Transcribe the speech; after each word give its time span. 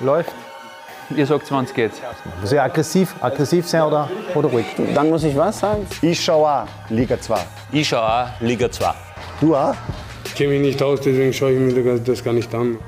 Läuft. 0.00 0.32
Ihr 1.14 1.26
sagt, 1.26 1.50
wann 1.52 1.64
es 1.66 1.74
geht. 1.74 1.92
Muss 2.40 2.52
ich 2.52 2.60
aggressiv, 2.60 3.14
aggressiv 3.20 3.68
sein 3.68 3.82
oder, 3.82 4.10
oder 4.34 4.48
ruhig? 4.48 4.66
Dann 4.94 5.10
muss 5.10 5.22
ich 5.22 5.36
was 5.36 5.60
sagen? 5.60 5.86
Ich 6.00 6.24
schaue 6.24 6.48
auch 6.48 6.66
Liga 6.88 7.20
2. 7.20 7.38
Ich 7.72 7.88
schaue 7.88 8.02
auch 8.02 8.40
Liga 8.40 8.70
2. 8.70 8.94
Du 9.40 9.54
auch? 9.54 9.74
Ich 10.24 10.34
kenne 10.34 10.54
mich 10.54 10.62
nicht 10.62 10.82
aus, 10.82 11.00
deswegen 11.00 11.32
schaue 11.32 11.52
ich 11.52 11.74
mir 11.74 11.98
das 12.00 12.24
gar 12.24 12.32
nicht 12.32 12.52
an. 12.54 12.78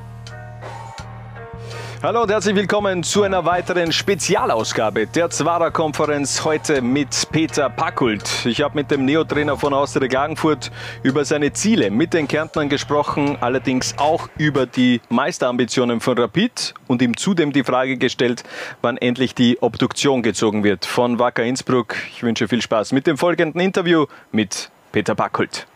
Hallo 2.06 2.22
und 2.22 2.30
herzlich 2.30 2.54
willkommen 2.54 3.02
zu 3.02 3.24
einer 3.24 3.46
weiteren 3.46 3.90
Spezialausgabe 3.90 5.08
der 5.08 5.28
Zwarer-Konferenz 5.28 6.44
heute 6.44 6.80
mit 6.80 7.08
Peter 7.32 7.68
Packult. 7.68 8.46
Ich 8.46 8.62
habe 8.62 8.76
mit 8.76 8.92
dem 8.92 9.04
Neotrainer 9.04 9.56
von 9.56 9.74
Austria 9.74 10.06
Klagenfurt 10.06 10.70
über 11.02 11.24
seine 11.24 11.52
Ziele 11.52 11.90
mit 11.90 12.14
den 12.14 12.28
Kärntnern 12.28 12.68
gesprochen, 12.68 13.38
allerdings 13.40 13.98
auch 13.98 14.28
über 14.38 14.66
die 14.66 15.00
Meisterambitionen 15.08 15.98
von 15.98 16.16
Rapid 16.16 16.74
und 16.86 17.02
ihm 17.02 17.16
zudem 17.16 17.52
die 17.52 17.64
Frage 17.64 17.96
gestellt, 17.96 18.44
wann 18.82 18.98
endlich 18.98 19.34
die 19.34 19.60
Obduktion 19.60 20.22
gezogen 20.22 20.62
wird 20.62 20.86
von 20.86 21.18
Wacker 21.18 21.42
Innsbruck. 21.42 21.96
Ich 22.12 22.22
wünsche 22.22 22.46
viel 22.46 22.62
Spaß 22.62 22.92
mit 22.92 23.08
dem 23.08 23.18
folgenden 23.18 23.60
Interview 23.60 24.06
mit 24.30 24.70
Peter 24.92 25.16
Packult. 25.16 25.66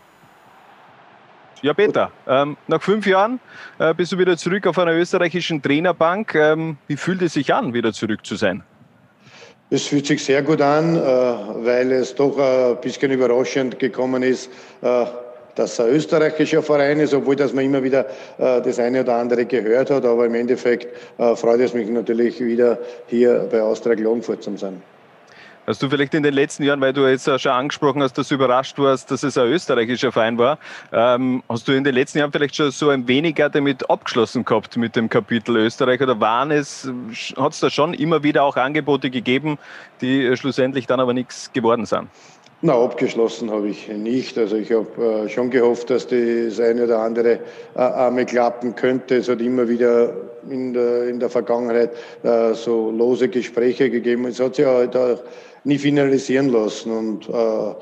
Ja, 1.62 1.74
Peter, 1.74 2.10
ähm, 2.26 2.56
nach 2.68 2.80
fünf 2.80 3.06
Jahren 3.06 3.38
äh, 3.78 3.92
bist 3.92 4.12
du 4.12 4.18
wieder 4.18 4.36
zurück 4.38 4.66
auf 4.66 4.78
einer 4.78 4.94
österreichischen 4.94 5.60
Trainerbank. 5.60 6.34
Ähm, 6.34 6.78
wie 6.86 6.96
fühlt 6.96 7.20
es 7.20 7.34
sich 7.34 7.52
an, 7.52 7.74
wieder 7.74 7.92
zurück 7.92 8.24
zu 8.24 8.36
sein? 8.36 8.62
Es 9.68 9.86
fühlt 9.86 10.06
sich 10.06 10.24
sehr 10.24 10.42
gut 10.42 10.62
an, 10.62 10.96
äh, 10.96 11.00
weil 11.00 11.92
es 11.92 12.14
doch 12.14 12.38
ein 12.38 12.80
bisschen 12.80 13.12
überraschend 13.12 13.78
gekommen 13.78 14.22
ist, 14.22 14.50
äh, 14.80 15.04
dass 15.54 15.78
ein 15.78 15.90
österreichischer 15.90 16.62
Verein 16.62 16.98
ist, 16.98 17.12
obwohl 17.12 17.36
dass 17.36 17.52
man 17.52 17.66
immer 17.66 17.82
wieder 17.82 18.06
äh, 18.38 18.62
das 18.62 18.78
eine 18.78 19.02
oder 19.02 19.16
andere 19.16 19.44
gehört 19.44 19.90
hat. 19.90 20.06
Aber 20.06 20.24
im 20.24 20.34
Endeffekt 20.34 20.88
äh, 21.18 21.36
freut 21.36 21.60
es 21.60 21.74
mich 21.74 21.90
natürlich 21.90 22.40
wieder 22.40 22.78
hier 23.08 23.46
bei 23.50 23.60
Austria 23.60 23.96
Klagenfurt 23.96 24.42
zu 24.42 24.56
sein. 24.56 24.82
Hast 25.70 25.84
du 25.84 25.88
vielleicht 25.88 26.14
in 26.14 26.24
den 26.24 26.34
letzten 26.34 26.64
Jahren, 26.64 26.80
weil 26.80 26.92
du 26.92 27.06
jetzt 27.06 27.30
schon 27.40 27.52
angesprochen 27.52 28.02
hast, 28.02 28.18
dass 28.18 28.26
du 28.26 28.34
überrascht 28.34 28.76
warst, 28.80 29.08
dass 29.12 29.22
es 29.22 29.38
ein 29.38 29.46
österreichischer 29.46 30.10
Verein 30.10 30.36
war, 30.36 30.58
ähm, 30.90 31.44
hast 31.48 31.68
du 31.68 31.72
in 31.72 31.84
den 31.84 31.94
letzten 31.94 32.18
Jahren 32.18 32.32
vielleicht 32.32 32.56
schon 32.56 32.72
so 32.72 32.88
ein 32.88 33.06
weniger 33.06 33.48
damit 33.48 33.88
abgeschlossen 33.88 34.44
gehabt 34.44 34.76
mit 34.76 34.96
dem 34.96 35.08
Kapitel 35.08 35.56
Österreich 35.58 36.00
oder 36.00 36.18
waren 36.18 36.50
es, 36.50 36.90
hat 37.36 37.52
es 37.52 37.60
da 37.60 37.70
schon 37.70 37.94
immer 37.94 38.24
wieder 38.24 38.42
auch 38.42 38.56
Angebote 38.56 39.10
gegeben, 39.10 39.58
die 40.00 40.36
schlussendlich 40.36 40.88
dann 40.88 40.98
aber 40.98 41.14
nichts 41.14 41.52
geworden 41.52 41.86
sind? 41.86 42.08
Na, 42.62 42.74
abgeschlossen 42.74 43.50
habe 43.50 43.68
ich 43.68 43.88
nicht. 43.88 44.36
Also 44.36 44.56
ich 44.56 44.70
habe 44.70 45.24
äh, 45.24 45.28
schon 45.30 45.48
gehofft, 45.48 45.88
dass 45.88 46.06
das 46.06 46.60
eine 46.60 46.84
oder 46.84 46.98
andere 46.98 47.38
äh, 47.74 47.78
einmal 47.78 48.26
klappen 48.26 48.74
könnte. 48.74 49.16
Es 49.16 49.30
hat 49.30 49.40
immer 49.40 49.66
wieder 49.66 50.12
in 50.50 50.74
der, 50.74 51.08
in 51.08 51.18
der 51.20 51.30
Vergangenheit 51.30 51.92
äh, 52.22 52.52
so 52.52 52.90
lose 52.90 53.28
Gespräche 53.28 53.88
gegeben. 53.88 54.26
Es 54.26 54.40
hat 54.40 54.56
sich 54.56 54.66
halt 54.66 54.94
auch 54.94 55.22
nie 55.64 55.78
finalisieren 55.78 56.50
lassen. 56.50 56.92
Und 56.92 57.28
äh, 57.30 57.74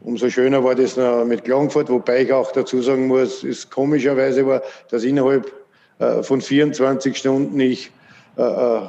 umso 0.00 0.28
schöner 0.28 0.64
war 0.64 0.74
das 0.74 0.96
mit 1.26 1.44
Klagenfurt, 1.44 1.88
wobei 1.88 2.22
ich 2.22 2.32
auch 2.32 2.50
dazu 2.50 2.82
sagen 2.82 3.06
muss, 3.06 3.44
es 3.44 3.70
komischerweise 3.70 4.44
war, 4.44 4.62
dass 4.90 5.04
innerhalb 5.04 5.52
äh, 6.00 6.24
von 6.24 6.40
24 6.40 7.16
Stunden 7.16 7.60
ich 7.60 7.92
äh, 8.36 8.42
äh, 8.42 8.80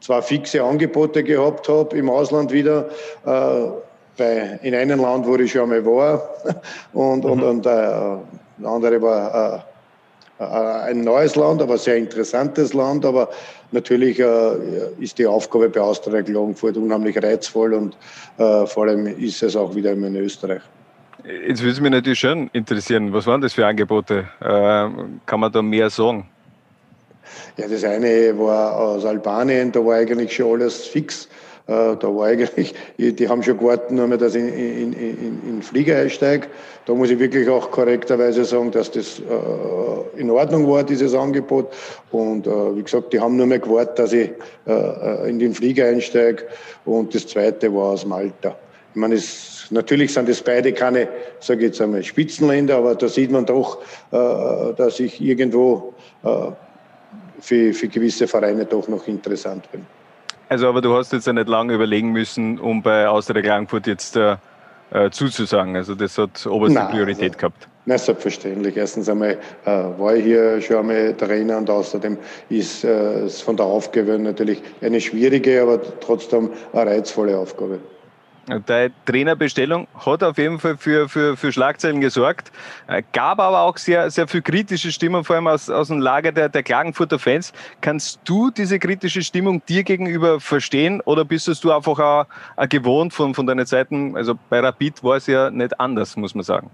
zwei 0.00 0.22
fixe 0.22 0.62
Angebote 0.62 1.22
gehabt 1.24 1.68
habe 1.68 1.94
im 1.96 2.08
Ausland 2.08 2.52
wieder. 2.52 2.88
Äh, 4.18 4.58
bei, 4.58 4.58
in 4.62 4.74
einem 4.74 5.00
Land, 5.00 5.26
wo 5.26 5.36
ich 5.36 5.52
schon 5.52 5.62
einmal 5.62 5.84
war. 5.84 6.28
Und, 6.92 7.24
mhm. 7.24 7.30
und, 7.30 7.42
und 7.42 7.66
äh, 7.66 7.70
das 7.70 8.66
andere 8.66 9.00
war 9.00 9.64
äh, 10.38 10.42
äh, 10.42 10.90
ein 10.90 11.02
neues 11.02 11.36
Land, 11.36 11.62
aber 11.62 11.78
sehr 11.78 11.96
interessantes 11.96 12.74
Land. 12.74 13.04
Aber 13.04 13.28
natürlich 13.72 14.18
äh, 14.18 14.50
ist 14.98 15.18
die 15.18 15.26
Aufgabe 15.26 15.68
bei 15.68 15.80
Austria 15.80 16.22
Klagenfurt 16.22 16.76
unheimlich 16.76 17.22
reizvoll 17.22 17.74
und 17.74 17.96
äh, 18.38 18.66
vor 18.66 18.84
allem 18.84 19.06
ist 19.06 19.42
es 19.42 19.56
auch 19.56 19.74
wieder 19.74 19.92
in 19.92 20.16
Österreich. 20.16 20.62
Jetzt 21.46 21.60
würde 21.60 21.72
es 21.72 21.80
mich 21.80 21.90
natürlich 21.90 22.20
schon 22.20 22.48
interessieren, 22.52 23.12
was 23.12 23.26
waren 23.26 23.40
das 23.40 23.52
für 23.52 23.66
Angebote? 23.66 24.28
Äh, 24.40 24.88
kann 25.26 25.40
man 25.40 25.52
da 25.52 25.60
mehr 25.60 25.90
sagen? 25.90 26.26
Ja, 27.56 27.68
das 27.68 27.84
eine 27.84 28.38
war 28.38 28.76
aus 28.76 29.04
Albanien, 29.04 29.70
da 29.72 29.84
war 29.84 29.96
eigentlich 29.96 30.32
schon 30.32 30.60
alles 30.60 30.86
fix. 30.86 31.28
Äh, 31.68 31.96
da 31.96 32.08
war 32.08 32.28
eigentlich, 32.28 32.74
die 32.96 33.28
haben 33.28 33.42
schon 33.42 33.58
gewartet, 33.58 33.90
nur 33.90 34.06
mehr, 34.06 34.16
dass 34.16 34.34
ich 34.34 34.42
in, 34.42 34.48
in, 34.54 34.92
in, 34.94 35.40
in 35.48 35.62
Flieger 35.62 35.98
einsteige. 35.98 36.46
Da 36.86 36.94
muss 36.94 37.10
ich 37.10 37.18
wirklich 37.18 37.46
auch 37.50 37.70
korrekterweise 37.70 38.46
sagen, 38.46 38.70
dass 38.70 38.90
das 38.90 39.20
äh, 39.20 40.18
in 40.18 40.30
Ordnung 40.30 40.66
war, 40.66 40.82
dieses 40.82 41.14
Angebot. 41.14 41.70
Und 42.10 42.46
äh, 42.46 42.76
wie 42.76 42.82
gesagt, 42.82 43.12
die 43.12 43.20
haben 43.20 43.36
nur 43.36 43.44
mehr 43.44 43.58
gewartet, 43.58 43.98
dass 43.98 44.14
ich 44.14 44.30
äh, 44.66 45.28
in 45.28 45.38
den 45.38 45.52
Flieger 45.52 45.86
einsteige. 45.86 46.44
Und 46.86 47.14
das 47.14 47.26
zweite 47.26 47.72
war 47.74 47.90
aus 47.90 48.06
Malta. 48.06 48.56
Ich 48.94 48.96
meine, 48.96 49.16
es, 49.16 49.66
natürlich 49.68 50.14
sind 50.14 50.26
das 50.26 50.40
beide 50.40 50.72
keine, 50.72 51.06
sage 51.40 51.60
ich 51.60 51.66
jetzt 51.66 51.82
einmal, 51.82 52.02
Spitzenländer, 52.02 52.78
aber 52.78 52.94
da 52.94 53.08
sieht 53.08 53.30
man 53.30 53.44
doch, 53.44 53.82
äh, 54.10 54.72
dass 54.74 55.00
ich 55.00 55.20
irgendwo 55.20 55.92
äh, 56.24 56.28
für, 57.40 57.74
für 57.74 57.88
gewisse 57.88 58.26
Vereine 58.26 58.64
doch 58.64 58.88
noch 58.88 59.06
interessant 59.06 59.70
bin. 59.70 59.84
Also, 60.48 60.68
aber 60.68 60.80
du 60.80 60.96
hast 60.96 61.12
jetzt 61.12 61.26
ja 61.26 61.32
nicht 61.32 61.48
lange 61.48 61.74
überlegen 61.74 62.10
müssen, 62.10 62.58
um 62.58 62.82
bei 62.82 63.06
Austria 63.08 63.42
Klagenfurt 63.42 63.86
jetzt 63.86 64.16
äh, 64.16 64.36
äh, 64.90 65.10
zuzusagen. 65.10 65.76
Also, 65.76 65.94
das 65.94 66.16
hat 66.16 66.46
oberste 66.46 66.78
Nein, 66.78 66.90
Priorität 66.90 67.34
also, 67.34 67.38
gehabt. 67.38 67.68
Na, 67.84 67.98
selbstverständlich. 67.98 68.76
Erstens 68.76 69.08
einmal 69.08 69.38
äh, 69.64 69.70
war 69.70 70.14
ich 70.14 70.24
hier 70.24 70.60
schon 70.60 70.76
einmal 70.78 71.14
Trainer 71.14 71.58
und 71.58 71.70
außerdem 71.70 72.18
ist 72.48 72.84
äh, 72.84 73.20
es 73.24 73.40
von 73.40 73.56
der 73.56 73.66
Aufgabe 73.66 74.18
natürlich 74.18 74.62
eine 74.80 75.00
schwierige, 75.00 75.62
aber 75.62 75.80
trotzdem 76.00 76.50
eine 76.72 76.90
reizvolle 76.90 77.36
Aufgabe. 77.36 77.78
Deine 78.66 78.92
Trainerbestellung 79.04 79.88
hat 79.94 80.22
auf 80.22 80.38
jeden 80.38 80.58
Fall 80.58 80.78
für, 80.78 81.08
für, 81.08 81.36
für 81.36 81.52
Schlagzeilen 81.52 82.00
gesorgt, 82.00 82.50
äh, 82.86 83.02
gab 83.12 83.40
aber 83.40 83.60
auch 83.60 83.76
sehr, 83.76 84.10
sehr 84.10 84.26
viel 84.26 84.40
kritische 84.40 84.90
Stimmung, 84.90 85.24
vor 85.24 85.36
allem 85.36 85.46
aus, 85.48 85.68
aus 85.68 85.88
dem 85.88 86.00
Lager 86.00 86.32
der, 86.32 86.48
der 86.48 86.62
Klagenfurter 86.62 87.18
Fans. 87.18 87.52
Kannst 87.82 88.20
du 88.24 88.50
diese 88.50 88.78
kritische 88.78 89.22
Stimmung 89.22 89.62
dir 89.66 89.84
gegenüber 89.84 90.40
verstehen 90.40 91.02
oder 91.02 91.26
bist 91.26 91.48
du 91.62 91.72
einfach 91.72 91.98
auch, 91.98 92.26
auch 92.56 92.68
gewohnt 92.68 93.12
von, 93.12 93.34
von 93.34 93.46
deinen 93.46 93.66
Zeiten? 93.66 94.16
Also 94.16 94.34
bei 94.48 94.60
Rapid 94.60 95.04
war 95.04 95.16
es 95.16 95.26
ja 95.26 95.50
nicht 95.50 95.78
anders, 95.78 96.16
muss 96.16 96.34
man 96.34 96.44
sagen 96.44 96.70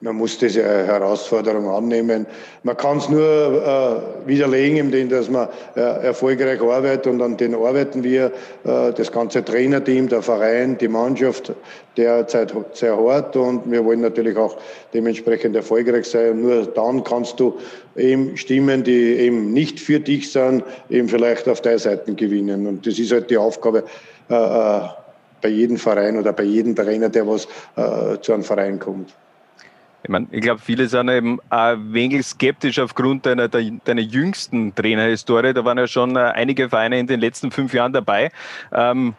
man 0.00 0.14
muss 0.16 0.36
diese 0.36 0.62
Herausforderung 0.62 1.70
annehmen. 1.70 2.26
Man 2.64 2.76
kann 2.76 2.98
es 2.98 3.08
nur 3.08 3.22
äh, 3.22 4.28
widerlegen, 4.28 4.76
indem 4.76 5.08
dass 5.08 5.30
man 5.30 5.48
äh, 5.74 5.80
erfolgreich 5.80 6.60
arbeitet 6.60 7.06
und 7.06 7.22
an 7.22 7.38
den 7.38 7.54
arbeiten 7.54 8.04
wir, 8.04 8.26
äh, 8.64 8.92
das 8.92 9.10
ganze 9.10 9.42
Trainerteam, 9.42 10.08
der 10.08 10.20
Verein, 10.20 10.76
die 10.76 10.88
Mannschaft 10.88 11.54
derzeit 11.96 12.52
sehr 12.74 12.94
hart 12.94 13.36
und 13.36 13.70
wir 13.70 13.82
wollen 13.86 14.02
natürlich 14.02 14.36
auch 14.36 14.58
dementsprechend 14.92 15.56
erfolgreich 15.56 16.04
sein. 16.04 16.32
Und 16.32 16.42
nur 16.42 16.66
dann 16.66 17.02
kannst 17.02 17.40
du 17.40 17.56
eben 17.96 18.36
Stimmen, 18.36 18.84
die 18.84 19.14
eben 19.14 19.54
nicht 19.54 19.80
für 19.80 19.98
dich 19.98 20.30
sind, 20.30 20.62
eben 20.90 21.08
vielleicht 21.08 21.48
auf 21.48 21.62
deine 21.62 21.78
Seiten 21.78 22.16
gewinnen. 22.16 22.66
Und 22.66 22.86
das 22.86 22.98
ist 22.98 23.12
halt 23.12 23.30
die 23.30 23.38
Aufgabe 23.38 23.84
äh, 24.28 24.34
äh, 24.34 24.80
bei 25.40 25.48
jedem 25.48 25.78
Verein 25.78 26.18
oder 26.18 26.34
bei 26.34 26.42
jedem 26.42 26.76
Trainer, 26.76 27.08
der 27.08 27.26
was 27.26 27.48
äh, 27.76 28.20
zu 28.20 28.34
einem 28.34 28.42
Verein 28.42 28.78
kommt. 28.78 29.14
Ich, 30.02 30.08
mein, 30.08 30.28
ich 30.30 30.40
glaube, 30.40 30.60
viele 30.60 30.88
sind 30.88 31.08
eben 31.08 31.40
ein 31.50 31.92
wenig 31.92 32.24
skeptisch 32.26 32.78
aufgrund 32.78 33.26
deiner, 33.26 33.48
deiner 33.48 34.00
jüngsten 34.00 34.74
Trainerhistorie. 34.74 35.52
Da 35.52 35.64
waren 35.64 35.78
ja 35.78 35.86
schon 35.86 36.16
äh, 36.16 36.20
einige 36.20 36.68
Vereine 36.68 36.98
in 36.98 37.06
den 37.06 37.20
letzten 37.20 37.50
fünf 37.50 37.74
Jahren 37.74 37.92
dabei. 37.92 38.30
Ähm, 38.72 39.14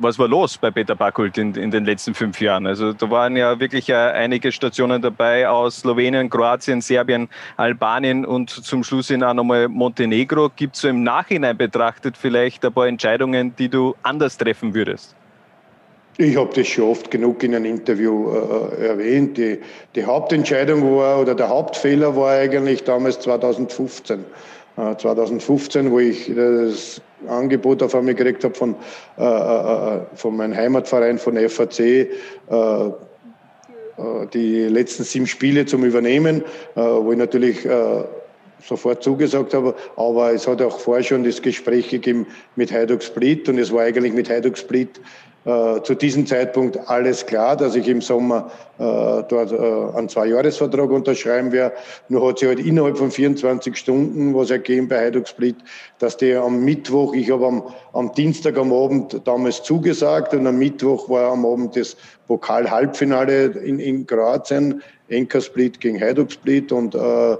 was 0.00 0.18
war 0.18 0.28
los 0.28 0.56
bei 0.56 0.70
Peter 0.70 0.96
Bakult 0.96 1.36
in, 1.36 1.54
in, 1.54 1.70
den 1.70 1.84
letzten 1.84 2.14
fünf 2.14 2.40
Jahren? 2.40 2.66
Also 2.66 2.92
da 2.92 3.10
waren 3.10 3.36
ja 3.36 3.60
wirklich 3.60 3.90
äh, 3.90 3.94
einige 3.94 4.50
Stationen 4.50 5.02
dabei 5.02 5.48
aus 5.48 5.80
Slowenien, 5.80 6.30
Kroatien, 6.30 6.80
Serbien, 6.80 7.28
Albanien 7.56 8.24
und 8.24 8.48
zum 8.48 8.82
Schluss 8.82 9.08
hin 9.08 9.22
auch 9.22 9.34
nochmal 9.34 9.68
Montenegro. 9.68 10.50
Gibt 10.56 10.76
es 10.76 10.82
so 10.82 10.88
im 10.88 11.02
Nachhinein 11.02 11.56
betrachtet 11.56 12.16
vielleicht 12.16 12.64
ein 12.64 12.72
paar 12.72 12.86
Entscheidungen, 12.86 13.54
die 13.56 13.68
du 13.68 13.94
anders 14.02 14.38
treffen 14.38 14.74
würdest? 14.74 15.14
Ich 16.18 16.36
habe 16.36 16.50
das 16.54 16.66
schon 16.66 16.84
oft 16.84 17.10
genug 17.10 17.42
in 17.42 17.54
einem 17.54 17.66
Interview 17.66 18.30
äh, 18.30 18.88
erwähnt. 18.88 19.38
Die, 19.38 19.58
die, 19.94 20.04
Hauptentscheidung 20.04 20.96
war 20.96 21.20
oder 21.20 21.34
der 21.34 21.48
Hauptfehler 21.48 22.14
war 22.14 22.32
eigentlich 22.32 22.84
damals 22.84 23.20
2015. 23.20 24.24
Äh, 24.76 24.96
2015, 24.96 25.90
wo 25.90 25.98
ich 25.98 26.30
das 26.34 27.00
Angebot 27.28 27.82
auf 27.82 27.94
einmal 27.94 28.14
gekriegt 28.14 28.44
habe 28.44 28.54
von, 28.54 28.74
äh, 29.18 29.22
äh, 29.22 29.96
äh 29.96 30.00
von 30.14 30.36
meinem 30.36 30.56
Heimatverein, 30.56 31.18
von 31.18 31.36
FAC, 31.36 31.80
äh, 31.80 32.06
die 34.32 34.62
letzten 34.64 35.04
sieben 35.04 35.26
Spiele 35.26 35.66
zum 35.66 35.84
Übernehmen, 35.84 36.42
wo 36.74 37.12
ich 37.12 37.18
natürlich 37.18 37.68
sofort 38.64 39.02
zugesagt 39.02 39.52
habe. 39.52 39.74
Aber 39.96 40.32
es 40.32 40.48
hat 40.48 40.62
auch 40.62 40.80
vorher 40.80 41.04
schon 41.04 41.22
das 41.22 41.42
Gespräch 41.42 41.90
gegeben 41.90 42.26
mit 42.56 42.72
Heiduk 42.72 43.02
Split 43.02 43.46
und 43.50 43.58
es 43.58 43.70
war 43.70 43.82
eigentlich 43.82 44.14
mit 44.14 44.30
Heiduk 44.30 44.56
Split 44.56 45.02
äh, 45.44 45.82
zu 45.82 45.94
diesem 45.94 46.26
Zeitpunkt 46.26 46.78
alles 46.88 47.24
klar, 47.24 47.56
dass 47.56 47.74
ich 47.74 47.88
im 47.88 48.02
Sommer 48.02 48.50
äh, 48.78 48.82
dort 48.82 49.52
äh, 49.52 49.96
einen 49.96 50.08
Zwei-Jahres-Vertrag 50.08 50.90
unterschreiben 50.90 51.50
werde. 51.50 51.74
Nur 52.10 52.28
hat 52.28 52.38
sich 52.38 52.48
halt 52.48 52.60
innerhalb 52.60 52.98
von 52.98 53.10
24 53.10 53.74
Stunden 53.74 54.34
was 54.34 54.50
ergeben 54.50 54.88
bei 54.88 54.98
Heiduk 54.98 55.26
Split, 55.26 55.56
dass 55.98 56.18
der 56.18 56.42
am 56.42 56.62
Mittwoch, 56.62 57.14
ich 57.14 57.30
habe 57.30 57.46
am, 57.46 57.62
am 57.94 58.12
Dienstag 58.12 58.58
am 58.58 58.70
Abend 58.70 59.22
damals 59.24 59.62
zugesagt 59.62 60.34
und 60.34 60.46
am 60.46 60.58
Mittwoch 60.58 61.08
war 61.08 61.32
am 61.32 61.46
Abend 61.46 61.74
das 61.74 61.96
Pokal-Halbfinale 62.26 63.46
in, 63.46 63.78
in 63.78 64.06
Kroatien, 64.06 64.82
Enka 65.08 65.40
Split 65.40 65.80
gegen 65.80 66.00
Heiduk 66.00 66.32
Split 66.32 66.70
und 66.70 66.94
äh, 66.94 67.36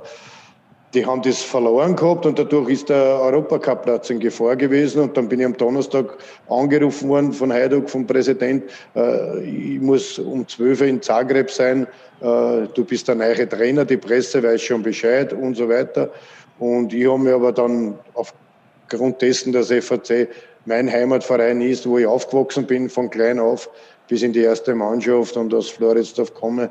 die 0.95 1.07
haben 1.07 1.23
das 1.23 1.41
verloren 1.41 1.95
gehabt 1.95 2.27
und 2.27 2.39
dadurch 2.39 2.69
ist 2.69 2.89
der 2.89 3.21
Europacup-Platz 3.21 4.11
in 4.11 4.19
Gefahr 4.19 4.57
gewesen. 4.57 5.03
Und 5.03 5.17
dann 5.17 5.29
bin 5.29 5.39
ich 5.39 5.47
am 5.47 5.57
Donnerstag 5.57 6.19
angerufen 6.49 7.09
worden 7.09 7.33
von 7.33 7.53
Heiduk, 7.53 7.89
vom 7.89 8.07
Präsident. 8.07 8.65
Äh, 8.97 9.41
ich 9.45 9.81
muss 9.81 10.19
um 10.19 10.47
12 10.47 10.81
Uhr 10.81 10.87
in 10.89 11.01
Zagreb 11.01 11.51
sein. 11.51 11.87
Äh, 12.21 12.67
du 12.75 12.85
bist 12.85 13.07
der 13.07 13.15
neue 13.15 13.49
Trainer, 13.49 13.85
die 13.85 13.99
Presse 13.99 14.43
weiß 14.43 14.61
schon 14.63 14.83
Bescheid 14.83 15.33
und 15.33 15.57
so 15.57 15.69
weiter. 15.69 16.11
Und 16.59 16.93
ich 16.93 17.09
habe 17.09 17.23
mir 17.23 17.35
aber 17.35 17.53
dann 17.53 17.97
aufgrund 18.15 19.23
dessen, 19.23 19.53
dass 19.53 19.69
FAC 19.71 20.29
mein 20.67 20.91
Heimatverein 20.91 21.61
ist, 21.61 21.89
wo 21.89 21.99
ich 21.99 22.07
aufgewachsen 22.07 22.67
bin 22.67 22.91
von 22.91 23.09
klein 23.11 23.39
auf 23.39 23.71
bis 24.11 24.23
in 24.23 24.33
die 24.33 24.41
erste 24.41 24.75
Mannschaft 24.75 25.37
und 25.37 25.55
aus 25.55 25.71
Floridsdorf 25.71 26.35
komme, 26.35 26.71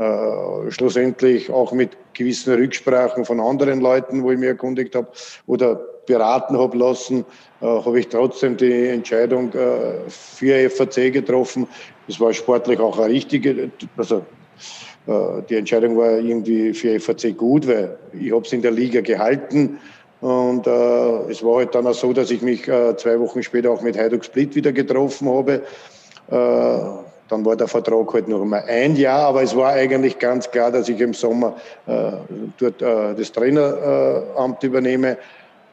äh, 0.00 0.70
schlussendlich 0.70 1.50
auch 1.50 1.72
mit 1.72 1.90
gewissen 2.14 2.54
Rücksprachen 2.54 3.26
von 3.26 3.38
anderen 3.38 3.82
Leuten, 3.82 4.22
wo 4.22 4.30
ich 4.30 4.38
mich 4.38 4.48
erkundigt 4.48 4.94
habe 4.94 5.08
oder 5.46 5.74
beraten 6.06 6.56
habe 6.58 6.78
lassen, 6.78 7.26
äh, 7.60 7.66
habe 7.66 8.00
ich 8.00 8.08
trotzdem 8.08 8.56
die 8.56 8.88
Entscheidung 8.88 9.52
äh, 9.52 10.08
für 10.08 10.70
FAC 10.70 11.12
getroffen. 11.12 11.68
Das 12.06 12.18
war 12.18 12.32
sportlich 12.32 12.80
auch 12.80 12.98
eine 12.98 13.12
richtige, 13.12 13.70
also 13.98 14.24
äh, 15.06 15.42
die 15.50 15.56
Entscheidung 15.56 15.98
war 15.98 16.18
irgendwie 16.18 16.72
für 16.72 16.98
FAC 16.98 17.36
gut, 17.36 17.66
weil 17.68 17.98
ich 18.18 18.32
habe 18.32 18.46
es 18.46 18.52
in 18.54 18.62
der 18.62 18.70
Liga 18.70 19.02
gehalten. 19.02 19.78
Und 20.22 20.66
äh, 20.66 21.30
es 21.30 21.42
war 21.44 21.56
halt 21.56 21.74
dann 21.74 21.86
auch 21.86 21.94
so, 21.94 22.14
dass 22.14 22.30
ich 22.30 22.40
mich 22.40 22.66
äh, 22.68 22.96
zwei 22.96 23.20
Wochen 23.20 23.42
später 23.42 23.70
auch 23.70 23.82
mit 23.82 23.98
Heiduk 23.98 24.24
Split 24.24 24.54
wieder 24.54 24.72
getroffen 24.72 25.28
habe. 25.28 25.62
Äh, 26.30 27.09
dann 27.30 27.44
war 27.44 27.56
der 27.56 27.68
Vertrag 27.68 28.12
halt 28.12 28.28
noch 28.28 28.42
einmal 28.42 28.64
ein 28.66 28.96
Jahr, 28.96 29.28
aber 29.28 29.42
es 29.42 29.54
war 29.54 29.72
eigentlich 29.72 30.18
ganz 30.18 30.50
klar, 30.50 30.72
dass 30.72 30.88
ich 30.88 31.00
im 31.00 31.14
Sommer 31.14 31.56
äh, 31.86 32.12
dort 32.58 32.82
äh, 32.82 33.14
das 33.14 33.30
Traineramt 33.32 34.62
übernehme. 34.62 35.16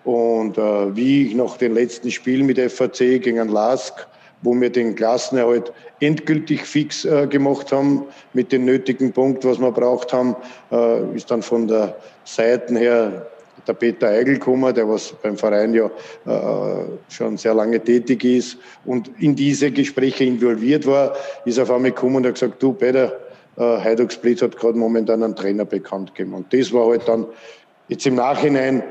Und 0.04 0.58
äh, 0.58 0.96
wie 0.96 1.28
ich 1.28 1.36
nach 1.36 1.58
dem 1.58 1.74
letzten 1.74 2.12
Spiel 2.12 2.44
mit 2.44 2.60
FAC 2.60 3.22
gegen 3.22 3.50
Lask, 3.50 4.08
wo 4.42 4.54
wir 4.54 4.70
den 4.70 4.96
Klassenerhalt 4.96 5.74
endgültig 6.00 6.62
fix 6.62 7.06
äh, 7.06 7.28
gemacht 7.28 7.72
haben, 7.72 8.04
mit 8.34 8.52
dem 8.52 8.66
nötigen 8.66 9.12
Punkt, 9.12 9.44
was 9.44 9.60
wir 9.60 9.72
braucht 9.72 10.14
haben, 10.14 10.36
äh, 10.72 11.16
ist 11.16 11.32
dann 11.32 11.42
von 11.42 11.68
der 11.68 11.96
Seiten 12.24 12.76
her 12.76 13.28
der 13.68 13.74
Peter 13.74 14.08
Eigelkummer, 14.08 14.74
der 14.74 14.88
was 14.88 15.14
beim 15.22 15.38
Verein 15.38 15.74
ja 15.74 15.86
äh, 16.26 16.86
schon 17.10 17.38
sehr 17.38 17.54
lange 17.54 17.80
tätig 17.84 18.24
ist 18.24 18.58
und 18.86 19.12
in 19.20 19.36
diese 19.36 19.72
Gespräche 19.72 20.24
involviert 20.24 20.86
war, 20.86 21.14
ist 21.46 21.60
auf 21.60 21.72
einmal 21.72 21.92
gekommen 21.92 22.18
und 22.18 22.26
hat 22.26 22.34
gesagt, 22.36 22.62
du 22.62 22.74
Peter, 22.74 23.20
äh, 23.58 23.62
Heiduk 23.62 24.12
Split 24.12 24.42
hat 24.42 24.58
gerade 24.58 24.78
momentan 24.78 25.24
einen 25.24 25.36
Trainer 25.36 25.66
bekannt 25.66 26.16
gegeben. 26.16 26.36
Und 26.36 26.54
das 26.54 26.72
war 26.72 26.88
halt 26.88 27.08
dann 27.08 27.26
jetzt 27.88 28.06
im 28.06 28.16
Nachhinein 28.16 28.84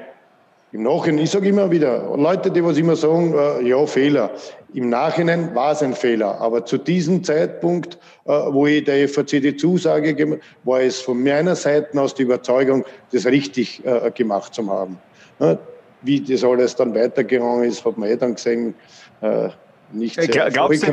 im 0.73 0.83
Nachhinein, 0.83 1.25
ich 1.25 1.31
sage 1.31 1.49
immer 1.49 1.71
wieder, 1.71 2.15
Leute, 2.17 2.51
die 2.51 2.63
was 2.63 2.77
immer 2.77 2.97
sagen, 2.97 3.33
äh, 3.33 3.67
ja, 3.67 3.87
Fehler. 3.87 4.33
Im 4.75 4.89
Nachhinein 4.89 5.55
war 5.55 5.73
es 5.73 5.83
ein 5.83 5.95
Fehler. 5.95 6.41
Aber 6.41 6.65
zu 6.65 6.79
diesem 6.79 7.23
Zeitpunkt, 7.23 7.99
äh, 8.25 8.31
wo 8.31 8.67
ich 8.67 8.85
der 8.85 9.09
FAC 9.09 9.27
die 9.41 9.57
Zusage 9.57 10.15
gemacht 10.15 10.41
war 10.65 10.81
es 10.81 11.01
von 11.01 11.23
meiner 11.23 11.57
Seite 11.57 12.01
aus 12.01 12.15
die 12.15 12.23
Überzeugung, 12.23 12.85
das 13.13 13.27
richtig 13.27 13.85
äh, 13.85 14.11
gemacht 14.11 14.55
zu 14.55 14.69
haben. 14.71 14.99
Ja, 15.39 15.59
wie 16.03 16.21
das 16.21 16.45
alles 16.45 16.77
dann 16.77 16.95
weitergegangen 16.95 17.65
ist, 17.65 17.85
hat 17.85 17.97
man 17.97 18.09
eh 18.09 18.17
dann 18.17 18.35
gesehen. 18.35 18.75
Äh, 19.21 19.49
nicht 19.93 20.21
sehr 20.21 20.51
Glaubst 20.51 20.83
du, 20.83 20.93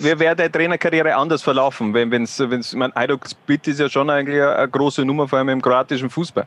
wäre 0.00 0.34
deine 0.34 0.50
Trainerkarriere 0.50 1.14
anders 1.14 1.42
verlaufen? 1.42 1.94
Wenn 1.94 2.24
es, 2.24 2.40
wenn's, 2.40 2.74
mein 2.74 2.94
Eidok 2.96 3.28
Split 3.28 3.68
ist 3.68 3.78
ja 3.78 3.88
schon 3.88 4.10
eigentlich 4.10 4.42
eine 4.42 4.68
große 4.68 5.04
Nummer, 5.04 5.28
vor 5.28 5.38
allem 5.38 5.50
im 5.50 5.62
kroatischen 5.62 6.10
Fußball 6.10 6.46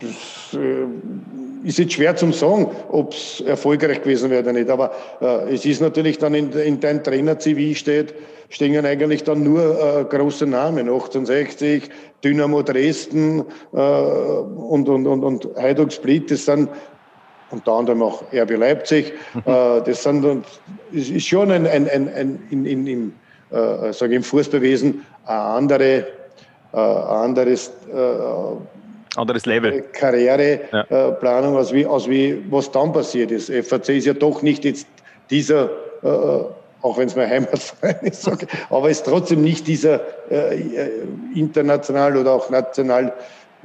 das 0.00 0.58
äh, 0.60 1.66
ist 1.66 1.78
jetzt 1.78 1.94
schwer 1.94 2.14
zum 2.16 2.32
sagen, 2.32 2.70
ob 2.90 3.12
es 3.12 3.40
erfolgreich 3.40 4.02
gewesen 4.02 4.30
wäre 4.30 4.42
oder 4.42 4.52
nicht. 4.52 4.68
Aber 4.68 4.92
äh, 5.20 5.54
es 5.54 5.64
ist 5.64 5.80
natürlich 5.80 6.18
dann 6.18 6.34
in, 6.34 6.52
in 6.52 6.80
deinem 6.80 7.02
Trainer-CV 7.02 7.76
steht, 7.76 8.14
stehen 8.50 8.84
eigentlich 8.84 9.24
dann 9.24 9.42
nur 9.42 9.62
äh, 9.62 10.04
große 10.04 10.46
Namen. 10.46 10.88
1860, 10.88 11.90
Dynamo 12.22 12.62
Dresden 12.62 13.44
äh, 13.72 13.76
und, 13.76 14.88
und, 14.88 15.06
und, 15.06 15.24
und 15.24 15.48
Heiduk 15.56 15.92
Split, 15.92 16.30
das 16.30 16.44
sind 16.44 16.68
unter 17.50 17.72
anderem 17.72 18.02
auch 18.02 18.24
RB 18.32 18.56
Leipzig. 18.56 19.12
Mhm. 19.34 19.40
Äh, 19.46 19.80
das 19.82 20.02
sind, 20.02 20.44
ist 20.92 21.26
schon 21.26 21.50
ein, 21.50 21.66
ein, 21.66 21.88
ein, 21.88 22.12
ein 22.12 22.42
in, 22.50 22.66
in, 22.66 22.86
im, 22.86 23.12
äh, 23.50 23.92
sage 23.92 24.16
im 24.16 24.22
Fußballwesen 24.22 25.04
ein 25.26 25.38
andere, 25.38 26.06
äh, 26.72 26.76
anderes 26.76 27.72
äh, 27.92 27.94
anderes 29.16 29.46
Level. 29.46 29.82
Karriereplanung, 29.92 31.54
ja. 31.54 31.60
aus, 31.60 31.72
wie, 31.72 31.86
aus 31.86 32.08
wie 32.08 32.42
was 32.50 32.70
dann 32.70 32.92
passiert 32.92 33.30
ist. 33.30 33.50
FAC 33.50 33.90
ist 33.90 34.06
ja 34.06 34.14
doch 34.14 34.42
nicht 34.42 34.64
jetzt 34.64 34.86
dieser, 35.30 35.70
äh, 36.02 36.08
auch 36.82 36.98
wenn 36.98 37.08
es 37.08 37.16
mein 37.16 37.30
Heimatverein 37.30 37.98
ist, 38.02 38.26
okay, 38.28 38.46
aber 38.70 38.90
ist 38.90 39.04
trotzdem 39.04 39.42
nicht 39.42 39.66
dieser 39.66 40.00
äh, 40.30 40.58
international 41.34 42.16
oder 42.16 42.32
auch 42.32 42.50
national 42.50 43.12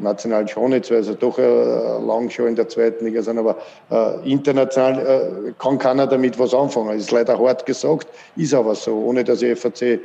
national 0.01 0.48
schon 0.48 0.72
jetzt, 0.72 0.92
weil 0.92 1.04
sie 1.04 1.16
doch 1.16 1.38
äh, 1.38 1.42
lang 1.44 2.30
schon 2.30 2.48
in 2.48 2.56
der 2.56 2.68
zweiten 2.68 3.06
Liga 3.06 3.22
sind, 3.22 3.38
aber 3.38 3.57
äh, 3.92 4.31
international 4.31 5.00
äh, 5.00 5.52
kann 5.60 5.78
keiner 5.78 6.07
damit 6.07 6.40
was 6.40 6.54
anfangen. 6.54 6.90
Das 6.90 6.98
ist 6.98 7.12
leider 7.12 7.38
hart 7.38 7.66
gesagt, 7.66 8.07
ist 8.36 8.54
aber 8.54 8.75
so, 8.75 8.95
ohne 8.95 9.24
dass 9.24 9.42
ich 9.42 9.60
FAC 9.60 9.81
äh, 9.81 10.00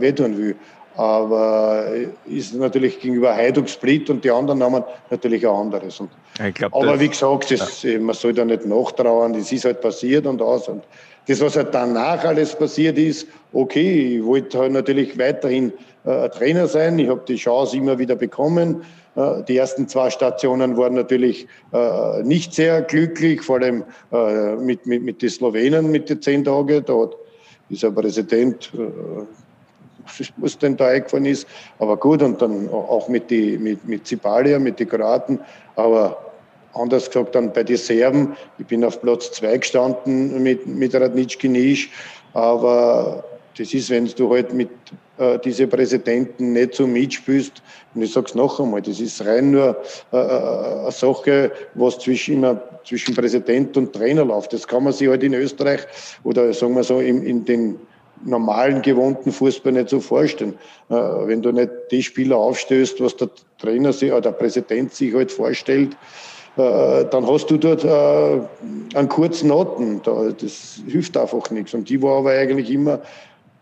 wehtun 0.00 0.36
will. 0.36 0.56
Aber 0.96 1.86
ist 2.26 2.54
natürlich 2.54 3.00
gegenüber 3.00 3.34
Heiduk 3.34 3.68
Split 3.68 4.10
und 4.10 4.24
die 4.24 4.30
anderen 4.30 4.58
Namen 4.58 4.82
natürlich 5.10 5.46
ein 5.46 5.54
anderes. 5.54 6.00
Und, 6.00 6.10
glaub, 6.54 6.74
aber 6.74 6.98
wie 6.98 7.08
gesagt, 7.08 7.50
das, 7.50 7.82
ja. 7.82 7.98
man 7.98 8.14
soll 8.14 8.32
da 8.32 8.44
nicht 8.44 8.66
nachtrauern, 8.66 9.32
das 9.32 9.52
ist 9.52 9.64
halt 9.64 9.80
passiert 9.80 10.26
und 10.26 10.42
aus. 10.42 10.68
Und 10.68 10.82
das, 11.26 11.40
was 11.40 11.56
halt 11.56 11.72
danach 11.72 12.24
alles 12.24 12.56
passiert 12.56 12.98
ist, 12.98 13.28
okay, 13.52 14.16
ich 14.16 14.24
wollte 14.24 14.58
halt 14.58 14.72
natürlich 14.72 15.18
weiterhin 15.18 15.72
äh, 16.04 16.28
Trainer 16.30 16.66
sein. 16.66 16.98
Ich 16.98 17.08
habe 17.08 17.22
die 17.26 17.36
Chance 17.36 17.76
immer 17.76 17.98
wieder 17.98 18.16
bekommen. 18.16 18.82
Äh, 19.16 19.42
die 19.44 19.56
ersten 19.56 19.88
zwei 19.88 20.10
Stationen 20.10 20.76
waren 20.76 20.94
natürlich 20.94 21.46
äh, 21.72 22.22
nicht 22.22 22.54
sehr 22.54 22.82
glücklich, 22.82 23.42
vor 23.42 23.60
allem 23.60 23.84
äh, 24.12 24.56
mit, 24.56 24.86
mit, 24.86 25.02
mit 25.02 25.22
den 25.22 25.30
Slowenen 25.30 25.90
mit 25.90 26.08
den 26.08 26.22
zehn 26.22 26.44
Tagen. 26.44 26.84
Da 26.84 26.94
hat 26.94 27.16
dieser 27.68 27.90
Präsident 27.90 28.72
äh, 28.74 29.24
was 30.36 30.58
denn 30.58 30.76
da 30.76 30.88
eingefallen 30.88 31.26
ist. 31.26 31.46
Aber 31.78 31.96
gut, 31.96 32.22
und 32.22 32.40
dann 32.40 32.68
auch 32.68 33.08
mit, 33.08 33.30
die, 33.30 33.58
mit, 33.58 33.86
mit 33.86 34.06
Zibalia, 34.06 34.58
mit 34.58 34.80
den 34.80 34.88
Kroaten. 34.88 35.40
Aber 35.76 36.32
anders 36.74 37.06
gesagt, 37.10 37.34
dann 37.34 37.52
bei 37.52 37.64
den 37.64 37.76
Serben, 37.76 38.36
ich 38.58 38.66
bin 38.66 38.84
auf 38.84 39.00
Platz 39.00 39.32
zwei 39.32 39.58
gestanden 39.58 40.42
mit, 40.42 40.66
mit 40.66 40.94
Radnitschki 40.94 41.48
Nisch. 41.48 41.90
Aber 42.32 43.24
das 43.58 43.74
ist, 43.74 43.90
wenn 43.90 44.06
du 44.06 44.32
halt 44.32 44.52
mit 44.52 44.70
äh, 45.18 45.38
diese 45.38 45.66
Präsidenten 45.66 46.52
nicht 46.52 46.74
so 46.74 46.86
mitspielst, 46.86 47.62
und 47.94 48.02
ich 48.02 48.12
sage 48.12 48.26
es 48.28 48.34
noch 48.34 48.60
einmal, 48.60 48.80
das 48.80 49.00
ist 49.00 49.24
rein 49.24 49.50
nur 49.50 49.76
äh, 50.12 50.16
äh, 50.16 50.80
eine 50.80 50.92
Sache, 50.92 51.52
was 51.74 51.98
zwischen, 51.98 52.36
immer 52.36 52.62
zwischen 52.84 53.14
Präsident 53.14 53.76
und 53.76 53.92
Trainer 53.92 54.24
läuft. 54.24 54.52
Das 54.52 54.66
kann 54.66 54.84
man 54.84 54.92
sich 54.92 55.08
halt 55.08 55.22
in 55.22 55.34
Österreich 55.34 55.80
oder 56.24 56.52
sagen 56.54 56.74
wir 56.74 56.84
so 56.84 57.00
in, 57.00 57.22
in 57.24 57.44
den 57.44 57.78
normalen, 58.24 58.82
gewohnten 58.82 59.32
Fußball 59.32 59.72
nicht 59.72 59.88
so 59.88 60.00
vorstellen. 60.00 60.58
Äh, 60.88 60.94
wenn 60.94 61.42
du 61.42 61.52
nicht 61.52 61.70
die 61.90 62.02
Spieler 62.02 62.36
aufstößt, 62.36 63.00
was 63.00 63.16
der 63.16 63.30
Trainer 63.58 63.92
sich 63.92 64.10
oder 64.10 64.20
der 64.20 64.32
Präsident 64.32 64.94
sich 64.94 65.14
halt 65.14 65.32
vorstellt, 65.32 65.96
äh, 66.56 67.04
dann 67.04 67.26
hast 67.26 67.46
du 67.46 67.56
dort 67.56 67.84
äh, 67.84 68.96
einen 68.96 69.08
kurzen 69.08 69.48
Noten. 69.48 70.00
Das 70.02 70.80
hilft 70.86 71.16
einfach 71.16 71.50
nichts. 71.50 71.74
Und 71.74 71.88
die 71.88 72.02
war 72.02 72.18
aber 72.18 72.30
eigentlich 72.30 72.70
immer 72.70 73.00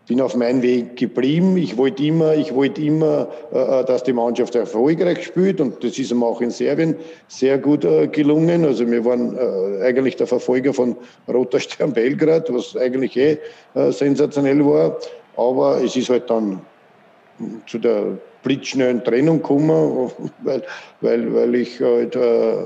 bin 0.09 0.21
auf 0.21 0.35
meinem 0.35 0.63
Weg 0.63 0.97
geblieben. 0.97 1.55
Ich 1.55 1.77
wollte 1.77 2.03
immer, 2.03 2.33
ich 2.33 2.53
wollte 2.55 2.81
immer, 2.81 3.27
äh, 3.51 3.85
dass 3.85 4.03
die 4.03 4.11
Mannschaft 4.11 4.55
erfolgreich 4.55 5.23
spielt 5.23 5.61
und 5.61 5.83
das 5.83 5.99
ist 5.99 6.09
ihm 6.09 6.23
auch 6.23 6.41
in 6.41 6.49
Serbien 6.49 6.95
sehr 7.27 7.59
gut 7.59 7.85
äh, 7.85 8.07
gelungen. 8.07 8.65
Also 8.65 8.89
wir 8.89 9.05
waren 9.05 9.37
äh, 9.37 9.83
eigentlich 9.83 10.15
der 10.15 10.25
Verfolger 10.25 10.73
von 10.73 10.95
Roter 11.27 11.59
Stern 11.59 11.93
Belgrad, 11.93 12.51
was 12.51 12.75
eigentlich 12.75 13.15
eh 13.17 13.37
äh, 13.75 13.91
sensationell 13.91 14.65
war. 14.65 14.97
Aber 15.37 15.79
es 15.83 15.95
ist 15.95 16.09
halt 16.09 16.27
dann 16.27 16.59
zu 17.67 17.77
der 17.77 18.17
blitzschnellen 18.41 19.03
Trennung 19.03 19.43
gekommen, 19.43 20.09
weil, 20.43 20.63
weil, 21.01 21.35
weil 21.35 21.53
ich 21.53 21.79
halt 21.79 22.15
äh, 22.15 22.63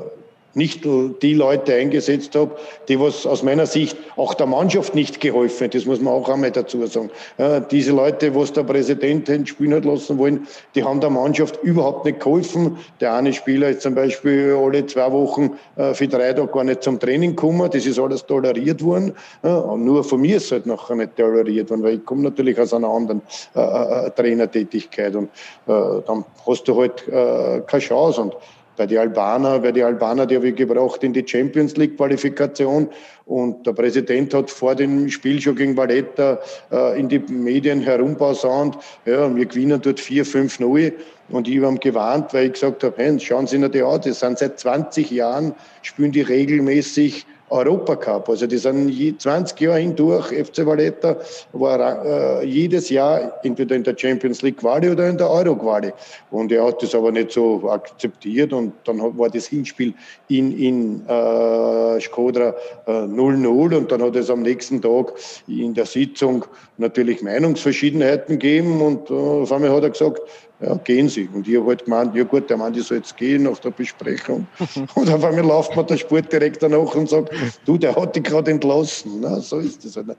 nicht 0.55 0.85
die 0.85 1.33
Leute 1.33 1.73
eingesetzt 1.73 2.35
habe, 2.35 2.51
die 2.87 2.99
was 2.99 3.25
aus 3.25 3.43
meiner 3.43 3.65
Sicht 3.65 3.97
auch 4.15 4.33
der 4.33 4.45
Mannschaft 4.45 4.95
nicht 4.95 5.19
geholfen 5.19 5.65
hat. 5.65 5.75
Das 5.75 5.85
muss 5.85 5.99
man 5.99 6.13
auch 6.13 6.29
einmal 6.29 6.51
dazu 6.51 6.85
sagen. 6.85 7.09
Ja, 7.37 7.59
diese 7.59 7.91
Leute, 7.91 8.35
was 8.35 8.53
der 8.53 8.63
Präsident 8.63 9.47
spielen 9.47 9.73
hat 9.73 9.85
lassen 9.85 10.17
wollen, 10.17 10.47
die 10.75 10.83
haben 10.83 10.99
der 10.99 11.09
Mannschaft 11.09 11.61
überhaupt 11.63 12.05
nicht 12.05 12.19
geholfen. 12.19 12.77
Der 12.99 13.13
eine 13.13 13.33
Spieler 13.33 13.69
ist 13.69 13.81
zum 13.81 13.95
Beispiel 13.95 14.55
alle 14.59 14.85
zwei 14.85 15.11
Wochen 15.11 15.57
äh, 15.75 15.93
für 15.93 16.07
drei 16.07 16.33
Tage 16.33 16.51
gar 16.51 16.63
nicht 16.63 16.83
zum 16.83 16.99
Training 16.99 17.31
gekommen. 17.31 17.69
Das 17.71 17.85
ist 17.85 17.99
alles 17.99 18.25
toleriert 18.25 18.83
worden. 18.83 19.13
Ja, 19.43 19.75
nur 19.75 20.03
von 20.03 20.21
mir 20.21 20.37
ist 20.37 20.45
es 20.45 20.51
halt 20.51 20.65
nachher 20.65 20.95
nicht 20.95 21.15
toleriert 21.15 21.69
worden, 21.69 21.83
weil 21.83 21.95
ich 21.95 22.05
komme 22.05 22.23
natürlich 22.23 22.59
aus 22.59 22.73
einer 22.73 22.89
anderen 22.89 23.21
äh, 23.55 23.59
äh, 23.59 24.11
Trainertätigkeit 24.11 25.15
und 25.15 25.29
äh, 25.67 26.01
dann 26.05 26.25
hast 26.45 26.67
du 26.67 26.79
halt 26.79 27.07
äh, 27.07 27.61
keine 27.65 27.81
Chance. 27.81 28.21
Und 28.21 28.35
bei 28.75 28.85
den 28.85 28.97
Albaner, 28.97 29.59
bei 29.59 29.71
die 29.71 29.83
Albaner, 29.83 30.25
die 30.25 30.35
habe 30.35 30.49
ich 30.49 30.55
gebraucht 30.55 31.03
in 31.03 31.13
die 31.13 31.25
Champions 31.25 31.75
League 31.77 31.97
Qualifikation. 31.97 32.89
Und 33.25 33.65
der 33.65 33.73
Präsident 33.73 34.33
hat 34.33 34.49
vor 34.49 34.75
dem 34.75 35.09
Spiel 35.09 35.39
schon 35.39 35.55
gegen 35.55 35.77
Valletta 35.77 36.39
äh, 36.71 36.99
in 36.99 37.07
die 37.07 37.19
Medien 37.19 37.81
herumpausant, 37.81 38.77
ja, 39.05 39.33
wir 39.33 39.45
gewinnen 39.45 39.79
dort 39.81 39.99
4-5-0. 39.99 40.93
Und 41.29 41.47
ich 41.47 41.61
habe 41.61 41.77
gewarnt, 41.77 42.33
weil 42.33 42.47
ich 42.47 42.53
gesagt 42.53 42.83
habe, 42.83 42.95
hey, 42.97 43.19
schauen 43.19 43.47
Sie 43.47 43.57
nicht 43.57 43.73
die 43.73 43.81
an, 43.81 44.01
das 44.03 44.19
sind 44.19 44.37
seit 44.37 44.59
20 44.59 45.09
Jahren, 45.11 45.53
spielen 45.81 46.11
die 46.11 46.21
regelmäßig 46.21 47.25
Europacup. 47.53 48.27
Also 48.29 48.47
die 48.47 48.57
sind 48.57 49.21
20 49.21 49.59
Jahre 49.59 49.79
hindurch, 49.79 50.27
FC 50.27 50.65
Valletta 50.65 51.15
war 51.51 52.05
äh, 52.41 52.45
jedes 52.45 52.89
Jahr 52.89 53.39
entweder 53.43 53.75
in 53.75 53.83
der 53.83 53.95
Champions 53.95 54.41
League 54.41 54.57
Quali 54.57 54.89
oder 54.89 55.07
in 55.07 55.17
der 55.17 55.29
Euro 55.29 55.55
Quali. 55.55 55.91
Und 56.31 56.51
er 56.51 56.65
hat 56.65 56.81
das 56.81 56.95
aber 56.95 57.11
nicht 57.11 57.31
so 57.31 57.69
akzeptiert 57.69 58.53
und 58.53 58.73
dann 58.85 58.99
war 59.17 59.29
das 59.29 59.45
Hinspiel 59.45 59.93
in, 60.29 60.57
in 60.57 61.07
äh, 61.07 62.01
Skodra 62.01 62.55
0-0 62.87 63.71
äh, 63.71 63.77
und 63.77 63.91
dann 63.91 64.01
hat 64.01 64.15
es 64.15 64.29
am 64.29 64.41
nächsten 64.41 64.81
Tag 64.81 65.13
in 65.47 65.73
der 65.75 65.85
Sitzung 65.85 66.45
natürlich 66.77 67.21
Meinungsverschiedenheiten 67.21 68.39
gegeben 68.39 68.81
und 68.81 69.09
äh, 69.09 69.13
auf 69.13 69.51
einmal 69.51 69.71
hat 69.71 69.83
er 69.83 69.91
gesagt, 69.91 70.21
ja, 70.63 70.75
gehen 70.83 71.09
Sie. 71.09 71.29
Und 71.33 71.47
ich 71.47 71.57
habe 71.57 71.67
halt 71.67 71.85
gemeint, 71.85 72.15
ja 72.15 72.23
gut, 72.23 72.49
der 72.49 72.57
Mann, 72.57 72.73
ich 72.73 72.83
soll 72.83 72.97
jetzt 72.97 73.15
gehen 73.17 73.43
nach 73.43 73.59
der 73.59 73.71
Besprechung. 73.71 74.47
Und 74.95 75.09
auf 75.09 75.23
einmal 75.23 75.45
läuft 75.45 75.75
mir 75.75 75.83
der 75.83 75.97
Sportdirektor 75.97 76.69
nach 76.69 76.95
und 76.95 77.09
sagt, 77.09 77.31
du, 77.65 77.77
der 77.77 77.95
hat 77.95 78.15
dich 78.15 78.23
gerade 78.23 78.51
entlassen. 78.51 79.19
Na, 79.21 79.39
so 79.39 79.59
ist 79.59 79.83
das. 79.83 79.97
Halt. 79.97 80.17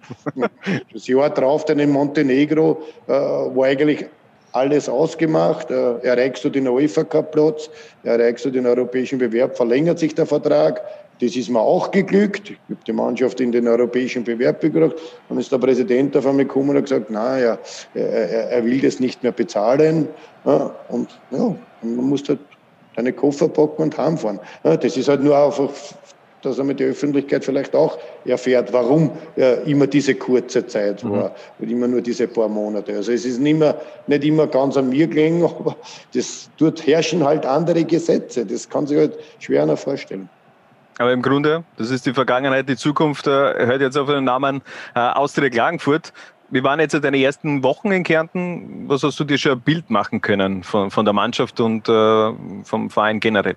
Das 0.92 1.06
Jahr 1.06 1.30
drauf 1.30 1.64
dann 1.64 1.78
in 1.78 1.90
Montenegro 1.90 2.82
äh, 3.06 3.12
war 3.12 3.66
eigentlich 3.66 4.06
alles 4.52 4.88
ausgemacht. 4.88 5.70
Äh, 5.70 5.98
erreichst 6.02 6.44
du 6.44 6.50
den 6.50 6.68
UEFA-Cup-Platz, 6.68 7.70
erreichst 8.02 8.44
du 8.44 8.50
den 8.50 8.66
europäischen 8.66 9.18
Bewerb, 9.18 9.56
verlängert 9.56 9.98
sich 9.98 10.14
der 10.14 10.26
Vertrag. 10.26 10.82
Das 11.20 11.36
ist 11.36 11.48
mir 11.48 11.60
auch 11.60 11.90
geglückt. 11.90 12.50
Ich 12.50 12.58
habe 12.68 12.84
die 12.86 12.92
Mannschaft 12.92 13.40
in 13.40 13.52
den 13.52 13.68
europäischen 13.68 14.24
Bewerb 14.24 14.60
gebracht. 14.60 14.96
Dann 15.28 15.38
ist 15.38 15.52
der 15.52 15.58
Präsident 15.58 16.16
auf 16.16 16.26
einmal 16.26 16.44
gekommen 16.44 16.70
und 16.70 16.76
hat 16.76 16.84
gesagt, 16.84 17.10
naja, 17.10 17.58
er, 17.94 18.50
er 18.50 18.64
will 18.64 18.80
das 18.80 18.98
nicht 19.00 19.22
mehr 19.22 19.32
bezahlen. 19.32 20.08
Ja, 20.44 20.74
und 20.88 21.08
ja, 21.30 21.54
man 21.82 22.08
muss 22.08 22.28
halt 22.28 22.40
deine 22.96 23.12
Koffer 23.12 23.48
packen 23.48 23.82
und 23.82 23.96
heimfahren. 23.96 24.40
Ja, 24.64 24.76
das 24.76 24.96
ist 24.96 25.08
halt 25.08 25.22
nur 25.22 25.36
einfach, 25.36 25.70
dass 26.42 26.60
einmal 26.60 26.74
die 26.74 26.84
Öffentlichkeit 26.84 27.44
vielleicht 27.44 27.74
auch 27.74 27.98
erfährt, 28.24 28.72
warum 28.72 29.10
ja, 29.36 29.54
immer 29.54 29.86
diese 29.86 30.14
kurze 30.14 30.66
Zeit 30.66 31.02
mhm. 31.02 31.12
war 31.12 31.34
und 31.58 31.70
immer 31.70 31.88
nur 31.88 32.02
diese 32.02 32.28
paar 32.28 32.48
Monate. 32.48 32.94
Also 32.94 33.12
es 33.12 33.24
ist 33.24 33.40
nicht, 33.40 33.58
mehr, 33.58 33.80
nicht 34.06 34.24
immer 34.24 34.46
ganz 34.46 34.76
an 34.76 34.90
mir 34.90 35.06
gelegen, 35.06 35.44
aber 35.58 35.76
das, 36.12 36.50
dort 36.58 36.86
herrschen 36.86 37.24
halt 37.24 37.46
andere 37.46 37.84
Gesetze. 37.84 38.44
Das 38.44 38.68
kann 38.68 38.86
sich 38.86 38.98
halt 38.98 39.18
schwer 39.38 39.64
noch 39.66 39.78
vorstellen. 39.78 40.28
Aber 40.98 41.12
im 41.12 41.22
Grunde, 41.22 41.64
das 41.76 41.90
ist 41.90 42.06
die 42.06 42.14
Vergangenheit, 42.14 42.68
die 42.68 42.76
Zukunft, 42.76 43.26
äh, 43.26 43.30
hört 43.66 43.80
jetzt 43.80 43.96
auf 43.96 44.08
den 44.08 44.24
Namen 44.24 44.62
äh, 44.94 45.00
Austria 45.00 45.50
Klagenfurt. 45.50 46.12
Wie 46.50 46.62
waren 46.62 46.78
jetzt 46.78 46.94
deine 46.94 47.20
ersten 47.20 47.64
Wochen 47.64 47.90
in 47.90 48.04
Kärnten? 48.04 48.84
Was 48.88 49.02
hast 49.02 49.18
du 49.18 49.24
dir 49.24 49.38
schon 49.38 49.52
ein 49.52 49.60
Bild 49.60 49.90
machen 49.90 50.20
können 50.20 50.62
von, 50.62 50.90
von 50.90 51.04
der 51.04 51.14
Mannschaft 51.14 51.58
und 51.58 51.88
äh, 51.88 52.32
vom 52.62 52.90
Verein 52.90 53.18
generell? 53.18 53.56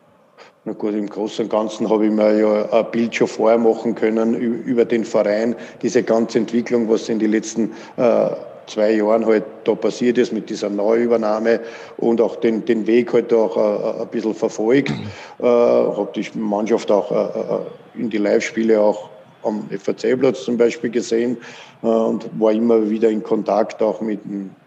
Na 0.66 0.74
gut, 0.74 0.96
im 0.96 1.08
Großen 1.08 1.46
und 1.46 1.52
Ganzen 1.52 1.90
habe 1.90 2.08
ich 2.08 2.12
mir 2.12 2.40
ja 2.40 2.72
ein 2.72 2.92
Bild 2.92 3.16
schon 3.16 3.28
vorher 3.28 3.58
machen 3.58 3.96
können 3.96 4.34
über 4.34 4.84
den 4.84 5.06
Verein, 5.06 5.56
diese 5.82 6.04
ganze 6.04 6.40
Entwicklung, 6.40 6.90
was 6.90 7.08
in 7.08 7.20
den 7.20 7.32
letzten 7.32 7.72
äh, 7.98 8.30
zwei 8.68 8.92
Jahren 8.92 9.26
halt 9.26 9.46
da 9.64 9.76
passiert 9.76 10.18
ist 10.18 10.32
mit 10.32 10.50
dieser 10.50 10.70
Neuübernahme 10.70 11.62
und 11.98 12.22
auch 12.22 12.36
den, 12.38 12.66
den 12.66 12.86
Weg 12.88 13.14
halt 13.14 13.34
auch 13.34 13.58
äh, 13.58 14.02
ein 14.02 14.08
bisschen 14.10 14.36
verfolgt. 14.36 14.92
Äh, 15.40 15.44
habe 15.44 16.10
die 16.16 16.28
Mannschaft 16.38 16.92
auch 16.92 17.12
äh, 17.12 17.40
äh 17.40 17.60
in 18.00 18.12
die 18.12 18.18
Live-Spiele 18.18 18.80
auch 18.80 19.10
am 19.44 19.68
FAC-Platz 19.70 20.44
zum 20.44 20.58
Beispiel 20.58 20.90
gesehen 20.90 21.38
äh, 21.84 21.88
und 21.88 22.30
war 22.40 22.52
immer 22.52 22.90
wieder 22.90 23.10
in 23.10 23.24
Kontakt 23.24 23.82
auch 23.82 24.02
mit 24.02 24.20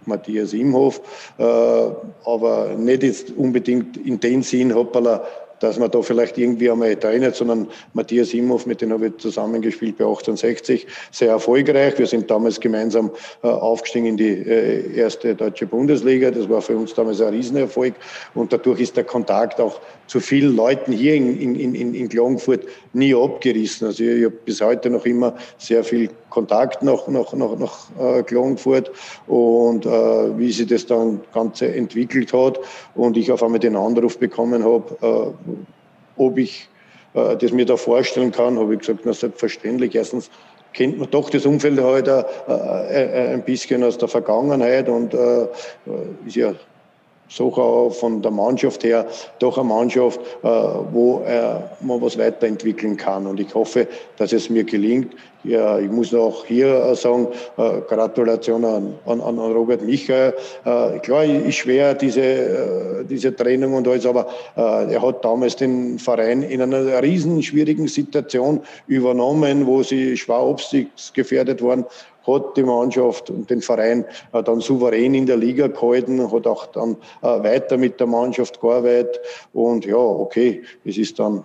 Matthias 0.06 0.52
Imhof, 0.52 1.00
äh, 1.38 1.42
aber 1.44 2.74
nicht 2.76 3.02
jetzt 3.02 3.30
unbedingt 3.36 3.96
in 3.96 4.18
den 4.20 4.42
Sinn, 4.42 4.74
hoppala, 4.74 5.24
dass 5.60 5.78
man 5.78 5.90
da 5.90 6.02
vielleicht 6.02 6.38
irgendwie 6.38 6.70
einmal 6.70 6.96
trainiert, 6.96 7.36
sondern 7.36 7.68
Matthias 7.94 8.34
Imhoff, 8.34 8.66
mit 8.66 8.80
dem 8.80 8.92
habe 8.92 9.08
ich 9.08 9.16
zusammengespielt 9.18 9.98
bei 9.98 10.04
1860, 10.04 10.86
sehr 11.10 11.30
erfolgreich. 11.30 11.98
Wir 11.98 12.06
sind 12.06 12.30
damals 12.30 12.58
gemeinsam 12.58 13.10
äh, 13.42 13.46
aufgestiegen 13.46 14.06
in 14.06 14.16
die 14.16 14.30
äh, 14.30 14.96
erste 14.96 15.34
deutsche 15.34 15.66
Bundesliga. 15.66 16.30
Das 16.30 16.48
war 16.48 16.62
für 16.62 16.76
uns 16.76 16.94
damals 16.94 17.20
ein 17.20 17.34
Riesenerfolg 17.34 17.94
und 18.34 18.52
dadurch 18.52 18.80
ist 18.80 18.96
der 18.96 19.04
Kontakt 19.04 19.60
auch 19.60 19.80
zu 20.06 20.18
vielen 20.18 20.56
Leuten 20.56 20.92
hier 20.92 21.14
in, 21.14 21.38
in, 21.38 21.74
in, 21.74 21.94
in 21.94 22.08
Klagenfurt 22.08 22.64
nie 22.92 23.14
abgerissen. 23.14 23.86
Also 23.86 24.02
ich, 24.02 24.10
ich 24.10 24.24
habe 24.24 24.34
bis 24.44 24.60
heute 24.60 24.90
noch 24.90 25.06
immer 25.06 25.36
sehr 25.58 25.84
viel 25.84 26.10
Kontakt 26.30 26.82
nach, 26.82 27.06
nach, 27.08 27.32
nach, 27.32 27.58
nach 27.58 27.78
äh, 27.98 28.22
Klagenfurt 28.22 28.90
und 29.26 29.84
äh, 29.84 29.88
wie 30.38 30.50
sich 30.50 30.66
das 30.68 30.86
dann 30.86 31.20
Ganze 31.34 31.72
entwickelt 31.74 32.32
hat 32.32 32.58
und 32.94 33.16
ich 33.16 33.30
auf 33.30 33.42
einmal 33.42 33.60
den 33.60 33.76
Anruf 33.76 34.18
bekommen 34.18 34.64
habe, 34.64 34.96
äh, 35.02 35.49
ob 36.16 36.38
ich 36.38 36.68
äh, 37.14 37.36
das 37.36 37.52
mir 37.52 37.66
da 37.66 37.76
vorstellen 37.76 38.32
kann, 38.32 38.58
habe 38.58 38.74
ich 38.74 38.80
gesagt, 38.80 39.00
na 39.04 39.12
selbstverständlich. 39.12 39.94
Erstens 39.94 40.30
kennt 40.72 40.98
man 40.98 41.10
doch 41.10 41.30
das 41.30 41.46
Umfeld 41.46 41.80
heute 41.80 42.26
äh, 42.48 42.52
äh, 42.52 43.34
ein 43.34 43.44
bisschen 43.44 43.82
aus 43.82 43.98
der 43.98 44.08
Vergangenheit 44.08 44.88
und 44.88 45.14
äh, 45.14 45.46
ist 46.26 46.36
ja 46.36 46.54
so 47.30 47.90
von 47.90 48.22
der 48.22 48.30
Mannschaft 48.30 48.84
her 48.84 49.06
doch 49.38 49.56
eine 49.56 49.68
Mannschaft, 49.68 50.20
äh, 50.42 50.46
wo 50.46 51.22
man 51.80 52.02
was 52.02 52.18
weiterentwickeln 52.18 52.96
kann. 52.96 53.26
Und 53.26 53.40
ich 53.40 53.54
hoffe, 53.54 53.86
dass 54.16 54.32
es 54.32 54.50
mir 54.50 54.64
gelingt. 54.64 55.14
Ja, 55.42 55.78
ich 55.78 55.90
muss 55.90 56.12
auch 56.12 56.44
hier 56.44 56.94
sagen, 56.94 57.28
äh, 57.56 57.80
Gratulation 57.88 58.62
an, 58.62 58.94
an, 59.06 59.20
an 59.22 59.38
Robert 59.38 59.82
Michael. 59.82 60.34
Äh, 60.64 60.98
klar, 60.98 61.24
ist 61.24 61.54
schwer, 61.54 61.94
diese, 61.94 63.06
diese 63.08 63.34
Trennung 63.34 63.74
und 63.74 63.88
alles, 63.88 64.04
aber 64.04 64.26
er 64.56 65.00
hat 65.00 65.24
damals 65.24 65.56
den 65.56 65.98
Verein 65.98 66.42
in 66.42 66.60
einer 66.60 67.02
riesen 67.02 67.42
schwierigen 67.42 67.88
Situation 67.88 68.60
übernommen, 68.86 69.66
wo 69.66 69.82
sie 69.82 70.16
schwer 70.16 70.36
abstiegsgefährdet 70.36 71.62
waren 71.62 71.84
hat 72.34 72.56
die 72.56 72.62
Mannschaft 72.62 73.30
und 73.30 73.50
den 73.50 73.62
Verein 73.62 74.04
äh, 74.32 74.42
dann 74.42 74.60
souverän 74.60 75.14
in 75.14 75.26
der 75.26 75.36
Liga 75.36 75.66
gehalten, 75.66 76.32
hat 76.32 76.46
auch 76.46 76.66
dann 76.66 76.96
äh, 77.22 77.26
weiter 77.26 77.76
mit 77.76 78.00
der 78.00 78.06
Mannschaft 78.06 78.60
gearbeitet 78.60 79.20
und 79.52 79.84
ja, 79.84 79.96
okay, 79.96 80.62
es 80.84 80.98
ist 80.98 81.18
dann 81.18 81.44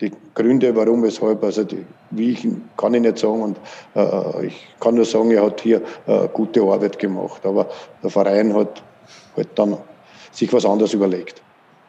die 0.00 0.10
Gründe, 0.34 0.74
warum, 0.74 1.02
weshalb, 1.02 1.44
also 1.44 1.64
die, 1.64 1.84
wie 2.10 2.32
ich 2.32 2.46
kann 2.76 2.94
ich 2.94 3.00
nicht 3.00 3.18
sagen 3.18 3.42
und 3.42 3.56
äh, 3.94 4.46
ich 4.46 4.66
kann 4.80 4.96
nur 4.96 5.04
sagen, 5.04 5.30
er 5.30 5.44
hat 5.44 5.60
hier 5.60 5.82
äh, 6.06 6.28
gute 6.32 6.62
Arbeit 6.62 6.98
gemacht, 6.98 7.44
aber 7.46 7.68
der 8.02 8.10
Verein 8.10 8.54
hat 8.54 8.82
halt 9.36 9.48
dann 9.54 9.76
sich 10.32 10.52
was 10.52 10.64
anderes 10.64 10.94
überlegt. 10.94 11.41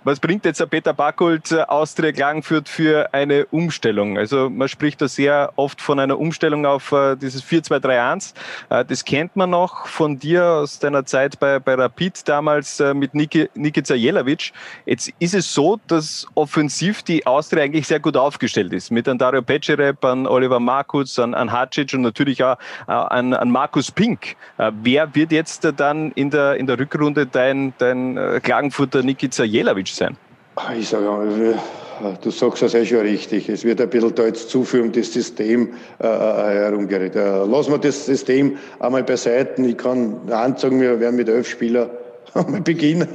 Was 0.06 0.20
bringt 0.20 0.44
jetzt 0.44 0.60
der 0.60 0.66
Peter 0.66 0.94
Backult 0.94 1.54
äh, 1.54 1.62
Austria 1.62 2.12
Klagenfurt 2.12 2.68
für 2.68 3.14
eine 3.14 3.46
Umstellung? 3.46 4.18
Also 4.18 4.50
man 4.50 4.68
spricht 4.68 5.02
da 5.02 5.08
sehr 5.08 5.54
oft 5.56 5.82
von 5.82 5.98
einer 5.98 6.20
Umstellung 6.20 6.66
auf 6.66 6.92
äh, 6.92 7.16
dieses 7.16 7.42
4-2-3-1. 7.42 8.34
Äh, 8.70 8.84
das 8.84 9.06
kennt 9.06 9.38
man 9.38 9.52
noch 9.52 9.88
von 9.88 10.20
dir 10.20 10.46
aus 10.46 10.80
deiner 10.80 11.06
Zeit 11.06 11.40
bei, 11.40 11.58
bei 11.60 11.76
Rapid 11.76 12.28
damals 12.28 12.84
mit 12.94 13.16
Niki, 13.16 13.50
Nikica 13.56 13.94
Jelavic. 13.94 14.52
Jetzt 14.86 15.10
ist 15.20 15.36
es 15.36 15.54
so, 15.54 15.80
dass 15.88 16.28
offensiv 16.36 17.04
die 17.04 17.26
Austria 17.26 17.64
eigentlich 17.64 17.88
sehr 17.88 18.02
gut 18.02 18.18
aufgestellt 18.18 18.74
ist. 18.74 18.92
Mit 18.92 19.08
an 19.08 19.18
Dario 19.18 19.42
Pecerep, 19.42 20.04
an 20.04 20.28
Oliver 20.28 20.60
Markus, 20.60 21.18
an, 21.18 21.34
an 21.34 21.50
Hacic 21.50 21.94
und 21.94 22.02
natürlich 22.02 22.44
auch 22.44 22.58
an, 22.88 23.34
an 23.34 23.52
Markus 23.52 23.90
Pink. 23.90 24.36
Wer 24.58 25.16
wird 25.16 25.32
jetzt 25.32 25.72
dann 25.78 26.12
in 26.14 26.30
der, 26.30 26.58
in 26.58 26.68
der 26.68 26.78
Rückrunde 26.78 27.26
dein, 27.26 27.74
dein 27.78 28.42
Klagenfurter 28.42 29.02
Nikica 29.04 29.44
Jelavic 29.44 29.93
sein? 29.96 30.18
Ah, 30.56 30.74
ich 30.78 30.90
sage, 30.90 31.56
du 32.22 32.32
sagst 32.32 32.62
das 32.62 32.74
eh 32.74 32.86
schon 32.86 33.00
richtig. 33.00 33.50
Es 33.50 33.64
wird 33.64 33.82
ein 33.82 33.90
bisschen 33.90 34.14
da 34.16 34.26
jetzt 34.26 34.50
zuführen, 34.50 34.92
das 34.92 35.12
System 35.12 35.74
äh, 36.00 36.08
äh 36.08 36.54
herumgerät. 36.66 37.16
Äh, 37.16 37.46
lassen 37.46 37.72
wir 37.72 37.78
das 37.80 38.06
System 38.06 38.58
einmal 38.80 39.04
beiseite. 39.04 39.62
Ich 39.64 39.78
kann 39.78 40.20
sagen, 40.58 40.80
wir 40.80 41.00
werden 41.00 41.16
mit 41.16 41.30
elf 41.30 41.48
Spielern 41.48 41.90
beginnen. 42.64 43.08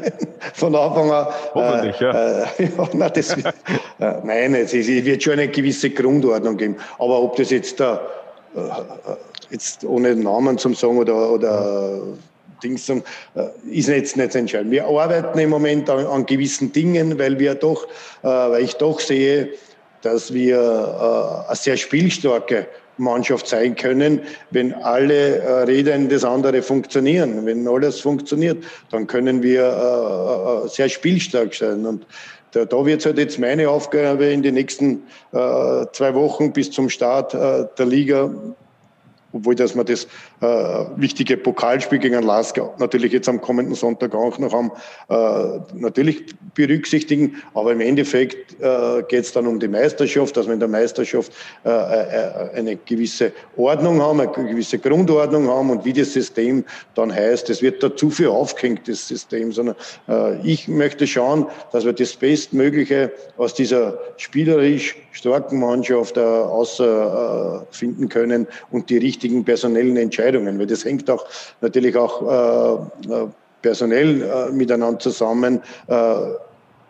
Von 0.54 0.74
Anfang 0.74 1.10
an. 1.10 1.26
Hoffentlich, 1.54 2.00
ja. 2.00 2.10
Äh, 2.10 2.46
ja 2.58 2.88
nein, 2.92 3.10
das 3.14 3.36
äh, 3.36 3.52
nein, 3.98 4.54
es, 4.54 4.74
ist, 4.74 4.88
es 4.88 5.04
wird 5.04 5.22
schon 5.22 5.34
eine 5.34 5.48
gewisse 5.48 5.90
Grundordnung 5.90 6.56
geben. 6.56 6.76
Aber 6.98 7.22
ob 7.22 7.36
das 7.36 7.50
jetzt 7.50 7.78
da, 7.80 8.00
äh, 8.54 8.60
jetzt 9.50 9.84
ohne 9.84 10.14
Namen 10.16 10.58
zum 10.58 10.74
sagen 10.74 10.98
oder, 10.98 11.30
oder 11.30 12.00
Dings, 12.62 12.88
äh, 12.88 13.00
ist 13.70 13.88
jetzt 13.88 14.16
nicht 14.16 14.34
entscheidend. 14.34 14.70
Wir 14.70 14.86
arbeiten 14.86 15.38
im 15.38 15.50
Moment 15.50 15.88
an, 15.90 16.06
an 16.06 16.26
gewissen 16.26 16.72
Dingen, 16.72 17.18
weil 17.18 17.38
wir 17.38 17.54
doch, 17.54 17.86
äh, 18.22 18.26
weil 18.26 18.64
ich 18.64 18.74
doch 18.74 19.00
sehe, 19.00 19.50
dass 20.02 20.32
wir 20.32 20.56
äh, 20.56 21.48
eine 21.48 21.56
sehr 21.56 21.76
spielstarke 21.76 22.66
Mannschaft 22.98 23.46
sein 23.46 23.74
können, 23.76 24.20
wenn 24.50 24.74
alle 24.74 25.38
äh, 25.38 25.62
Räder 25.62 25.98
das 25.98 26.24
andere 26.24 26.62
funktionieren. 26.62 27.46
Wenn 27.46 27.66
alles 27.66 28.00
funktioniert, 28.00 28.64
dann 28.90 29.06
können 29.06 29.42
wir 29.42 29.62
äh, 29.62 30.66
äh, 30.66 30.68
sehr 30.68 30.88
spielstark 30.88 31.54
sein. 31.54 31.86
Und 31.86 32.06
da, 32.52 32.64
da 32.64 32.84
wird 32.84 33.04
halt 33.04 33.18
jetzt 33.18 33.38
meine 33.38 33.68
Aufgabe 33.68 34.26
in 34.26 34.42
den 34.42 34.54
nächsten 34.54 35.02
äh, 35.32 35.86
zwei 35.92 36.14
Wochen 36.14 36.52
bis 36.52 36.70
zum 36.70 36.88
Start 36.88 37.34
äh, 37.34 37.66
der 37.76 37.86
Liga 37.86 38.30
obwohl 39.32 39.54
dass 39.54 39.74
wir 39.74 39.84
das 39.84 40.06
äh, 40.40 40.46
wichtige 40.96 41.36
Pokalspiel 41.36 41.98
gegen 41.98 42.22
Lasker 42.22 42.74
natürlich 42.78 43.12
jetzt 43.12 43.28
am 43.28 43.40
kommenden 43.40 43.74
Sonntag 43.74 44.14
auch 44.14 44.38
noch 44.38 44.52
haben, 44.52 44.70
äh, 45.08 45.60
natürlich 45.74 46.34
berücksichtigen. 46.54 47.36
Aber 47.54 47.72
im 47.72 47.80
Endeffekt 47.80 48.60
äh, 48.60 49.02
geht 49.08 49.24
es 49.24 49.32
dann 49.32 49.46
um 49.46 49.60
die 49.60 49.68
Meisterschaft, 49.68 50.36
dass 50.36 50.46
wir 50.46 50.54
in 50.54 50.60
der 50.60 50.68
Meisterschaft 50.68 51.32
äh, 51.64 51.68
äh, 51.70 52.50
eine 52.54 52.76
gewisse 52.76 53.32
Ordnung 53.56 54.00
haben, 54.00 54.20
eine 54.20 54.30
gewisse 54.30 54.78
Grundordnung 54.78 55.48
haben 55.48 55.70
und 55.70 55.84
wie 55.84 55.92
das 55.92 56.12
System 56.12 56.64
dann 56.94 57.14
heißt. 57.14 57.50
Es 57.50 57.62
wird 57.62 57.82
da 57.82 57.94
zu 57.94 58.10
viel 58.10 58.28
aufgehängt, 58.28 58.88
das 58.88 59.06
System, 59.06 59.52
sondern 59.52 59.76
äh, 60.08 60.40
ich 60.42 60.68
möchte 60.68 61.06
schauen, 61.06 61.46
dass 61.72 61.84
wir 61.84 61.92
das 61.92 62.14
Bestmögliche 62.14 63.12
aus 63.36 63.54
dieser 63.54 63.98
spielerisch 64.16 64.96
starken 65.12 65.60
Mannschaft 65.60 66.16
äh, 66.16 66.20
außer 66.20 67.66
äh, 67.68 67.74
finden 67.74 68.08
können 68.08 68.46
und 68.70 68.88
die 68.90 68.98
richtigen 68.98 69.17
personellen 69.44 69.96
Entscheidungen, 69.96 70.58
weil 70.58 70.66
das 70.66 70.84
hängt 70.84 71.08
auch 71.10 71.24
natürlich 71.60 71.96
auch 71.96 72.88
äh, 73.08 73.12
äh 73.12 73.28
personell 73.62 74.22
äh, 74.22 74.52
miteinander 74.52 74.98
zusammen, 75.00 75.60
äh, 75.88 76.14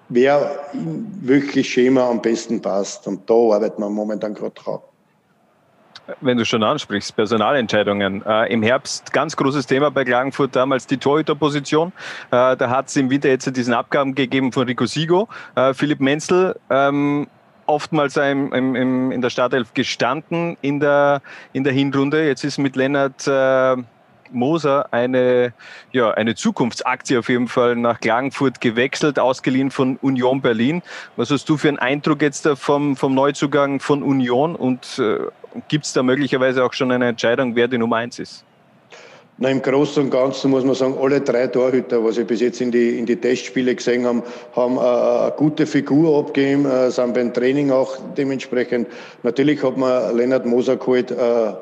wer 0.09 0.61
in 0.73 1.07
welches 1.23 1.67
Schema 1.67 2.09
am 2.11 2.21
besten 2.21 2.61
passt. 2.61 3.07
Und 3.07 3.29
da 3.29 3.35
arbeiten 3.35 3.81
wir 3.81 3.91
momentan 3.91 4.35
gerade 4.35 4.55
drauf. 4.55 4.83
Wenn 6.23 6.39
du 6.39 6.45
schon 6.47 6.63
ansprichst, 6.63 7.15
Personalentscheidungen. 7.15 8.25
Äh, 8.25 8.53
Im 8.53 8.63
Herbst 8.63 9.13
ganz 9.13 9.37
großes 9.37 9.67
Thema 9.67 9.91
bei 9.91 10.05
Klagenfurt 10.05 10.57
damals 10.57 10.87
die 10.87 10.97
Torhüterposition. 10.97 11.93
Äh, 12.31 12.57
da 12.57 12.71
hat 12.71 12.89
es 12.89 12.97
im 12.97 13.11
Winter 13.11 13.29
jetzt 13.29 13.55
diesen 13.55 13.75
Abgaben 13.75 14.15
gegeben 14.15 14.51
von 14.53 14.67
Rico 14.67 14.87
Sigo. 14.87 15.29
Äh, 15.55 15.75
Philipp 15.75 16.01
Menzel 16.01 16.59
ähm, 16.71 17.27
oftmals 17.69 18.17
im, 18.17 18.53
im, 18.53 19.13
in 19.13 19.21
der 19.21 19.31
Startelf 19.31 19.75
gestanden 19.75 20.57
in 20.63 20.81
der, 20.81 21.23
in 21.53 21.65
der 21.65 21.73
Hinrunde. 21.73 22.27
Jetzt 22.27 22.45
ist 22.45 22.59
mit 22.59 22.77
Lennart 22.77 23.27
äh, 23.27 23.77
Moser 24.31 24.93
eine, 24.93 25.53
ja, 25.93 26.11
eine 26.11 26.35
Zukunftsaktie 26.35 27.19
auf 27.19 27.29
jeden 27.29 27.49
Fall 27.49 27.77
nach 27.77 28.01
Klagenfurt 28.01 28.61
gewechselt, 28.61 29.19
ausgeliehen 29.19 29.71
von 29.71 29.97
Union 29.99 30.41
Berlin. 30.41 30.83
Was 31.17 31.31
hast 31.31 31.49
du 31.49 31.57
für 31.57 31.69
einen 31.69 31.79
Eindruck 31.79 32.23
jetzt 32.23 32.49
vom, 32.49 32.97
vom 32.97 33.15
Neuzugang 33.15 33.81
von 33.81 34.03
Union 34.03 34.57
und 34.57 34.99
äh, 34.99 35.19
gibt 35.69 35.87
es 35.87 35.93
da 35.93 36.03
möglicherweise 36.03 36.65
auch 36.65 36.73
schon 36.73 36.93
eine 36.93 37.09
Entscheidung, 37.09 37.55
wer 37.55 37.69
die 37.69 37.79
Nummer 37.79 37.97
eins 37.97 38.19
ist? 38.19 38.45
Na, 39.41 39.51
Im 39.51 39.63
Großen 39.63 40.03
und 40.03 40.11
Ganzen 40.11 40.51
muss 40.51 40.65
man 40.65 40.75
sagen, 40.75 40.97
alle 41.01 41.21
drei 41.21 41.47
Torhüter, 41.47 42.03
was 42.05 42.17
wir 42.17 42.25
bis 42.25 42.41
jetzt 42.41 42.61
in 42.61 42.73
die, 42.73 42.99
in 42.99 43.07
die 43.07 43.15
Testspiele 43.15 43.73
gesehen 43.73 44.05
haben, 44.05 44.25
haben 44.57 44.77
äh, 44.79 44.81
eine 44.81 45.33
gute 45.37 45.65
Figur 45.65 46.19
abgegeben, 46.19 46.67
äh, 46.67 46.91
sind 46.91 47.15
beim 47.15 47.33
Training 47.33 47.71
auch 47.71 47.99
dementsprechend. 48.17 48.89
Natürlich 49.23 49.63
hat 49.63 49.77
man 49.77 50.17
Lennart 50.17 50.45
Moser 50.45 50.77
geholt, 50.77 51.13
äh, 51.13 51.53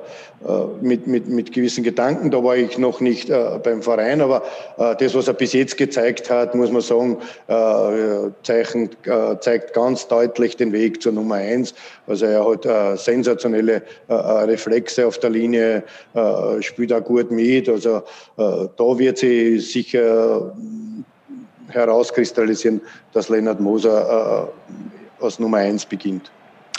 mit, 0.81 1.07
mit, 1.07 1.29
mit 1.29 1.53
gewissen 1.53 1.83
Gedanken. 1.83 2.31
Da 2.31 2.43
war 2.43 2.57
ich 2.57 2.79
noch 2.79 3.01
nicht 3.01 3.31
äh, 3.31 3.59
beim 3.63 3.83
Verein, 3.83 4.21
aber 4.21 4.43
äh, 4.79 4.95
das, 4.97 5.15
was 5.15 5.29
er 5.29 5.35
bis 5.35 5.53
jetzt 5.53 5.77
gezeigt 5.77 6.31
hat, 6.31 6.55
muss 6.55 6.71
man 6.71 6.83
sagen, 6.83 7.19
äh, 7.49 8.31
zeichen, 8.43 8.91
äh, 9.05 9.39
zeigt 9.41 9.75
ganz 9.75 10.07
deutlich 10.09 10.57
den 10.57 10.73
Weg 10.73 11.03
zur 11.03 11.13
Nummer 11.13 11.37
eins. 11.37 11.75
Also 12.07 12.27
er 12.27 12.49
hat 12.49 12.65
äh, 12.65 12.97
sensationelle 12.97 13.83
Reflexe 14.09 15.07
auf 15.07 15.19
der 15.19 15.31
Linie, 15.31 15.83
spielt 16.61 16.93
auch 16.93 17.03
gut 17.03 17.31
mit. 17.31 17.69
Also 17.69 18.03
da 18.37 18.99
wird 18.99 19.19
sie 19.19 19.59
sicher 19.59 20.55
herauskristallisieren, 21.69 22.81
dass 23.13 23.29
Lennart 23.29 23.61
Moser 23.61 24.53
als 25.21 25.39
Nummer 25.39 25.59
eins 25.59 25.85
beginnt. 25.85 26.31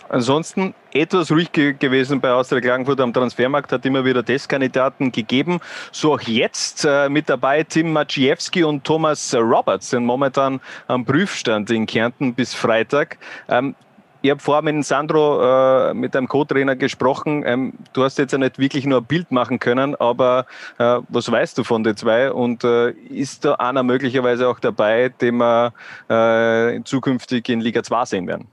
Ansonsten 0.09 0.73
etwas 0.93 1.31
ruhig 1.31 1.51
gewesen 1.51 2.21
bei 2.21 2.31
Austria 2.31 2.61
Klagenfurt 2.61 3.01
am 3.01 3.13
Transfermarkt, 3.13 3.71
hat 3.71 3.85
immer 3.85 4.05
wieder 4.05 4.23
Testkandidaten 4.23 5.11
gegeben. 5.11 5.59
So 5.91 6.13
auch 6.13 6.21
jetzt 6.21 6.85
äh, 6.85 7.09
mit 7.09 7.29
dabei 7.29 7.63
Tim 7.63 7.91
Maciejewski 7.91 8.63
und 8.63 8.83
Thomas 8.83 9.35
Roberts 9.35 9.89
sind 9.89 10.05
momentan 10.05 10.61
am 10.87 11.05
Prüfstand 11.05 11.69
in 11.71 11.85
Kärnten 11.85 12.33
bis 12.33 12.53
Freitag. 12.53 13.17
Ähm, 13.49 13.75
ich 14.21 14.31
habe 14.31 14.41
vorher 14.41 14.61
mit 14.61 14.83
Sandro, 14.83 15.89
äh, 15.89 15.93
mit 15.93 16.15
einem 16.15 16.27
Co-Trainer 16.27 16.75
gesprochen. 16.75 17.43
Ähm, 17.45 17.73
du 17.93 18.03
hast 18.03 18.17
jetzt 18.17 18.31
ja 18.31 18.37
nicht 18.37 18.57
wirklich 18.57 18.85
nur 18.85 18.99
ein 18.99 19.05
Bild 19.05 19.31
machen 19.31 19.59
können, 19.59 19.95
aber 19.95 20.45
äh, 20.79 20.99
was 21.09 21.31
weißt 21.31 21.57
du 21.57 21.63
von 21.63 21.83
den 21.83 21.95
zwei? 21.95 22.31
Und 22.31 22.63
äh, 22.63 22.91
ist 22.91 23.45
da 23.45 23.55
einer 23.55 23.83
möglicherweise 23.83 24.47
auch 24.47 24.59
dabei, 24.59 25.09
den 25.09 25.37
wir 25.37 25.73
äh, 26.09 26.81
zukünftig 26.83 27.49
in 27.49 27.61
Liga 27.61 27.83
2 27.83 28.05
sehen 28.05 28.27
werden? 28.27 28.47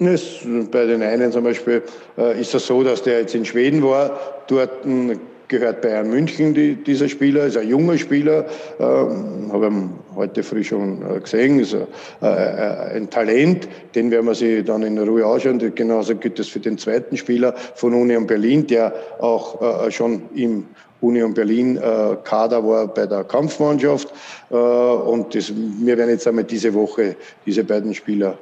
Bei 0.00 0.86
den 0.86 1.02
einen 1.02 1.30
zum 1.30 1.44
Beispiel 1.44 1.82
äh, 2.16 2.40
ist 2.40 2.54
es 2.54 2.66
so, 2.66 2.82
dass 2.82 3.02
der 3.02 3.20
jetzt 3.20 3.34
in 3.34 3.44
Schweden 3.44 3.82
war. 3.82 4.18
Dort 4.46 4.82
hm, 4.82 5.20
gehört 5.46 5.82
Bayern 5.82 6.08
München 6.08 6.54
die, 6.54 6.74
dieser 6.76 7.06
Spieler, 7.06 7.44
ist 7.44 7.58
ein 7.58 7.68
junger 7.68 7.98
Spieler, 7.98 8.46
ähm, 8.78 9.50
habe 9.52 9.66
ihn 9.66 9.90
heute 10.16 10.42
früh 10.42 10.64
schon 10.64 11.02
äh, 11.02 11.20
gesehen, 11.20 11.60
ist 11.60 11.74
äh, 11.74 11.84
äh, 12.22 12.96
ein 12.96 13.10
Talent, 13.10 13.68
den 13.94 14.10
werden 14.10 14.24
wir 14.24 14.34
sich 14.34 14.64
dann 14.64 14.84
in 14.84 14.98
Ruhe 14.98 15.26
anschauen. 15.26 15.58
Genauso 15.74 16.14
gilt 16.14 16.38
es 16.38 16.48
für 16.48 16.60
den 16.60 16.78
zweiten 16.78 17.18
Spieler 17.18 17.54
von 17.74 17.92
Union 17.92 18.26
Berlin, 18.26 18.66
der 18.66 18.94
auch 19.18 19.86
äh, 19.86 19.90
schon 19.90 20.22
im 20.34 20.66
Union 21.02 21.34
Berlin 21.34 21.76
äh, 21.76 22.16
Kader 22.24 22.66
war 22.66 22.88
bei 22.88 23.06
der 23.06 23.24
Kampfmannschaft. 23.24 24.08
Und 24.48 25.34
das, 25.34 25.52
wir 25.54 25.96
werden 25.96 26.10
jetzt 26.10 26.26
einmal 26.26 26.44
diese 26.44 26.74
Woche 26.74 27.16
diese 27.44 27.64
beiden 27.64 27.94
Spieler 27.94 28.36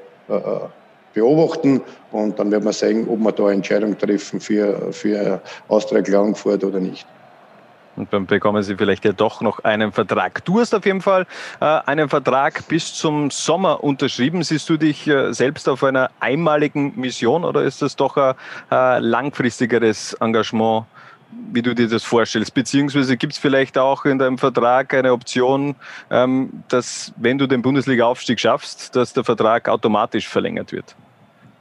beobachten 1.14 1.80
und 2.12 2.38
dann 2.38 2.50
werden 2.50 2.64
wir 2.64 2.72
sehen, 2.72 3.06
ob 3.08 3.18
wir 3.18 3.32
da 3.32 3.44
eine 3.44 3.54
Entscheidung 3.54 3.96
treffen 3.96 4.40
für, 4.40 4.92
für 4.92 5.40
Austria 5.68 6.02
Klagenfurt 6.02 6.64
oder 6.64 6.80
nicht. 6.80 7.06
Und 7.98 8.12
dann 8.12 8.26
bekommen 8.26 8.62
Sie 8.62 8.76
vielleicht 8.76 9.04
ja 9.04 9.12
doch 9.12 9.40
noch 9.40 9.58
einen 9.64 9.90
Vertrag. 9.90 10.44
Du 10.44 10.60
hast 10.60 10.72
auf 10.72 10.86
jeden 10.86 11.00
Fall 11.00 11.26
äh, 11.60 11.64
einen 11.64 12.08
Vertrag 12.08 12.66
bis 12.68 12.94
zum 12.94 13.30
Sommer 13.32 13.82
unterschrieben. 13.82 14.44
Siehst 14.44 14.68
du 14.68 14.76
dich 14.76 15.08
äh, 15.08 15.32
selbst 15.34 15.68
auf 15.68 15.82
einer 15.82 16.08
einmaligen 16.20 16.92
Mission 16.94 17.44
oder 17.44 17.62
ist 17.62 17.82
das 17.82 17.96
doch 17.96 18.16
ein 18.16 18.34
äh, 18.70 19.00
langfristigeres 19.00 20.12
Engagement, 20.20 20.84
wie 21.52 21.62
du 21.62 21.74
dir 21.74 21.88
das 21.88 22.04
vorstellst? 22.04 22.54
Beziehungsweise 22.54 23.16
gibt 23.16 23.34
es 23.34 23.38
vielleicht 23.38 23.78
auch 23.78 24.04
in 24.04 24.18
deinem 24.18 24.38
Vertrag 24.38 24.92
eine 24.94 25.12
Option, 25.12 25.76
ähm, 26.10 26.50
dass 26.68 27.12
wenn 27.16 27.38
du 27.38 27.46
den 27.46 27.62
Bundesliga-Aufstieg 27.62 28.40
schaffst, 28.40 28.94
dass 28.96 29.12
der 29.12 29.24
Vertrag 29.24 29.68
automatisch 29.68 30.28
verlängert 30.28 30.72
wird? 30.72 30.94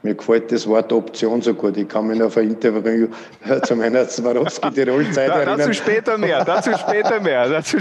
Mir 0.02 0.14
gefällt 0.14 0.52
das 0.52 0.66
Wort 0.66 0.92
Option 0.92 1.42
so 1.42 1.52
gut. 1.54 1.76
Ich 1.76 1.88
kann 1.88 2.06
mich 2.06 2.18
noch 2.18 2.26
auf 2.26 2.36
ein 2.36 2.50
Interview 2.50 3.08
zu 3.64 3.76
meiner 3.76 4.04
Swarovski-Tirol-Zeit 4.04 5.28
erinnern. 5.28 5.58
Dazu 5.58 5.72
später 5.72 6.18
mehr, 6.18 6.44
dazu 6.44 6.70
später 6.78 7.20
mehr. 7.20 7.48
Dazu, 7.48 7.78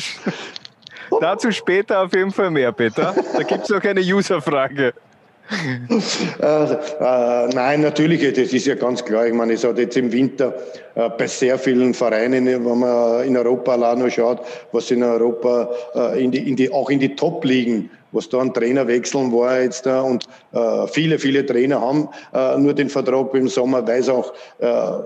dazu 1.22 1.52
später 1.52 2.02
auf 2.02 2.14
jeden 2.14 2.32
Fall 2.32 2.50
mehr, 2.50 2.72
Peter. 2.72 3.14
Da 3.34 3.44
gibt 3.44 3.64
es 3.64 3.70
noch 3.70 3.84
eine 3.84 4.02
User-Frage. 4.02 4.94
Äh, 6.40 6.74
äh, 6.74 7.48
nein, 7.54 7.82
natürlich, 7.82 8.22
das 8.34 8.54
ist 8.54 8.66
ja 8.66 8.76
ganz 8.76 9.04
klar. 9.04 9.28
Ich 9.28 9.34
meine, 9.34 9.54
es 9.54 9.64
hat 9.64 9.78
jetzt 9.78 9.96
im 9.98 10.12
Winter 10.12 10.54
äh, 10.96 11.10
bei 11.10 11.28
sehr 11.28 11.58
vielen 11.58 11.94
Vereinen, 11.94 12.46
wenn 12.46 12.80
man 12.80 13.26
in 13.26 13.38
Europa 13.38 13.74
allein 13.74 14.00
noch 14.00 14.10
schaut, 14.10 14.42
was 14.72 14.92
in 14.92 15.04
Europa 15.04 15.70
äh, 15.96 16.24
in 16.24 16.32
die, 16.32 16.50
in 16.50 16.56
die, 16.56 16.72
auch 16.72 16.90
in 16.90 17.00
die 17.00 17.16
Top-Ligen 17.16 17.90
was 18.12 18.30
da 18.30 18.40
an 18.40 18.54
Trainerwechseln 18.54 19.32
war 19.32 19.62
jetzt 19.62 19.86
da 19.86 20.02
und 20.02 20.26
äh, 20.54 20.88
viele, 20.88 21.20
viele 21.20 21.46
Trainer 21.46 21.82
haben 21.82 22.10
äh, 22.34 22.58
nur 22.58 22.74
den 22.74 22.90
Vertrag 22.90 23.34
im 23.34 23.48
Sommer, 23.48 23.86
weil 23.88 24.00
es 24.00 24.10
auch 24.10 24.34
äh, 24.60 24.66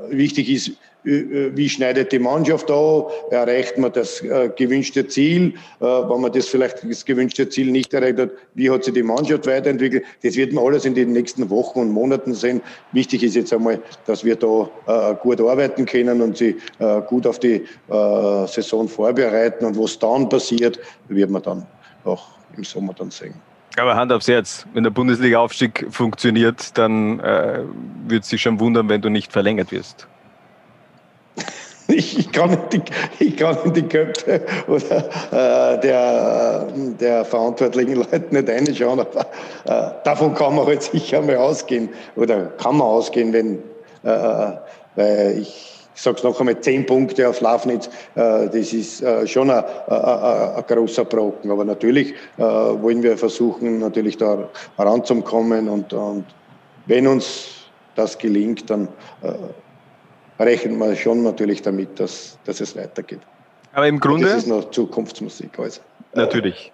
wichtig 0.10 0.50
ist, 0.50 0.72
wie 1.04 1.70
schneidet 1.70 2.12
die 2.12 2.20
Mannschaft 2.20 2.70
da, 2.70 3.08
erreicht 3.32 3.78
man 3.78 3.92
das 3.92 4.24
gewünschte 4.56 5.08
Ziel, 5.08 5.56
wenn 5.80 6.22
man 6.22 6.32
das 6.32 6.48
vielleicht 6.48 6.90
das 6.90 7.06
gewünschte 7.06 7.50
Ziel 7.50 7.72
nicht 7.72 7.94
erreicht 7.94 8.20
hat, 8.20 8.32
wie 8.54 8.70
hat 8.70 8.84
sich 8.84 8.94
die 8.94 9.04
Mannschaft 9.04 9.48
weiterentwickelt. 9.48 10.04
Das 10.24 10.36
wird 10.36 10.54
man 10.54 10.66
alles 10.66 10.86
in 10.86 10.94
den 10.94 11.12
nächsten 11.12 11.50
Wochen 11.50 11.80
und 11.80 11.92
Monaten 11.92 12.34
sehen. 12.34 12.62
Wichtig 12.92 13.24
ist 13.24 13.36
jetzt 13.36 13.52
einmal, 13.52 13.82
dass 14.06 14.24
wir 14.24 14.36
da 14.36 15.18
gut 15.22 15.42
arbeiten 15.42 15.86
können 15.86 16.22
und 16.22 16.38
sie 16.38 16.58
gut 17.08 17.26
auf 17.26 17.40
die 17.40 17.64
Saison 17.88 18.88
vorbereiten 18.88 19.66
und 19.66 19.78
was 19.78 19.98
dann 19.98 20.30
passiert, 20.30 20.80
wird 21.08 21.30
man 21.30 21.42
dann 21.42 21.66
auch 22.04 22.28
im 22.56 22.64
Sommer 22.64 22.94
dann 22.94 23.12
sehen. 23.12 23.34
Aber 23.78 23.96
Hand 23.96 24.12
aufs 24.12 24.28
Herz, 24.28 24.66
wenn 24.74 24.84
der 24.84 24.92
Bundesliga-Aufstieg 24.92 25.88
funktioniert, 25.90 26.78
dann 26.78 27.22
äh, 27.22 27.62
wird 28.06 28.24
es 28.24 28.30
sich 28.30 28.42
schon 28.42 28.60
wundern, 28.60 28.90
wenn 28.90 29.02
du 29.02 29.10
nicht 29.10 29.32
verlängert 29.32 29.72
wirst. 29.72 30.08
Ich, 31.94 32.18
ich, 32.18 32.32
kann 32.32 32.52
nicht 32.52 32.74
die, 32.74 32.82
ich 33.20 33.38
kann 33.38 33.58
in 33.66 33.74
die 33.74 33.84
Köpfe 33.84 34.42
oder 34.68 35.76
äh, 35.76 35.80
der, 35.82 36.68
der 37.00 37.26
verantwortlichen 37.26 37.96
Leute 37.96 38.24
nicht 38.30 38.50
reinschauen, 38.50 39.00
aber 39.00 39.22
äh, 39.66 39.92
davon 40.04 40.34
kann 40.34 40.56
man 40.56 40.66
halt 40.66 40.84
sicher 40.84 41.22
mal 41.22 41.36
ausgehen 41.38 41.90
oder 42.16 42.46
kann 42.58 42.78
man 42.78 42.88
ausgehen, 42.88 43.34
wenn, 43.34 43.56
äh, 44.04 44.54
weil 44.96 45.40
ich 45.42 45.72
sage 45.96 46.18
es 46.18 46.24
noch 46.24 46.40
einmal, 46.40 46.60
zehn 46.62 46.86
Punkte 46.86 47.28
auf 47.28 47.42
Lafnitz, 47.42 47.88
äh, 48.16 48.48
das 48.48 48.74
ist 48.74 49.02
äh, 49.02 49.28
schon 49.28 49.50
ein, 49.50 49.64
ein, 49.88 50.56
ein, 50.56 50.64
großer 50.68 51.06
Brocken. 51.06 51.52
Aber 51.52 51.66
natürlich 51.66 52.14
äh, 52.38 52.42
wollen 52.42 53.04
wir 53.04 53.18
versuchen, 53.18 53.80
natürlich 53.80 54.18
da 54.18 54.50
heranzukommen 54.78 55.70
und, 55.70 55.94
und 55.94 56.26
wenn 56.86 57.08
uns 57.08 57.50
das 57.96 58.18
gelingt, 58.18 58.70
dann 58.70 58.88
rechnen 60.42 60.78
wir 60.78 60.96
schon 60.96 61.24
natürlich 61.24 61.62
damit, 61.62 62.00
dass, 62.00 62.38
dass 62.46 62.62
es 62.62 62.76
weitergeht. 62.76 63.20
Aber 63.74 63.88
im 63.88 64.00
Grunde. 64.00 64.28
Das 64.28 64.40
ist 64.40 64.48
noch 64.48 64.70
Zukunftsmusik. 64.72 65.58
Also. 65.58 65.82
Natürlich. 66.14 66.74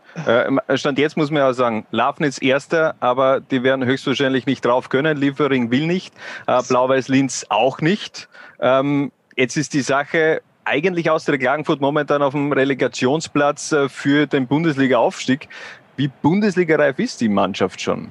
Stand 0.73 0.97
jetzt 0.97 1.15
muss 1.15 1.29
man 1.29 1.41
ja 1.41 1.53
sagen, 1.53 1.85
Lafnitz 1.91 2.41
erster, 2.41 2.95
aber 2.99 3.39
die 3.39 3.61
werden 3.61 3.85
höchstwahrscheinlich 3.85 4.47
nicht 4.47 4.65
drauf 4.65 4.89
können. 4.89 5.15
Liefering 5.15 5.69
will 5.69 5.85
nicht, 5.85 6.11
Blau-Weiß 6.45 7.07
Linz 7.07 7.45
auch 7.49 7.81
nicht. 7.81 8.27
Ähm, 8.59 9.11
Jetzt 9.37 9.55
ist 9.55 9.75
die 9.75 9.81
Sache 9.81 10.41
eigentlich 10.65 11.11
aus 11.11 11.25
der 11.25 11.37
Klagenfurt 11.37 11.79
momentan 11.79 12.23
auf 12.23 12.33
dem 12.33 12.51
Relegationsplatz 12.51 13.71
äh, 13.71 13.87
für 13.87 14.25
den 14.25 14.47
Bundesliga-Aufstieg. 14.47 15.47
Wie 15.95 16.07
Bundesligareif 16.07 16.97
ist 16.97 17.21
die 17.21 17.29
Mannschaft 17.29 17.79
schon? 17.79 18.09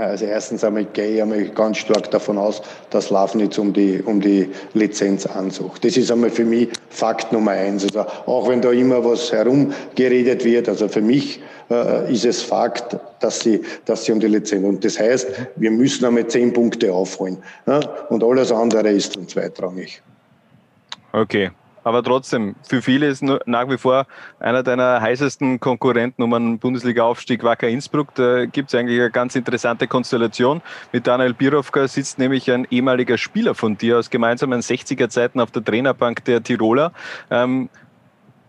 Also 0.00 0.24
erstens 0.24 0.64
einmal 0.64 0.84
gehe 0.84 1.16
ich 1.16 1.22
einmal 1.22 1.44
ganz 1.46 1.78
stark 1.78 2.10
davon 2.10 2.38
aus, 2.38 2.62
dass 2.90 3.10
Lafnitz 3.10 3.58
um 3.58 3.72
die, 3.72 4.02
um 4.02 4.20
die 4.20 4.50
Lizenz 4.74 5.26
ansucht. 5.26 5.84
Das 5.84 5.96
ist 5.96 6.10
einmal 6.10 6.30
für 6.30 6.44
mich 6.44 6.68
Fakt 6.90 7.32
Nummer 7.32 7.52
eins. 7.52 7.84
Also 7.84 8.00
auch 8.26 8.48
wenn 8.48 8.60
da 8.60 8.70
immer 8.70 9.04
was 9.04 9.32
herumgeredet 9.32 10.44
wird, 10.44 10.68
also 10.68 10.88
für 10.88 11.00
mich 11.00 11.40
äh, 11.70 12.12
ist 12.12 12.24
es 12.24 12.42
Fakt, 12.42 12.96
dass 13.20 13.40
sie, 13.40 13.62
dass 13.84 14.04
sie 14.04 14.12
um 14.12 14.20
die 14.20 14.28
Lizenz. 14.28 14.64
Und 14.64 14.84
das 14.84 14.98
heißt, 14.98 15.28
wir 15.56 15.70
müssen 15.70 16.04
einmal 16.04 16.26
zehn 16.26 16.52
Punkte 16.52 16.92
aufholen. 16.92 17.38
Ja? 17.66 17.80
Und 18.08 18.22
alles 18.22 18.52
andere 18.52 18.90
ist 18.90 19.16
dann 19.16 19.28
zweitrangig. 19.28 20.02
Okay. 21.12 21.50
Aber 21.84 22.02
trotzdem, 22.02 22.56
für 22.66 22.82
viele 22.82 23.06
ist 23.06 23.22
nach 23.22 23.68
wie 23.68 23.78
vor 23.78 24.06
einer 24.40 24.62
deiner 24.62 25.00
heißesten 25.00 25.60
Konkurrenten 25.60 26.22
um 26.22 26.32
einen 26.32 26.58
Bundesliga-Aufstieg 26.58 27.44
Wacker 27.44 27.68
Innsbruck. 27.68 28.14
Da 28.14 28.46
gibt 28.46 28.72
es 28.72 28.74
eigentlich 28.74 28.98
eine 28.98 29.10
ganz 29.10 29.36
interessante 29.36 29.86
Konstellation. 29.86 30.62
Mit 30.92 31.06
Daniel 31.06 31.34
Birovka 31.34 31.86
sitzt 31.86 32.18
nämlich 32.18 32.50
ein 32.50 32.66
ehemaliger 32.70 33.18
Spieler 33.18 33.54
von 33.54 33.76
dir 33.76 33.98
aus 33.98 34.10
gemeinsamen 34.10 34.60
60er-Zeiten 34.60 35.40
auf 35.40 35.50
der 35.50 35.62
Trainerbank 35.62 36.24
der 36.24 36.42
Tiroler. 36.42 36.92
Ähm, 37.30 37.68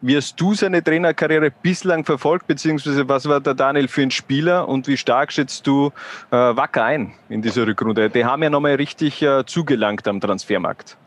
wie 0.01 0.15
hast 0.15 0.39
du 0.39 0.53
seine 0.53 0.83
Trainerkarriere 0.83 1.49
bislang 1.49 2.05
verfolgt, 2.05 2.47
beziehungsweise 2.47 3.09
was 3.09 3.27
war 3.27 3.41
der 3.41 3.55
Daniel 3.55 3.87
für 3.87 4.03
ein 4.03 4.11
Spieler 4.11 4.67
und 4.67 4.87
wie 4.87 4.97
stark 4.97 5.31
schätzt 5.31 5.65
du 5.65 5.91
äh, 6.29 6.35
Wacker 6.35 6.83
ein 6.83 7.13
in 7.27 7.41
dieser 7.41 7.65
Rückrunde? 7.65 8.09
Die 8.09 8.23
haben 8.23 8.43
ja 8.43 8.49
nochmal 8.49 8.75
richtig 8.75 9.21
äh, 9.21 9.45
zugelangt 9.45 10.07
am 10.07 10.21
Transfermarkt. 10.21 10.97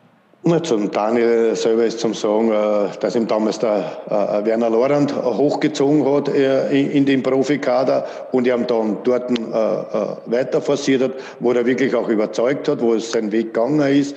Zum 0.63 0.91
Daniel 0.91 1.55
selber 1.57 1.85
ist 1.85 2.01
zum 2.01 2.15
Sagen, 2.15 2.51
äh, 2.51 2.89
dass 3.01 3.17
ihm 3.17 3.27
damals 3.27 3.59
der 3.59 4.01
äh, 4.09 4.47
Werner 4.47 4.71
Lorand 4.71 5.15
hochgezogen 5.15 6.11
hat 6.11 6.29
äh, 6.29 6.71
in 6.81 7.05
den 7.05 7.23
Profikader 7.23 8.07
und 8.33 8.47
ihm 8.47 8.67
dann 8.67 8.99
dort 9.05 9.31
weiter 10.27 10.63
forciert 10.63 11.03
hat, 11.03 11.13
wo 11.41 11.53
er 11.53 11.67
wirklich 11.67 11.95
auch 11.95 12.09
überzeugt 12.09 12.69
hat, 12.69 12.81
wo 12.81 12.95
es 12.95 13.11
sein 13.11 13.31
Weg 13.33 13.53
gegangen 13.53 13.81
ist. 13.81 14.17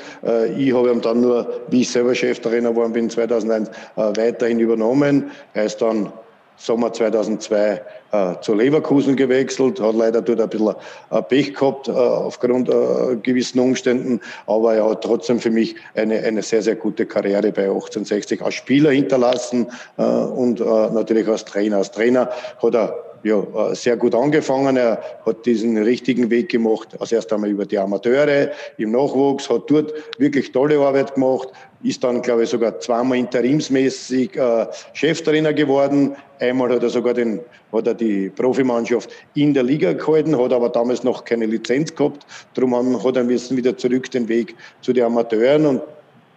Ich 0.57 0.73
habe 0.73 0.91
ihn 0.91 1.01
dann 1.01 1.21
nur, 1.21 1.47
wie 1.69 1.81
ich 1.81 1.91
selber 1.91 2.15
Cheftrainer 2.15 2.69
geworden 2.69 2.93
bin, 2.93 3.09
2001 3.09 3.69
weiterhin 3.95 4.59
übernommen. 4.59 5.31
Er 5.53 5.65
ist 5.65 5.81
dann 5.81 6.13
Sommer 6.57 6.93
2002 6.93 7.81
äh, 8.11 8.35
zu 8.41 8.53
Leverkusen 8.53 9.15
gewechselt, 9.15 9.79
hat 9.79 9.95
leider 9.95 10.21
dort 10.21 10.41
ein 10.41 10.49
bisschen 10.49 10.75
äh, 11.09 11.21
Pech 11.21 11.55
gehabt 11.55 11.87
äh, 11.87 11.91
aufgrund 11.91 12.69
äh, 12.69 13.15
gewissen 13.21 13.59
Umständen, 13.59 14.21
aber 14.45 14.75
er 14.75 14.89
hat 14.89 15.03
trotzdem 15.03 15.39
für 15.39 15.49
mich 15.49 15.75
eine, 15.95 16.19
eine 16.19 16.43
sehr, 16.43 16.61
sehr 16.61 16.75
gute 16.75 17.05
Karriere 17.05 17.51
bei 17.51 17.63
1860 17.63 18.41
als 18.41 18.53
Spieler 18.53 18.91
hinterlassen 18.91 19.67
äh, 19.97 20.03
und 20.03 20.59
äh, 20.59 20.63
natürlich 20.63 21.27
als 21.27 21.45
Trainer. 21.45 21.77
Als 21.77 21.91
Trainer 21.91 22.29
hat 22.61 22.75
er 22.75 23.10
ja, 23.23 23.39
äh, 23.39 23.75
sehr 23.75 23.97
gut 23.97 24.15
angefangen. 24.15 24.77
Er 24.77 25.01
hat 25.25 25.45
diesen 25.45 25.77
richtigen 25.77 26.29
Weg 26.29 26.49
gemacht, 26.49 26.89
als 26.99 27.11
erst 27.11 27.31
einmal 27.33 27.49
über 27.49 27.65
die 27.65 27.77
Amateure 27.77 28.51
im 28.77 28.91
Nachwuchs, 28.91 29.49
hat 29.49 29.69
dort 29.69 29.93
wirklich 30.17 30.51
tolle 30.51 30.79
Arbeit 30.79 31.13
gemacht, 31.13 31.49
ist 31.83 32.03
dann, 32.03 32.21
glaube 32.21 32.43
ich, 32.43 32.49
sogar 32.49 32.79
zweimal 32.79 33.17
interimsmäßig 33.17 34.35
äh, 34.35 34.67
Cheftrainer 34.93 35.53
geworden. 35.53 36.15
Einmal 36.39 36.71
hat 36.71 36.83
er 36.83 36.89
sogar 36.89 37.13
den, 37.13 37.39
hat 37.71 37.87
er 37.87 37.93
die 37.93 38.29
Profimannschaft 38.29 39.09
in 39.35 39.53
der 39.53 39.63
Liga 39.63 39.93
gehalten, 39.93 40.37
hat 40.37 40.53
aber 40.53 40.69
damals 40.69 41.03
noch 41.03 41.23
keine 41.23 41.45
Lizenz 41.45 41.93
gehabt. 41.95 42.25
Darum 42.53 43.03
hat 43.03 43.15
er 43.15 43.23
müssen 43.23 43.57
wieder 43.57 43.77
zurück 43.77 44.09
den 44.11 44.27
Weg 44.27 44.55
zu 44.81 44.93
den 44.93 45.03
Amateuren 45.03 45.65
und 45.65 45.81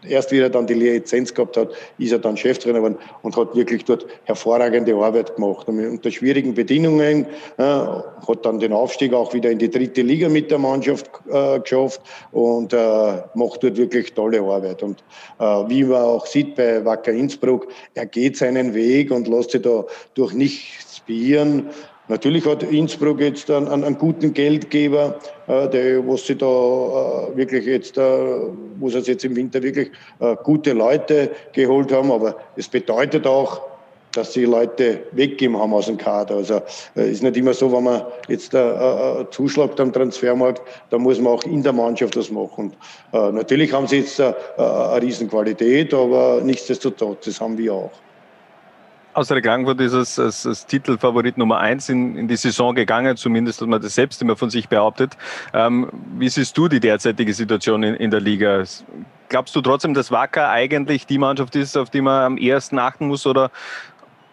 erst 0.08 0.30
wie 0.30 0.38
er 0.38 0.50
dann 0.50 0.66
die 0.66 0.74
Lizenz 0.74 1.32
gehabt 1.34 1.56
hat, 1.56 1.70
ist 1.98 2.12
er 2.12 2.18
dann 2.18 2.36
Cheftrainer 2.36 2.78
geworden 2.78 2.98
und 3.22 3.36
hat 3.36 3.54
wirklich 3.54 3.84
dort 3.84 4.06
hervorragende 4.24 4.94
Arbeit 4.94 5.34
gemacht. 5.36 5.68
Und 5.68 5.84
unter 5.84 6.10
schwierigen 6.10 6.54
Bedingungen 6.54 7.26
äh, 7.56 7.62
hat 7.62 8.44
dann 8.44 8.58
den 8.58 8.72
Aufstieg 8.72 9.12
auch 9.12 9.32
wieder 9.34 9.50
in 9.50 9.58
die 9.58 9.70
dritte 9.70 10.02
Liga 10.02 10.28
mit 10.28 10.50
der 10.50 10.58
Mannschaft 10.58 11.10
äh, 11.30 11.60
geschafft 11.60 12.00
und 12.32 12.72
äh, 12.72 13.22
macht 13.34 13.62
dort 13.62 13.76
wirklich 13.76 14.12
tolle 14.14 14.40
Arbeit. 14.40 14.82
Und 14.82 15.04
äh, 15.38 15.44
wie 15.44 15.84
man 15.84 16.02
auch 16.02 16.26
sieht 16.26 16.54
bei 16.54 16.84
Wacker 16.84 17.12
Innsbruck, 17.12 17.68
er 17.94 18.06
geht 18.06 18.36
seinen 18.36 18.74
Weg 18.74 19.10
und 19.10 19.28
lässt 19.28 19.52
sich 19.52 19.62
da 19.62 19.84
durch 20.14 20.32
nichts 20.32 21.00
beirren. 21.06 21.70
Natürlich 22.08 22.44
hat 22.44 22.62
Innsbruck 22.62 23.20
jetzt 23.20 23.50
einen, 23.50 23.68
einen 23.68 23.96
guten 23.96 24.34
Geldgeber, 24.34 25.18
äh, 25.46 25.68
der, 25.70 26.06
wo 26.06 26.18
sie 26.18 26.36
da 26.36 26.46
äh, 26.46 27.36
wirklich 27.36 27.64
jetzt, 27.64 27.96
äh, 27.96 28.02
wo 28.78 28.90
sie 28.90 28.98
jetzt 28.98 29.24
im 29.24 29.34
Winter 29.34 29.62
wirklich 29.62 29.90
äh, 30.20 30.36
gute 30.42 30.74
Leute 30.74 31.30
geholt 31.52 31.90
haben. 31.92 32.12
Aber 32.12 32.36
es 32.56 32.68
bedeutet 32.68 33.26
auch, 33.26 33.62
dass 34.12 34.34
sie 34.34 34.44
Leute 34.44 35.02
weggeben 35.12 35.56
haben 35.58 35.72
aus 35.72 35.86
dem 35.86 35.96
Kader. 35.96 36.36
Also 36.36 36.60
äh, 36.94 37.10
ist 37.10 37.22
nicht 37.22 37.38
immer 37.38 37.54
so, 37.54 37.72
wenn 37.72 37.84
man 37.84 38.02
jetzt 38.28 38.52
äh, 38.52 38.58
äh, 38.58 39.24
zuschlagt 39.30 39.80
am 39.80 39.90
Transfermarkt, 39.90 40.60
da 40.90 40.98
muss 40.98 41.18
man 41.18 41.32
auch 41.32 41.44
in 41.44 41.62
der 41.62 41.72
Mannschaft 41.72 42.16
das 42.16 42.30
machen. 42.30 42.74
Und, 43.12 43.18
äh, 43.18 43.32
natürlich 43.32 43.72
haben 43.72 43.86
sie 43.86 44.00
jetzt 44.00 44.20
äh, 44.20 44.34
eine 44.58 45.00
Riesenqualität, 45.00 45.94
aber 45.94 46.42
nichtsdestotrotz, 46.44 47.24
das 47.24 47.40
haben 47.40 47.56
wir 47.56 47.72
auch 47.72 47.90
aus 49.14 49.28
der 49.28 49.40
Klagenfurt 49.40 49.80
ist 49.80 49.92
es 49.92 50.18
als, 50.18 50.46
als 50.46 50.66
Titelfavorit 50.66 51.38
Nummer 51.38 51.58
eins 51.58 51.88
in, 51.88 52.16
in 52.16 52.28
die 52.28 52.36
Saison 52.36 52.74
gegangen, 52.74 53.16
zumindest 53.16 53.60
hat 53.60 53.68
man 53.68 53.80
das 53.80 53.94
selbst 53.94 54.20
immer 54.20 54.36
von 54.36 54.50
sich 54.50 54.68
behauptet. 54.68 55.16
Ähm, 55.52 55.88
wie 56.18 56.28
siehst 56.28 56.56
du 56.58 56.68
die 56.68 56.80
derzeitige 56.80 57.32
Situation 57.32 57.82
in, 57.82 57.94
in 57.94 58.10
der 58.10 58.20
Liga? 58.20 58.64
Glaubst 59.28 59.54
du 59.56 59.60
trotzdem, 59.60 59.94
dass 59.94 60.10
Wacker 60.10 60.50
eigentlich 60.50 61.06
die 61.06 61.18
Mannschaft 61.18 61.56
ist, 61.56 61.76
auf 61.76 61.90
die 61.90 62.00
man 62.00 62.24
am 62.24 62.36
ersten 62.36 62.78
achten 62.78 63.06
muss 63.06 63.26
oder, 63.26 63.50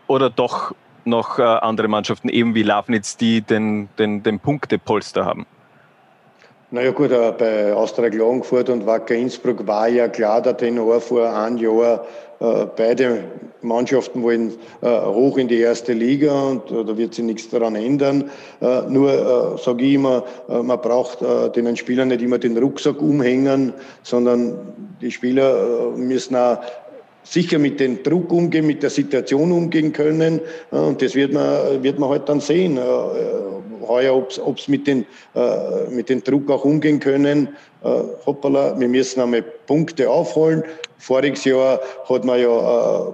oder 0.08 0.30
doch 0.30 0.74
noch 1.06 1.40
äh, 1.40 1.44
andere 1.44 1.88
Mannschaften, 1.88 2.30
eben 2.30 2.54
wie 2.56 2.64
Lafnitz, 2.64 3.18
die 3.18 3.42
den, 3.42 3.90
den, 3.98 4.24
den 4.24 4.40
Punktepolster 4.40 5.26
haben? 5.26 5.46
Naja 6.74 6.92
gut, 6.92 7.12
äh, 7.12 7.34
bei 7.38 7.74
Austria 7.74 8.10
Klagenfurt 8.10 8.70
und 8.70 8.86
Wacker 8.86 9.16
Innsbruck 9.16 9.68
war 9.68 9.88
ja 9.88 10.08
klar 10.08 10.42
der 10.42 10.56
Tenor 10.56 11.02
vor 11.02 11.30
einem 11.30 11.58
Jahr, 11.58 12.06
beide 12.76 13.24
Mannschaften 13.62 14.24
wollen 14.24 14.54
äh, 14.82 14.88
hoch 14.88 15.38
in 15.38 15.48
die 15.48 15.60
erste 15.60 15.94
Liga 15.94 16.34
und 16.34 16.72
da 16.72 16.98
wird 16.98 17.14
sich 17.14 17.24
nichts 17.24 17.50
daran 17.50 17.76
ändern. 17.76 18.32
Nur 18.90 19.60
sage 19.64 19.86
ich 19.86 19.94
immer, 19.94 20.24
man 20.48 20.82
braucht 20.82 21.20
den 21.56 21.78
Spielern 21.78 22.08
nicht 22.08 22.22
immer 22.22 22.40
den 22.40 22.58
Rucksack 22.58 23.00
umhängen, 23.02 23.74
sondern 24.02 24.58
die 25.02 25.12
Spieler 25.12 25.92
müssen 25.96 26.36
auch 26.36 26.58
sicher 27.24 27.60
mit 27.60 27.80
dem 27.80 28.02
Druck 28.04 28.32
umgehen, 28.32 28.66
mit 28.66 28.82
der 28.84 28.90
Situation 28.90 29.52
umgehen 29.52 29.94
können. 29.94 30.42
Und 30.72 31.02
das 31.02 31.16
wird 31.16 31.34
man, 31.34 31.84
wird 31.84 32.00
man 32.00 32.10
halt 32.10 32.28
dann 32.28 32.40
sehen 32.40 32.80
heuer, 33.88 34.16
ob 34.16 34.60
sie 34.60 34.72
mit, 34.72 34.88
äh, 34.88 35.04
mit 35.90 36.10
dem 36.10 36.24
Druck 36.24 36.50
auch 36.50 36.66
umgehen 36.66 37.00
können. 37.00 37.50
Äh, 37.84 38.02
hoppala, 38.26 38.80
wir 38.80 38.88
müssen 38.88 39.22
einmal 39.22 39.42
Punkte 39.42 40.10
aufholen. 40.10 40.64
Voriges 40.98 41.46
Jahr 41.46 41.80
hat 42.08 42.26
man 42.26 42.40
ja 42.40 43.10
äh, 43.10 43.12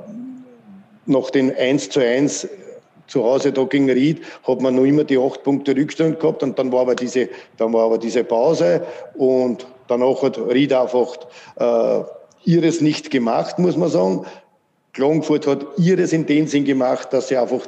nach 1.06 1.30
den 1.30 1.56
1 1.56 1.90
zu 1.90 2.02
1 2.02 2.48
zu 3.08 3.24
Hause 3.24 3.52
da 3.52 3.64
gegen 3.64 3.90
Ried 3.90 4.22
hat 4.46 4.62
man 4.62 4.76
noch 4.76 4.84
immer 4.84 5.04
die 5.04 5.18
acht 5.18 5.44
Punkte 5.44 5.76
Rückstand 5.76 6.20
gehabt 6.20 6.44
und 6.44 6.60
dann 6.60 6.72
war 6.72 6.82
aber 6.82 6.96
diese, 6.96 7.30
dann 7.58 7.74
war 7.74 7.86
aber 7.86 7.98
diese 7.98 8.24
Pause 8.24 8.82
und 9.16 9.66
danach 9.88 10.22
hat 10.22 10.38
Ried 10.38 10.74
einfach 10.74 11.16
äh, 11.56 12.04
ihres 12.44 12.82
nicht 12.82 13.10
gemacht, 13.10 13.60
muss 13.60 13.78
man 13.78 13.90
sagen. 13.90 14.26
Klagenfurt 14.94 15.48
hat 15.48 15.66
ihres 15.78 16.12
in 16.12 16.26
dem 16.26 16.48
Sinn 16.48 16.66
gemacht, 16.66 17.14
dass 17.14 17.28
sie 17.28 17.38
einfach 17.38 17.62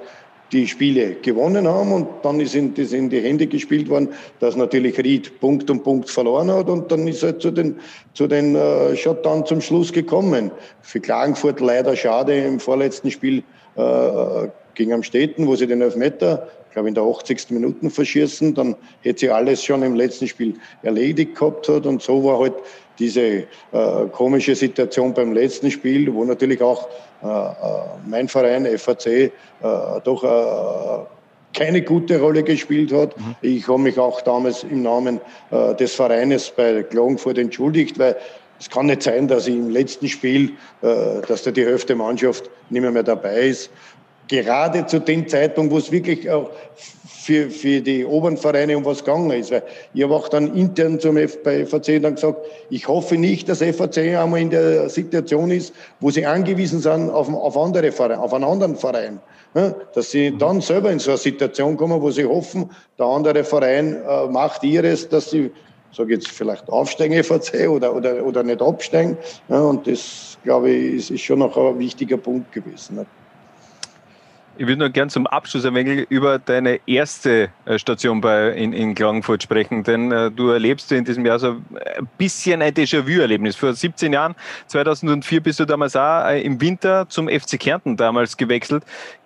die 0.52 0.68
Spiele 0.68 1.16
gewonnen 1.16 1.68
haben 1.68 1.92
und 1.92 2.08
dann 2.24 2.40
ist 2.40 2.56
in, 2.56 2.74
das 2.74 2.92
in 2.92 3.10
die 3.10 3.22
Hände 3.22 3.48
gespielt 3.48 3.90
worden, 3.90 4.10
dass 4.40 4.56
natürlich 4.56 4.98
Ried 4.98 5.40
Punkt 5.40 5.70
um 5.70 5.84
Punkt 5.84 6.10
verloren 6.10 6.52
hat 6.52 6.70
und 6.70 6.92
dann 6.92 7.08
ist 7.08 7.24
er 7.24 7.38
zu 7.40 7.52
den, 7.52 7.80
zu 8.14 8.28
den 8.28 8.56
äh, 8.56 8.96
Shutdown 8.96 9.46
zum 9.46 9.62
Schluss 9.62 9.94
gekommen. 9.94 10.52
Für 10.82 11.00
Klagenfurt 11.00 11.60
leider 11.60 11.96
schade 11.96 12.36
im 12.36 12.60
vorletzten 12.60 13.12
Spiel 13.12 13.44
äh, 13.76 14.48
gegen 14.74 14.94
Amstetten, 14.94 15.46
wo 15.48 15.56
sie 15.56 15.68
den 15.68 15.82
Elfmeter, 15.82 16.48
ich 16.68 16.74
glaube 16.74 16.88
in 16.88 16.96
der 16.96 17.04
80. 17.04 17.52
Minute 17.52 17.90
verschießen, 17.90 18.54
dann 18.54 18.76
hätte 19.02 19.20
sie 19.20 19.30
alles 19.30 19.64
schon 19.64 19.84
im 19.84 19.96
letzten 19.96 20.28
Spiel 20.28 20.56
erledigt 20.82 21.36
gehabt 21.36 21.68
hat 21.70 21.86
und 21.86 22.02
so 22.02 22.24
war 22.24 22.40
halt 22.40 22.54
diese 23.00 23.22
äh, 23.22 23.46
komische 24.12 24.56
Situation 24.56 25.14
beim 25.14 25.34
letzten 25.34 25.72
Spiel, 25.72 26.14
wo 26.14 26.26
natürlich 26.26 26.62
auch 26.62 26.88
äh, 27.24 27.28
äh 27.28 27.52
mein 28.06 28.28
Verein 28.28 28.66
FAC 28.78 29.08
äh, 29.08 29.32
doch 30.04 30.24
äh, 30.24 31.58
keine 31.58 31.82
gute 31.82 32.20
Rolle 32.20 32.44
gespielt 32.44 32.92
hat. 32.92 33.18
Mhm. 33.18 33.36
Ich 33.42 33.68
habe 33.68 33.80
mich 33.80 33.98
auch 33.98 34.22
damals 34.22 34.64
im 34.64 34.84
Namen 34.84 35.20
äh, 35.52 35.74
des 35.76 35.96
Vereines 35.96 36.52
bei 36.56 36.84
Klagenfurt 36.84 37.38
entschuldigt, 37.38 37.98
weil 37.98 38.16
es 38.60 38.70
kann 38.70 38.88
nicht 38.88 39.04
sein, 39.04 39.28
dass 39.28 39.48
im 39.48 39.70
letzten 39.70 40.10
Spiel, 40.10 40.52
dass 40.82 41.44
da 41.44 41.52
die 41.52 41.64
Hälfte 41.64 41.96
Mannschaft 41.96 42.50
nicht 42.70 42.82
mehr, 42.82 42.92
mehr 42.92 43.04
dabei 43.04 43.44
ist 43.44 43.72
gerade 44.30 44.86
zu 44.86 45.00
dem 45.00 45.28
Zeitpunkt, 45.28 45.74
wo 45.74 45.78
es 45.78 45.92
wirklich 45.92 46.30
auch 46.30 46.50
für, 47.30 47.50
für 47.50 47.82
die 47.82 48.06
oberen 48.06 48.38
Vereine 48.38 48.78
um 48.78 48.86
was 48.86 49.04
gegangen 49.04 49.30
ist. 49.32 49.52
Weil 49.52 49.64
ich 49.94 50.04
habe 50.04 50.16
auch 50.16 50.30
dann 50.30 50.56
intern 50.56 51.00
zum 51.00 51.18
F 51.18 51.44
bei 51.44 51.66
FAC 51.66 52.02
dann 52.02 52.16
gesagt, 52.16 52.40
ich 52.70 52.88
hoffe 52.88 53.18
nicht, 53.18 53.50
dass 53.50 53.60
FAC 53.60 53.98
einmal 53.98 54.40
in 54.40 54.50
der 54.50 54.90
Situation 54.90 55.52
ist, 55.52 55.74
wo 56.00 56.10
sie 56.10 56.26
angewiesen 56.26 56.80
sind 56.80 57.10
auf, 57.10 57.32
auf 57.32 57.58
andere 57.58 57.92
Vereine, 57.92 58.22
auf 58.22 58.34
einen 58.34 58.46
anderen 58.46 58.76
Verein. 58.76 59.20
dass 59.94 60.12
sie 60.12 60.36
dann 60.38 60.62
selber 60.62 60.92
in 60.92 61.00
so 61.00 61.12
eine 61.12 61.18
Situation 61.18 61.76
kommen, 61.76 62.02
wo 62.02 62.12
sie 62.12 62.26
hoffen, 62.26 62.70
der 62.98 63.06
andere 63.06 63.44
Verein 63.44 63.98
äh, 64.08 64.28
macht 64.28 64.64
ihres, 64.64 65.10
dass 65.10 65.32
sie, 65.32 65.52
sage 65.92 66.14
jetzt 66.14 66.30
vielleicht 66.30 66.70
aufsteigen 66.70 67.24
FAC 67.24 67.68
oder, 67.70 67.96
oder, 67.96 68.26
oder 68.26 68.44
nicht 68.44 68.62
absteigen. 68.62 69.18
und 69.48 69.88
das, 69.88 70.38
glaube 70.44 70.70
ich, 70.70 70.96
ist, 70.96 71.12
ist 71.12 71.22
schon 71.22 71.40
noch 71.40 71.58
ein 71.58 71.80
wichtiger 71.80 72.18
Punkt 72.18 72.52
gewesen. 72.52 73.06
Ich 74.60 74.68
würde 74.68 74.80
nur 74.80 74.90
gern 74.90 75.10
zum 75.10 75.26
Abschluss 75.26 75.64
ein 75.64 75.74
wenig 75.74 76.08
über 76.10 76.38
deine 76.38 76.82
erste 76.86 77.50
äh, 77.64 77.80
Station 77.80 78.20
bei, 78.20 78.50
in, 78.50 78.74
in 78.74 78.94
Klagenfurt 78.94 79.42
sprechen, 79.42 79.86
denn 79.86 80.12
äh, 80.12 80.30
du 80.30 80.50
erlebst 80.50 80.92
in 80.92 81.06
diesem 81.06 81.26
Jahr 81.26 81.40
so 81.40 81.52
ein 81.52 82.10
bisschen 82.18 82.62
ein 82.62 82.74
Déjà-vu-Erlebnis. 82.74 83.56
Vor 83.56 83.74
17 83.74 84.12
Jahren, 84.12 84.36
2004, 84.68 85.40
bist 85.40 85.62
du 85.62 85.66
damals 85.66 85.96
auch 85.96 86.26
äh, 86.26 86.42
im 86.42 86.60
Winter 86.60 87.08
zum 87.08 87.30
FC 87.30 87.58
Kärnten 87.58 87.96
damals 87.96 88.36
gewechselt. 88.36 88.84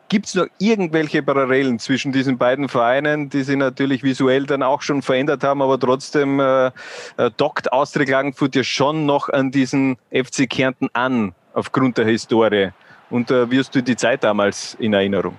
Gibt 0.08 0.28
es 0.28 0.36
noch 0.36 0.46
irgendwelche 0.60 1.24
Parallelen 1.24 1.80
zwischen 1.80 2.12
diesen 2.12 2.38
beiden 2.38 2.70
Vereinen, 2.70 3.32
die 3.32 3.42
sich 3.42 3.58
natürlich 3.58 4.04
visuell 4.04 4.46
dann 4.46 4.62
auch 4.62 4.84
schon 4.84 5.02
verändert 5.02 5.44
haben, 5.44 5.64
aber 5.64 5.80
trotzdem 5.80 6.40
äh, 6.40 6.68
äh 6.68 7.32
dockt 7.38 7.74
Austria 7.74 8.06
Klagenfurt 8.06 8.56
ja 8.56 8.64
schon 8.64 9.08
noch 9.08 9.30
an 9.30 9.50
diesen 9.50 9.98
FC 10.12 10.48
Kärnten 10.48 10.90
an, 10.94 11.34
aufgrund 11.56 11.98
der 11.98 12.06
Historie? 12.06 12.70
Und 13.14 13.30
äh, 13.30 13.52
wie 13.52 13.60
hast 13.60 13.76
du 13.76 13.84
die 13.84 13.96
Zeit 13.96 14.24
damals 14.24 14.76
in 14.80 14.92
Erinnerung? 14.92 15.36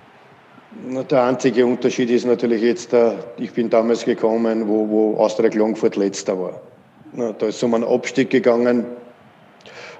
Der 1.11 1.23
einzige 1.23 1.65
Unterschied 1.65 2.09
ist 2.09 2.25
natürlich 2.25 2.61
jetzt, 2.61 2.93
äh, 2.93 3.15
ich 3.37 3.51
bin 3.51 3.69
damals 3.69 4.05
gekommen, 4.05 4.65
wo, 4.65 4.87
wo 4.87 5.17
Austria 5.17 5.49
Klagenfurt 5.49 5.97
letzter 5.97 6.39
war. 6.39 6.61
Da 7.11 7.45
ist 7.45 7.57
es 7.57 7.63
um 7.63 7.73
einen 7.73 7.83
Abstieg 7.83 8.29
gegangen. 8.29 8.85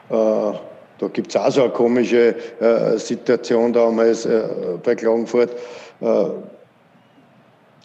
Äh, 0.09 0.13
da 0.13 1.07
gibt 1.11 1.31
es 1.31 1.35
auch 1.35 1.51
so 1.51 1.63
eine 1.63 1.73
komische 1.73 2.35
äh, 2.61 2.97
Situation 2.97 3.73
damals 3.73 4.25
bei 4.81 4.95
Klagenfurt. 4.95 5.49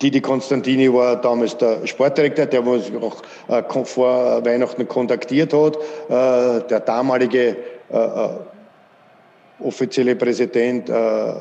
Didi 0.00 0.20
Konstantini 0.20 0.92
war 0.92 1.20
damals 1.20 1.56
der 1.56 1.84
Sportdirektor, 1.88 2.46
der 2.46 2.64
uns 2.64 2.92
auch 3.00 3.86
vor 3.86 4.44
Weihnachten 4.44 4.86
kontaktiert 4.86 5.52
hat. 5.52 5.76
Der 6.08 6.80
damalige 6.80 7.56
offizielle 9.62 10.16
Präsident 10.16 10.88
äh, 10.88 11.32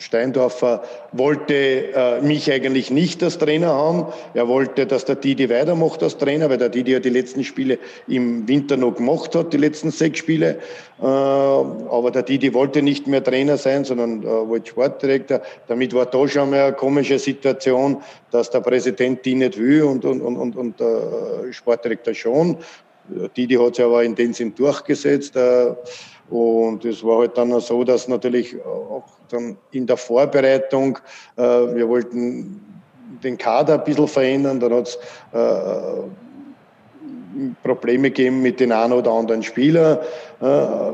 Steindorfer 0.00 0.82
wollte 1.12 1.54
äh, 1.54 2.20
mich 2.20 2.50
eigentlich 2.50 2.90
nicht 2.90 3.22
als 3.22 3.38
Trainer 3.38 3.68
haben. 3.68 4.06
Er 4.34 4.48
wollte, 4.48 4.86
dass 4.86 5.04
der 5.04 5.14
Didi 5.14 5.48
weitermacht 5.48 6.02
als 6.02 6.18
Trainer, 6.18 6.50
weil 6.50 6.58
der 6.58 6.68
Didi 6.68 6.92
ja 6.92 6.98
die 6.98 7.10
letzten 7.10 7.44
Spiele 7.44 7.78
im 8.08 8.46
Winter 8.48 8.76
noch 8.76 8.96
gemacht 8.96 9.34
hat, 9.36 9.52
die 9.52 9.56
letzten 9.56 9.92
sechs 9.92 10.18
Spiele. 10.18 10.58
Äh, 11.00 11.04
aber 11.04 12.10
der 12.12 12.22
Didi 12.22 12.52
wollte 12.52 12.82
nicht 12.82 13.06
mehr 13.06 13.22
Trainer 13.22 13.56
sein, 13.56 13.84
sondern 13.84 14.22
äh, 14.22 14.26
wollte 14.26 14.70
Sportdirektor. 14.70 15.40
Damit 15.68 15.94
war 15.94 16.06
da 16.06 16.26
schon 16.26 16.50
mal 16.50 16.60
eine 16.60 16.72
komische 16.72 17.18
Situation, 17.18 18.02
dass 18.32 18.50
der 18.50 18.60
Präsident 18.60 19.24
die 19.24 19.36
nicht 19.36 19.58
will 19.58 19.84
und, 19.84 20.04
und, 20.04 20.20
und, 20.20 20.36
und, 20.36 20.56
und 20.56 20.80
der 20.80 21.52
Sportdirektor 21.52 22.14
schon. 22.14 22.58
Didi 23.36 23.54
hat 23.56 23.76
sich 23.76 23.84
aber 23.84 24.02
in 24.02 24.14
dem 24.14 24.32
Sinn 24.32 24.54
durchgesetzt. 24.54 25.36
Äh, 25.36 25.74
und 26.30 26.84
es 26.84 27.04
war 27.04 27.18
halt 27.18 27.36
dann 27.36 27.58
so, 27.60 27.84
dass 27.84 28.08
natürlich 28.08 28.56
auch 28.64 29.04
dann 29.28 29.56
in 29.72 29.86
der 29.86 29.96
Vorbereitung, 29.96 30.98
äh, 31.36 31.42
wir 31.42 31.88
wollten 31.88 32.60
den 33.22 33.38
Kader 33.38 33.74
ein 33.74 33.84
bisschen 33.84 34.08
verändern, 34.08 34.60
dann 34.60 34.72
hat 34.72 34.88
es 34.88 34.98
äh, 35.32 36.02
Probleme 37.62 38.10
gegeben 38.10 38.42
mit 38.42 38.60
den 38.60 38.72
einen 38.72 38.92
oder 38.92 39.10
anderen 39.10 39.42
Spielern. 39.42 39.98
Äh, 40.40 40.92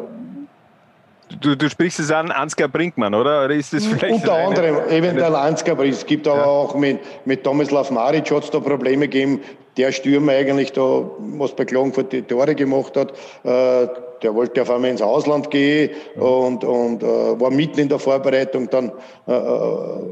Du, 1.40 1.56
du, 1.56 1.70
sprichst 1.70 2.00
es 2.00 2.10
an, 2.10 2.32
Ansgar 2.32 2.66
Brinkmann, 2.66 3.14
oder? 3.14 3.44
oder 3.44 3.54
ist 3.54 3.72
das 3.72 3.86
vielleicht 3.86 4.14
Unter 4.14 4.34
anderem, 4.34 4.78
eventuell 4.88 5.34
Ansgar, 5.36 5.76
aber 5.76 5.86
es 5.86 6.04
gibt 6.04 6.26
aber 6.26 6.38
ja. 6.38 6.44
auch 6.44 6.74
mit, 6.74 6.98
mit 7.24 7.44
Tomislav 7.44 7.88
Maric 7.92 8.30
hat 8.32 8.44
es 8.44 8.50
da 8.50 8.58
Probleme 8.58 9.06
gegeben. 9.06 9.40
Der 9.76 9.92
Stürmer 9.92 10.32
eigentlich 10.32 10.72
da, 10.72 11.08
was 11.18 11.54
bei 11.54 11.64
Klagenfurt 11.64 12.12
die 12.12 12.22
Tore 12.22 12.54
gemacht 12.54 12.96
hat, 12.96 13.12
äh, 13.44 13.88
der 14.22 14.34
wollte 14.34 14.62
auf 14.62 14.70
einmal 14.70 14.90
ins 14.90 15.02
Ausland 15.02 15.50
gehen 15.50 15.90
und, 16.16 16.64
und 16.64 17.02
äh, 17.02 17.40
war 17.40 17.50
mitten 17.50 17.80
in 17.80 17.88
der 17.88 17.98
Vorbereitung 17.98 18.68
dann 18.70 18.92
äh, 19.26 19.32
äh, 19.32 20.02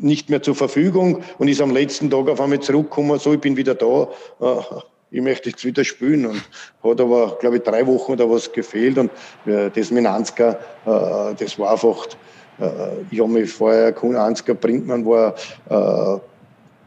nicht 0.00 0.30
mehr 0.30 0.42
zur 0.42 0.54
Verfügung 0.54 1.22
und 1.38 1.48
ist 1.48 1.60
am 1.60 1.70
letzten 1.70 2.10
Tag 2.10 2.28
auf 2.28 2.40
einmal 2.40 2.60
zurückgekommen, 2.60 3.18
so 3.18 3.32
ich 3.32 3.40
bin 3.40 3.56
wieder 3.56 3.74
da, 3.74 4.08
äh, 4.40 4.62
ich 5.10 5.22
möchte 5.22 5.50
jetzt 5.50 5.64
wieder 5.64 5.84
spielen 5.84 6.26
und 6.26 6.42
hat 6.82 7.00
aber, 7.00 7.36
glaube 7.40 7.56
ich, 7.56 7.62
drei 7.62 7.86
Wochen 7.86 8.12
oder 8.12 8.28
was 8.30 8.52
gefehlt 8.52 8.98
und 8.98 9.10
äh, 9.46 9.70
das 9.70 9.90
mit 9.90 10.06
Ansgar, 10.06 10.58
äh, 10.84 11.34
das 11.38 11.58
war 11.58 11.72
einfach, 11.72 12.06
ich 13.10 13.20
habe 13.20 13.30
mich 13.30 13.50
vorher 13.50 13.94
Ansgar 14.02 14.56
Brinkmann 14.56 15.04
war 15.04 15.34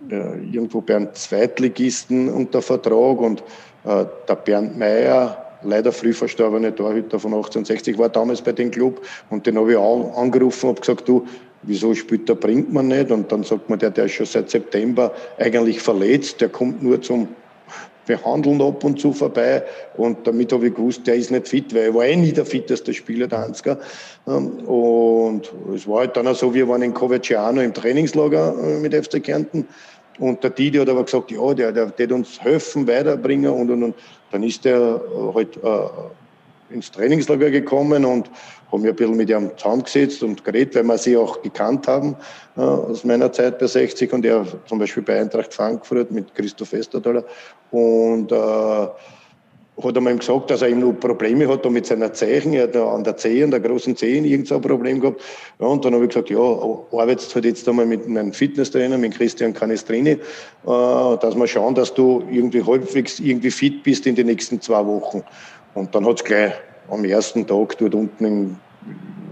irgendwo 0.10 0.82
bei 0.82 0.96
einem 0.96 1.14
Zweitligisten 1.14 2.30
unter 2.30 2.62
Vertrag 2.62 3.20
und 3.20 3.44
der 3.84 4.36
Bernd 4.36 4.78
Meyer 4.78 5.46
leider 5.64 5.92
früh 5.92 6.14
verstorbene 6.14 6.74
Torhüter 6.74 7.20
von 7.20 7.34
1860 7.34 7.98
war 7.98 8.10
damals 8.10 8.42
bei 8.42 8.52
dem 8.52 8.72
Club 8.72 9.02
und 9.30 9.46
den 9.46 9.58
habe 9.58 9.72
ich 9.72 9.78
auch 9.78 10.18
angerufen 10.18 10.70
und 10.70 10.82
gesagt, 10.82 11.08
du, 11.08 11.26
wieso 11.64 11.94
spielt 11.94 12.30
der 12.30 12.36
Brinkmann 12.36 12.88
nicht? 12.88 13.12
Und 13.12 13.32
dann 13.32 13.44
sagt 13.44 13.70
man, 13.70 13.80
der, 13.80 13.92
der 13.92 14.06
ist 14.06 14.14
schon 14.14 14.26
seit 14.26 14.50
September 14.50 15.14
eigentlich 15.38 15.82
verletzt, 15.82 16.42
der 16.42 16.50
kommt 16.50 16.82
nur 16.82 17.02
zum 17.02 17.28
Behandeln 18.10 18.60
ab 18.60 18.84
und 18.84 19.00
zu 19.00 19.14
vorbei. 19.14 19.64
Und 19.96 20.26
damit 20.26 20.52
habe 20.52 20.68
ich 20.68 20.74
gewusst, 20.74 21.06
der 21.06 21.16
ist 21.16 21.30
nicht 21.30 21.48
fit, 21.48 21.74
weil 21.76 21.84
er 21.84 21.94
war 21.94 22.06
eh 22.06 22.16
nie 22.16 22.32
der 22.32 22.46
fitteste 22.46 22.92
Spieler, 22.92 23.28
der 23.28 23.46
Ansgar. 23.46 23.78
Ähm, 24.28 24.48
und 24.68 25.54
es 25.76 25.88
war 25.88 26.00
halt 26.00 26.18
dann 26.18 26.28
auch 26.28 26.36
so, 26.36 26.52
wir 26.52 26.68
waren 26.68 26.82
in 26.82 26.94
Coverciano 26.94 27.62
im 27.62 27.74
Trainingslager 27.74 28.56
äh, 28.58 28.80
mit 28.80 28.96
FC 28.96 29.24
Kärnten. 29.24 29.68
Und 30.18 30.44
der 30.44 30.50
Didi 30.50 30.80
hat 30.80 30.90
aber 30.90 31.04
gesagt, 31.06 31.30
ja, 31.30 31.54
der, 31.54 31.72
der 31.72 31.98
wird 31.98 32.12
uns 32.12 32.42
helfen, 32.42 32.88
weiterbringen 32.88 33.52
und, 33.52 33.70
und, 33.70 33.84
und. 33.84 33.96
Dann 34.32 34.44
ist 34.44 34.66
er 34.66 34.96
äh, 34.96 35.34
halt 35.36 35.58
äh, 35.58 35.70
ins 36.72 36.92
Trainingslager 36.92 37.50
gekommen 37.50 38.06
und 38.06 38.30
haben 38.72 38.84
wir 38.84 38.92
ein 38.92 38.96
bisschen 38.96 39.18
mit 39.18 39.30
ihm 39.30 39.52
zusammengesetzt 39.58 40.24
und 40.24 40.44
geredet, 40.44 40.76
weil 40.76 40.84
wir 40.84 40.98
sie 40.98 41.18
auch 41.18 41.42
gekannt 41.42 41.88
haben 41.88 42.16
äh, 42.58 42.62
aus 42.62 43.04
meiner 43.04 43.32
Zeit 43.32 43.60
bei 43.60 43.68
60 43.68 44.14
und 44.14 44.26
er 44.26 44.46
zum 44.68 44.80
Beispiel 44.80 45.04
bei 45.04 45.20
Eintracht 45.20 45.54
Frankfurt 45.54 46.12
mit 46.12 46.34
Christoph 46.36 46.74
Westertaler. 46.74 47.24
Und, 47.72 48.32
äh, 48.32 48.88
hat 49.84 49.96
er 49.96 50.02
mir 50.02 50.16
gesagt, 50.16 50.52
dass 50.52 50.62
er 50.62 50.70
eben 50.70 50.82
noch 50.82 50.94
Probleme 50.94 51.48
hat 51.48 51.64
da 51.64 51.70
mit 51.70 51.86
seiner 51.86 52.12
Zeichen. 52.14 52.54
Er 52.54 52.64
hat 52.64 52.76
an 52.76 53.04
der 53.04 53.18
Zehe, 53.18 53.44
an 53.44 53.52
der 53.52 53.60
großen 53.60 53.96
Zehe 53.96 54.22
irgend 54.22 54.48
so 54.48 54.60
Problem 54.60 55.00
gehabt. 55.00 55.22
Ja, 55.60 55.68
und 55.68 55.84
dann 55.86 55.94
habe 55.94 56.06
ich 56.06 56.10
gesagt, 56.10 56.30
ja, 56.30 56.40
arbeitest 56.40 57.34
halt 57.36 57.46
jetzt 57.46 57.68
einmal 57.68 57.86
mit 57.86 58.06
einem 58.06 58.34
Fitnesstrainer, 58.34 58.98
mit 58.98 59.16
Christian 59.16 59.54
Canestrini, 59.54 60.12
äh, 60.12 60.18
dass 60.66 61.36
wir 61.36 61.48
schauen, 61.48 61.76
dass 61.76 61.94
du 61.94 62.24
irgendwie 62.32 62.64
halbwegs 62.64 63.20
irgendwie 63.20 63.52
fit 63.52 63.84
bist 63.84 64.06
in 64.06 64.16
den 64.16 64.28
nächsten 64.28 64.60
zwei 64.62 64.86
Wochen. 64.86 65.24
Und 65.74 65.94
dann 65.94 66.06
hat 66.06 66.18
es 66.18 66.24
gleich 66.24 66.54
am 66.90 67.06
ersten 67.06 67.46
Tag 67.46 67.78
dort 67.78 67.96
unten 67.96 68.60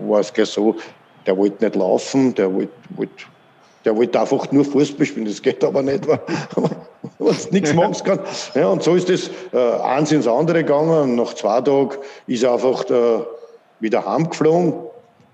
war 0.02 0.20
es 0.20 0.34
gleich 0.34 0.50
so, 0.50 0.76
der 1.26 1.38
wollte 1.38 1.64
nicht 1.64 1.76
laufen, 1.76 2.34
der 2.36 2.54
wollte, 2.54 2.72
wollte 2.90 3.26
der 3.86 3.96
wollte 3.96 4.20
einfach 4.20 4.52
nur 4.52 4.66
Fußball 4.66 5.06
spielen, 5.06 5.28
das 5.28 5.42
geht 5.42 5.64
aber 5.64 5.82
nicht, 5.82 6.06
was 7.20 7.52
nichts 7.52 7.74
machen 7.74 7.96
kann. 8.04 8.20
Ja, 8.54 8.68
und 8.68 8.84
so 8.84 8.96
ist 8.96 9.10
das 9.10 9.30
äh, 9.54 9.82
eins 9.82 10.12
ins 10.12 10.28
andere 10.28 10.64
gegangen. 10.64 10.90
Und 10.90 11.16
nach 11.16 11.34
zwei 11.34 11.62
Tagen 11.62 11.92
ist 12.28 12.44
er 12.44 12.54
einfach 12.54 12.84
da 12.84 13.26
wieder 13.80 14.06
heimgeflogen. 14.06 14.74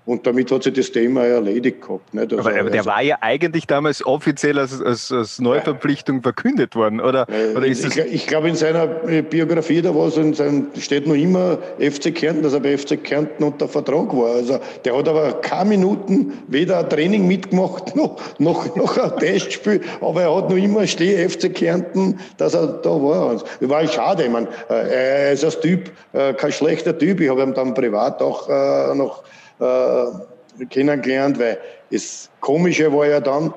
Und 0.06 0.26
damit 0.26 0.50
hat 0.50 0.62
sich 0.62 0.74
das 0.74 0.92
Thema 0.92 1.24
erledigt 1.24 1.80
gehabt. 1.80 2.12
Nicht? 2.12 2.30
Also, 2.32 2.38
aber, 2.38 2.60
aber 2.60 2.68
der 2.68 2.80
also, 2.80 2.90
war 2.90 3.02
ja 3.02 3.16
eigentlich 3.22 3.66
damals 3.66 4.04
offiziell 4.04 4.58
als, 4.58 4.82
als, 4.82 5.10
als 5.10 5.40
Neuverpflichtung 5.40 6.20
verkündet 6.20 6.76
worden, 6.76 7.00
oder? 7.00 7.26
oder 7.56 7.66
ist 7.66 7.86
ich, 7.86 7.96
ich 7.96 8.26
glaube, 8.26 8.50
in 8.50 8.54
seiner 8.54 8.86
Biografie, 8.86 9.80
da 9.80 9.94
war 9.94 10.14
in 10.18 10.34
seinem, 10.34 10.66
steht 10.78 11.06
noch 11.06 11.14
immer 11.14 11.58
FC 11.78 12.14
Kärnten, 12.14 12.42
dass 12.42 12.52
er 12.52 12.60
bei 12.60 12.76
FC 12.76 13.02
Kärnten 13.02 13.44
unter 13.44 13.66
Vertrag 13.66 14.14
war. 14.14 14.34
Also 14.34 14.58
der 14.84 14.94
hat 14.94 15.08
aber 15.08 15.40
keine 15.40 15.70
Minuten 15.70 16.34
weder 16.48 16.80
ein 16.80 16.90
Training 16.90 17.26
mitgemacht, 17.26 17.96
noch, 17.96 18.20
noch, 18.38 18.76
noch 18.76 18.98
ein 18.98 19.18
Testspiel, 19.18 19.80
aber 20.02 20.22
er 20.22 20.36
hat 20.36 20.50
noch 20.50 20.56
immer 20.58 20.86
stehen, 20.86 21.30
FC 21.30 21.54
Kärnten, 21.54 22.20
dass 22.36 22.52
er 22.52 22.66
da 22.66 22.90
war. 22.90 23.36
Das 23.36 23.70
war 23.70 23.86
schade, 23.88 24.24
ich 24.24 24.30
meine, 24.30 24.48
äh, 24.68 25.28
er 25.28 25.32
ist 25.32 25.44
als 25.44 25.58
Typ 25.60 25.90
äh, 26.12 26.34
kein 26.34 26.52
schlechter 26.52 26.98
Typ. 26.98 27.20
Ich 27.20 27.30
habe 27.30 27.42
ihn 27.42 27.54
dann 27.54 27.72
privat 27.72 28.20
auch 28.20 28.50
äh, 28.50 28.94
noch 28.94 29.22
äh, 29.60 30.64
kennengelernt, 30.70 31.38
weil 31.38 31.58
das 31.90 32.30
Komische 32.40 32.92
war 32.92 33.06
ja 33.06 33.20
dann, 33.20 33.52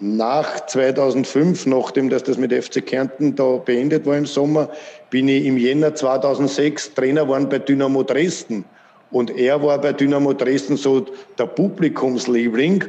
nach 0.00 0.66
2005, 0.66 1.66
nachdem 1.66 2.08
dass 2.08 2.22
das 2.22 2.36
mit 2.36 2.52
FC 2.52 2.84
Kärnten 2.84 3.34
da 3.34 3.56
beendet 3.56 4.06
war 4.06 4.16
im 4.16 4.26
Sommer, 4.26 4.68
bin 5.10 5.28
ich 5.28 5.44
im 5.44 5.56
Jänner 5.56 5.94
2006 5.94 6.94
Trainer 6.94 7.22
geworden 7.22 7.48
bei 7.48 7.58
Dynamo 7.58 8.02
Dresden. 8.04 8.64
Und 9.10 9.36
er 9.36 9.62
war 9.62 9.78
bei 9.80 9.92
Dynamo 9.92 10.34
Dresden 10.34 10.76
so 10.76 11.06
der 11.38 11.46
Publikumsliebling. 11.46 12.84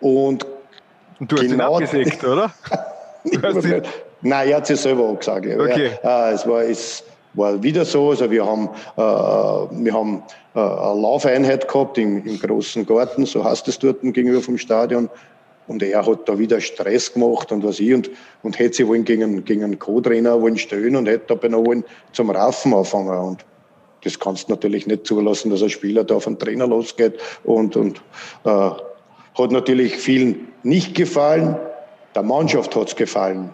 Und, 0.00 0.46
und 1.20 1.32
du 1.32 1.36
hast 1.36 1.42
genau 1.42 1.78
ihn 1.80 1.84
abgesägt, 1.84 2.24
oder? 2.24 2.52
Nein, 4.22 4.48
er 4.48 4.56
hat 4.56 4.66
sich 4.66 4.80
selber 4.80 5.04
auch 5.04 5.18
gesagt. 5.18 5.46
Okay. 5.46 5.90
Ja, 6.02 6.30
äh, 6.30 6.32
es 6.32 6.46
war, 6.46 6.62
es, 6.62 7.04
war 7.38 7.62
wieder 7.62 7.84
so. 7.84 8.10
Also 8.10 8.30
wir 8.30 8.44
haben, 8.44 8.68
äh, 8.96 9.00
wir 9.00 9.94
haben 9.94 10.22
äh, 10.54 10.58
eine 10.60 11.00
Laufeinheit 11.00 11.68
gehabt 11.68 11.96
im, 11.98 12.24
im 12.26 12.38
großen 12.38 12.84
Garten, 12.84 13.24
so 13.24 13.44
heißt 13.44 13.68
es 13.68 13.78
dort 13.78 14.02
gegenüber 14.02 14.42
vom 14.42 14.58
Stadion. 14.58 15.08
Und 15.68 15.82
er 15.82 16.06
hat 16.06 16.26
da 16.26 16.38
wieder 16.38 16.60
Stress 16.60 17.12
gemacht 17.12 17.52
und 17.52 17.62
was 17.62 17.78
ich 17.78 17.92
und, 17.92 18.10
und 18.42 18.58
hätte 18.58 18.74
sich 18.74 18.88
wollen 18.88 19.04
gegen, 19.04 19.44
gegen 19.44 19.64
einen 19.64 19.78
Co-Trainer 19.78 20.40
wollen 20.40 20.56
stellen 20.56 20.96
und 20.96 21.06
hätte 21.06 21.26
dabei 21.28 21.48
noch 21.48 21.64
wollen 21.64 21.84
zum 22.12 22.30
Raufen 22.30 22.72
anfangen. 22.72 23.18
Und 23.18 23.44
das 24.02 24.18
kannst 24.18 24.48
du 24.48 24.52
natürlich 24.52 24.86
nicht 24.86 25.06
zulassen, 25.06 25.50
dass 25.50 25.62
ein 25.62 25.68
Spieler 25.68 26.04
da 26.04 26.16
auf 26.16 26.26
einen 26.26 26.38
Trainer 26.38 26.66
losgeht 26.66 27.18
und, 27.44 27.76
und 27.76 28.00
äh, 28.44 28.48
hat 28.50 29.52
natürlich 29.52 29.96
vielen 29.96 30.48
nicht 30.62 30.94
gefallen. 30.94 31.56
Der 32.14 32.22
Mannschaft 32.22 32.74
hat 32.74 32.88
es 32.88 32.96
gefallen. 32.96 33.50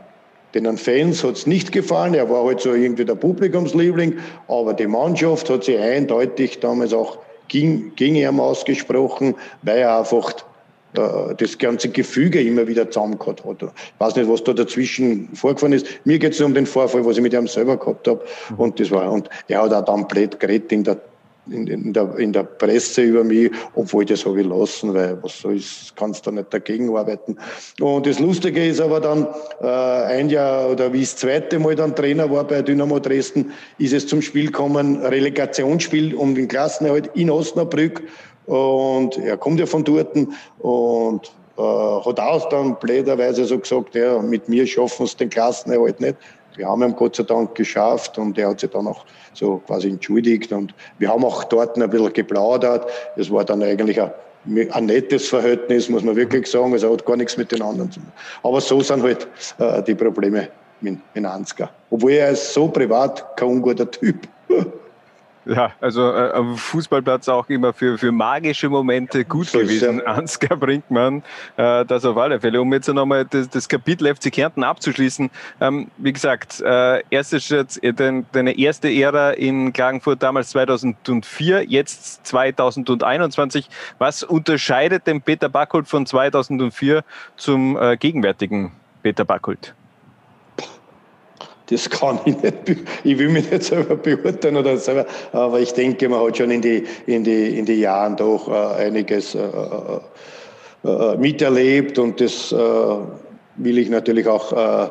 Den 0.54 0.78
Fans 0.78 1.24
hat 1.24 1.36
es 1.36 1.46
nicht 1.46 1.72
gefallen, 1.72 2.14
er 2.14 2.30
war 2.30 2.44
halt 2.44 2.60
so 2.60 2.72
irgendwie 2.72 3.04
der 3.04 3.16
Publikumsliebling, 3.16 4.18
aber 4.46 4.72
die 4.72 4.86
Mannschaft 4.86 5.50
hat 5.50 5.64
sich 5.64 5.78
eindeutig 5.78 6.60
damals 6.60 6.92
auch 6.92 7.18
gegen, 7.48 7.94
gegen 7.96 8.14
ihn 8.14 8.40
ausgesprochen, 8.40 9.34
weil 9.62 9.78
er 9.78 9.98
einfach 9.98 10.32
das 10.94 11.58
ganze 11.58 11.88
Gefüge 11.88 12.40
immer 12.40 12.68
wieder 12.68 12.88
zusammengehört 12.88 13.44
hat. 13.44 13.62
Ich 13.62 13.68
weiß 13.98 14.14
nicht, 14.14 14.28
was 14.28 14.44
da 14.44 14.52
dazwischen 14.52 15.28
vorgefahren 15.34 15.72
ist. 15.72 15.86
Mir 16.04 16.20
geht 16.20 16.34
es 16.34 16.40
um 16.40 16.54
den 16.54 16.66
Vorfall, 16.66 17.04
was 17.04 17.16
ich 17.16 17.22
mit 17.22 17.32
ihm 17.32 17.48
selber 17.48 17.76
gehabt 17.76 18.06
habe. 18.06 18.24
Und 18.56 18.78
das 18.78 18.92
war, 18.92 19.10
und 19.10 19.28
er 19.48 19.62
hat 19.62 19.72
auch 19.72 19.84
dann 19.84 20.06
blöd 20.06 20.38
geredet 20.38 20.70
in 20.70 20.84
der 20.84 20.98
in, 21.50 21.66
in, 21.66 21.92
der, 21.92 22.16
in 22.18 22.32
der 22.32 22.44
Presse 22.44 23.02
über 23.02 23.24
mich, 23.24 23.50
obwohl 23.74 24.04
das 24.04 24.24
habe 24.24 24.40
ich 24.40 24.46
lassen, 24.46 24.94
weil 24.94 25.22
was 25.22 25.40
so 25.40 25.50
ist, 25.50 25.94
kannst 25.96 26.26
du 26.26 26.30
nicht 26.30 26.52
dagegen 26.52 26.96
arbeiten. 26.96 27.36
Und 27.80 28.06
das 28.06 28.18
Lustige 28.18 28.66
ist 28.66 28.80
aber 28.80 29.00
dann, 29.00 29.26
äh, 29.60 29.66
ein 29.66 30.30
Jahr 30.30 30.70
oder 30.70 30.92
wie 30.92 31.02
ich 31.02 31.14
zweite 31.16 31.58
Mal 31.58 31.74
dann 31.74 31.94
Trainer 31.94 32.30
war 32.30 32.44
bei 32.44 32.62
Dynamo 32.62 32.98
Dresden, 32.98 33.52
ist 33.78 33.92
es 33.92 34.06
zum 34.06 34.22
Spiel 34.22 34.46
gekommen, 34.46 35.02
Relegationsspiel 35.02 36.14
um 36.14 36.34
den 36.34 36.48
Klassenerhalt 36.48 37.10
in 37.14 37.30
Osnabrück. 37.30 38.02
Und 38.46 39.16
er 39.18 39.36
kommt 39.38 39.58
ja 39.58 39.66
von 39.66 39.84
dort 39.84 40.14
und 40.58 41.32
äh, 41.56 41.62
hat 41.62 42.20
auch 42.20 42.48
dann 42.48 42.76
blöderweise 42.78 43.44
so 43.44 43.58
gesagt, 43.58 43.94
ja, 43.94 44.18
mit 44.18 44.48
mir 44.48 44.66
schaffen 44.66 45.04
es 45.04 45.16
den 45.16 45.30
Klassenerhalt 45.30 46.00
nicht. 46.00 46.16
Wir 46.56 46.68
haben 46.68 46.82
ihn 46.82 46.94
Gott 46.94 47.16
sei 47.16 47.24
Dank 47.24 47.54
geschafft 47.54 48.18
und 48.18 48.38
er 48.38 48.50
hat 48.50 48.60
sich 48.60 48.70
dann 48.70 48.86
auch 48.86 49.04
so 49.32 49.58
quasi 49.66 49.88
entschuldigt 49.88 50.52
und 50.52 50.74
wir 50.98 51.08
haben 51.08 51.24
auch 51.24 51.44
dort 51.44 51.76
ein 51.76 51.90
bisschen 51.90 52.12
geplaudert. 52.12 52.90
Es 53.16 53.30
war 53.30 53.44
dann 53.44 53.62
eigentlich 53.62 54.00
ein, 54.00 54.10
ein 54.70 54.86
nettes 54.86 55.28
Verhältnis, 55.28 55.88
muss 55.88 56.02
man 56.02 56.16
wirklich 56.16 56.46
sagen. 56.46 56.72
Also 56.72 56.92
hat 56.92 57.04
gar 57.04 57.16
nichts 57.16 57.36
mit 57.36 57.50
den 57.52 57.62
anderen 57.62 57.90
zu 57.90 58.00
tun. 58.00 58.12
Aber 58.42 58.60
so 58.60 58.80
sind 58.80 59.02
halt 59.02 59.26
äh, 59.58 59.82
die 59.82 59.94
Probleme 59.94 60.48
mit, 60.80 60.98
mit 61.14 61.24
Ansgar. 61.24 61.70
Obwohl 61.90 62.12
er 62.12 62.30
ist 62.30 62.52
so 62.52 62.68
privat 62.68 63.36
kein 63.36 63.48
unguter 63.48 63.90
Typ. 63.90 64.28
Ja, 65.46 65.72
also 65.80 66.10
äh, 66.10 66.30
am 66.32 66.56
Fußballplatz 66.56 67.28
auch 67.28 67.48
immer 67.48 67.72
für, 67.72 67.98
für 67.98 68.12
magische 68.12 68.68
Momente 68.68 69.24
gut 69.24 69.48
so 69.48 69.58
gewesen. 69.58 69.98
Ja. 69.98 70.04
Ansgar 70.14 70.56
Brinkmann, 70.56 71.22
äh, 71.56 71.84
das 71.84 72.04
auf 72.04 72.16
alle 72.16 72.40
Fälle. 72.40 72.60
Um 72.60 72.72
jetzt 72.72 72.88
nochmal 72.88 73.24
das, 73.26 73.48
das 73.50 73.68
Kapitel 73.68 74.14
FC 74.14 74.32
Kärnten 74.32 74.64
abzuschließen. 74.64 75.30
Ähm, 75.60 75.88
wie 75.98 76.12
gesagt, 76.12 76.60
äh, 76.60 77.02
erste 77.10 77.40
Schritt, 77.40 77.82
äh, 77.82 77.92
dein, 77.92 78.26
deine 78.32 78.58
erste 78.58 78.88
Ära 78.88 79.32
in 79.32 79.72
Klagenfurt 79.72 80.22
damals 80.22 80.50
2004, 80.50 81.64
jetzt 81.64 82.26
2021. 82.26 83.68
Was 83.98 84.22
unterscheidet 84.22 85.06
den 85.06 85.20
Peter 85.20 85.48
Backholt 85.48 85.88
von 85.88 86.06
2004 86.06 87.04
zum 87.36 87.76
äh, 87.76 87.96
gegenwärtigen 87.96 88.72
Peter 89.02 89.24
Backholt? 89.24 89.74
Das 91.66 91.88
kann 91.88 92.20
ich 92.26 92.36
nicht. 92.42 92.54
Ich 93.04 93.18
will 93.18 93.30
mich 93.30 93.50
nicht 93.50 93.64
selber 93.64 93.96
beurteilen 93.96 94.56
oder 94.56 94.76
selber, 94.76 95.06
aber 95.32 95.60
ich 95.60 95.72
denke, 95.72 96.08
man 96.08 96.26
hat 96.26 96.36
schon 96.36 96.50
in 96.50 96.60
die, 96.60 96.84
in 97.06 97.24
die, 97.24 97.58
in 97.58 97.64
die 97.64 97.80
Jahren 97.80 98.16
doch 98.16 98.48
äh, 98.48 98.84
einiges 98.84 99.34
äh, 99.34 99.40
äh, 100.84 101.16
miterlebt 101.16 101.98
und 101.98 102.20
das 102.20 102.54
will 103.56 103.78
ich 103.78 103.88
natürlich 103.88 104.26
auch 104.26 104.90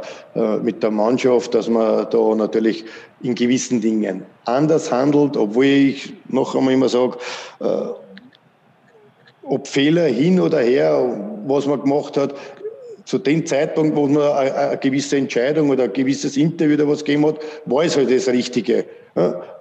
mit 0.62 0.82
der 0.82 0.90
Mannschaft, 0.90 1.54
dass 1.54 1.68
man 1.68 2.08
da 2.10 2.36
natürlich 2.36 2.86
in 3.22 3.36
gewissen 3.36 3.82
Dingen 3.82 4.24
anders 4.46 4.90
handelt, 4.90 5.36
obwohl 5.36 5.66
ich 5.66 6.14
noch 6.30 6.56
einmal 6.56 6.74
immer 6.74 6.88
sage, 6.88 7.18
ob 9.44 9.68
Fehler 9.68 10.06
hin 10.06 10.40
oder 10.40 10.60
her, 10.60 11.14
was 11.46 11.68
man 11.68 11.82
gemacht 11.82 12.16
hat, 12.16 12.34
zu 13.06 13.18
dem 13.18 13.46
Zeitpunkt, 13.46 13.96
wo 13.96 14.08
man 14.08 14.24
eine, 14.24 14.78
gewisse 14.78 15.18
Entscheidung 15.18 15.70
oder 15.70 15.84
ein 15.86 15.94
gewisses 15.94 16.38
Interview 16.38 16.76
oder 16.76 16.88
was 16.88 17.04
gegeben 17.04 17.26
hat, 17.28 17.40
war 17.66 17.84
es 17.84 17.98
halt 17.98 18.12
das 18.12 18.28
Richtige. 18.28 18.86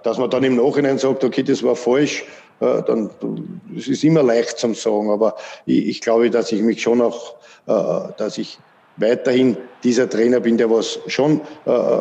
Dass 0.03 0.17
man 0.17 0.29
dann 0.29 0.43
im 0.43 0.55
Nachhinein 0.55 0.97
sagt, 0.97 1.23
okay, 1.23 1.43
das 1.43 1.61
war 1.61 1.75
falsch, 1.75 2.25
dann 2.59 3.09
es 3.77 3.87
ist 3.87 4.03
immer 4.03 4.23
leicht 4.23 4.57
zum 4.57 4.73
Sagen. 4.73 5.09
Aber 5.09 5.35
ich, 5.65 5.87
ich 5.87 6.01
glaube, 6.01 6.29
dass 6.29 6.51
ich 6.51 6.61
mich 6.61 6.81
schon 6.81 7.01
auch, 7.01 7.35
äh, 7.67 8.11
dass 8.17 8.37
ich 8.37 8.57
weiterhin 8.97 9.57
dieser 9.83 10.09
Trainer 10.09 10.39
bin, 10.39 10.57
der 10.57 10.69
was 10.69 10.99
schon 11.07 11.41
äh, 11.65 11.99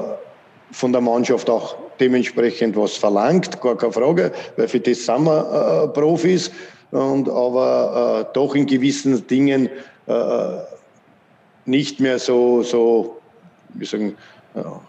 von 0.70 0.92
der 0.92 1.00
Mannschaft 1.00 1.50
auch 1.50 1.76
dementsprechend 2.00 2.76
was 2.76 2.96
verlangt, 2.96 3.60
gar 3.60 3.76
keine 3.76 3.92
Frage, 3.92 4.32
weil 4.56 4.68
für 4.68 4.80
das 4.80 5.04
sind 5.04 5.24
wir 5.24 5.84
äh, 5.84 5.88
Profis. 5.88 6.50
Und, 6.90 7.28
aber 7.30 8.30
doch 8.34 8.54
in 8.54 8.66
gewissen 8.66 9.26
Dingen 9.26 9.70
nicht 11.64 12.00
mehr 12.00 12.18
so, 12.18 12.62
so 12.62 13.20
wie 13.74 13.84
sagen, 13.84 14.16
ja, 14.54 14.80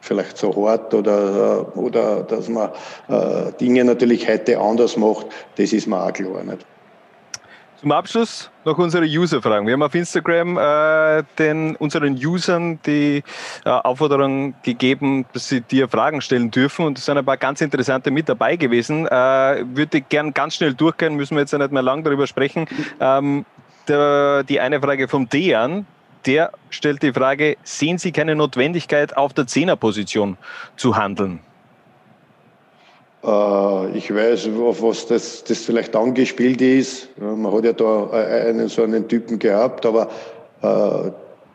vielleicht 0.00 0.38
so 0.38 0.54
hart 0.66 0.92
oder, 0.94 1.76
oder 1.76 2.22
dass 2.22 2.48
man 2.48 2.70
äh, 3.08 3.52
Dinge 3.60 3.84
natürlich 3.84 4.28
heute 4.28 4.58
anders 4.58 4.96
macht, 4.96 5.26
das 5.56 5.72
ist 5.72 5.86
mir 5.86 6.02
auch 6.02 6.12
klar. 6.12 6.42
Nicht? 6.42 6.64
Zum 7.80 7.92
Abschluss 7.92 8.50
noch 8.66 8.76
unsere 8.76 9.06
User-Fragen. 9.06 9.66
Wir 9.66 9.72
haben 9.72 9.82
auf 9.82 9.94
Instagram 9.94 10.58
äh, 10.58 11.22
den, 11.38 11.76
unseren 11.76 12.12
Usern 12.14 12.78
die 12.84 13.22
äh, 13.64 13.70
Aufforderung 13.70 14.54
gegeben, 14.62 15.24
dass 15.32 15.48
sie 15.48 15.62
dir 15.62 15.88
Fragen 15.88 16.20
stellen 16.20 16.50
dürfen 16.50 16.84
und 16.84 16.98
es 16.98 17.06
sind 17.06 17.16
ein 17.16 17.24
paar 17.24 17.38
ganz 17.38 17.62
interessante 17.62 18.10
mit 18.10 18.28
dabei 18.28 18.56
gewesen. 18.56 19.06
Äh, 19.06 19.64
würde 19.74 20.02
gern 20.02 20.34
ganz 20.34 20.56
schnell 20.56 20.74
durchgehen, 20.74 21.14
müssen 21.14 21.36
wir 21.36 21.40
jetzt 21.40 21.52
ja 21.52 21.58
nicht 21.58 21.72
mehr 21.72 21.80
lang 21.80 22.04
darüber 22.04 22.26
sprechen. 22.26 22.66
Ähm, 23.00 23.46
der, 23.90 24.44
die 24.44 24.60
eine 24.60 24.80
Frage 24.80 25.08
vom 25.08 25.28
Dejan, 25.28 25.86
der 26.26 26.52
stellt 26.70 27.02
die 27.02 27.12
Frage, 27.12 27.56
sehen 27.64 27.98
Sie 27.98 28.12
keine 28.12 28.34
Notwendigkeit, 28.34 29.16
auf 29.16 29.32
der 29.32 29.46
Zehnerposition 29.46 30.36
zu 30.76 30.96
handeln? 30.96 31.40
Äh, 33.24 33.98
ich 33.98 34.14
weiß, 34.14 34.48
auf 34.58 34.82
was 34.82 35.06
das, 35.06 35.44
das 35.44 35.58
vielleicht 35.58 35.94
angespielt 35.94 36.60
ist. 36.62 37.08
Man 37.18 37.52
hat 37.52 37.64
ja 37.64 37.72
da 37.72 38.10
einen 38.10 38.68
so 38.68 38.82
einen 38.82 39.08
Typen 39.08 39.38
gehabt, 39.38 39.84
aber 39.84 40.08
äh, 40.62 41.10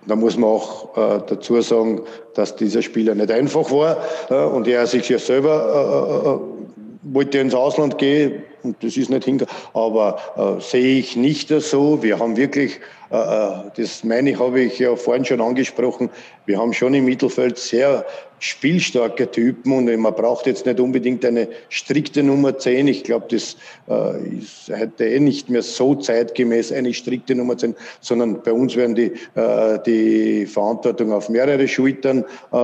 da 0.07 0.16
muss 0.16 0.38
man 0.38 0.49
auch 0.49 0.95
äh, 0.97 1.22
dazu 1.28 1.60
sagen, 1.62 2.01
dass 2.36 2.55
dieser 2.55 2.82
Spieler 2.82 3.16
nicht 3.16 3.32
einfach 3.32 3.72
war 3.72 3.97
äh, 4.30 4.36
und 4.36 4.68
er 4.68 4.86
sich 4.86 5.10
ja 5.10 5.18
selber 5.18 6.22
äh, 6.24 6.30
äh, 6.30 6.55
wollte 7.16 7.39
ins 7.39 7.55
Ausland 7.55 7.97
gehen 7.97 8.43
und 8.61 8.84
das 8.84 8.97
ist 8.97 9.09
nicht 9.09 9.26
hinter. 9.26 9.47
Aber 9.74 10.20
äh, 10.38 10.61
sehe 10.61 10.99
ich 10.99 11.16
nicht 11.16 11.49
so. 11.49 12.03
Wir 12.03 12.20
haben 12.20 12.38
wirklich 12.38 12.80
äh, 13.11 13.16
äh, 13.16 13.72
das 13.76 14.03
meine 14.03 14.32
ich, 14.32 14.39
habe 14.39 14.61
ich 14.61 14.80
ja 14.80 14.95
vorhin 14.95 15.26
schon 15.26 15.41
angesprochen. 15.41 16.09
Wir 16.45 16.59
haben 16.59 16.74
schon 16.74 16.93
im 16.93 17.05
Mittelfeld 17.05 17.57
sehr 17.57 18.05
spielstarke 18.39 19.30
Typen 19.32 19.72
und 19.72 19.99
man 19.99 20.13
braucht 20.13 20.47
jetzt 20.47 20.66
nicht 20.66 20.80
unbedingt 20.80 21.24
eine 21.24 21.47
strikte 21.70 22.24
Nummer 22.24 22.57
10. 22.57 22.88
Ich 22.88 23.03
glaube, 23.03 23.28
das 23.30 23.57
äh, 23.89 24.38
ist 24.38 24.72
heute 24.76 25.05
eh 25.05 25.20
nicht 25.20 25.49
mehr 25.49 25.61
so 25.61 25.95
zeitgemäß 25.95 26.72
eine 26.72 26.93
strikte 26.93 27.36
Nummer 27.36 27.57
10, 27.57 27.76
sondern 28.01 28.41
bei 28.41 28.51
uns 28.51 28.76
werden 28.76 28.95
die, 28.95 29.11
äh, 29.36 29.80
die 29.86 30.45
Verantwortung 30.45 31.13
auf 31.13 31.30
mehrere 31.30 31.68
Schultern 31.68 32.26
äh, 32.51 32.57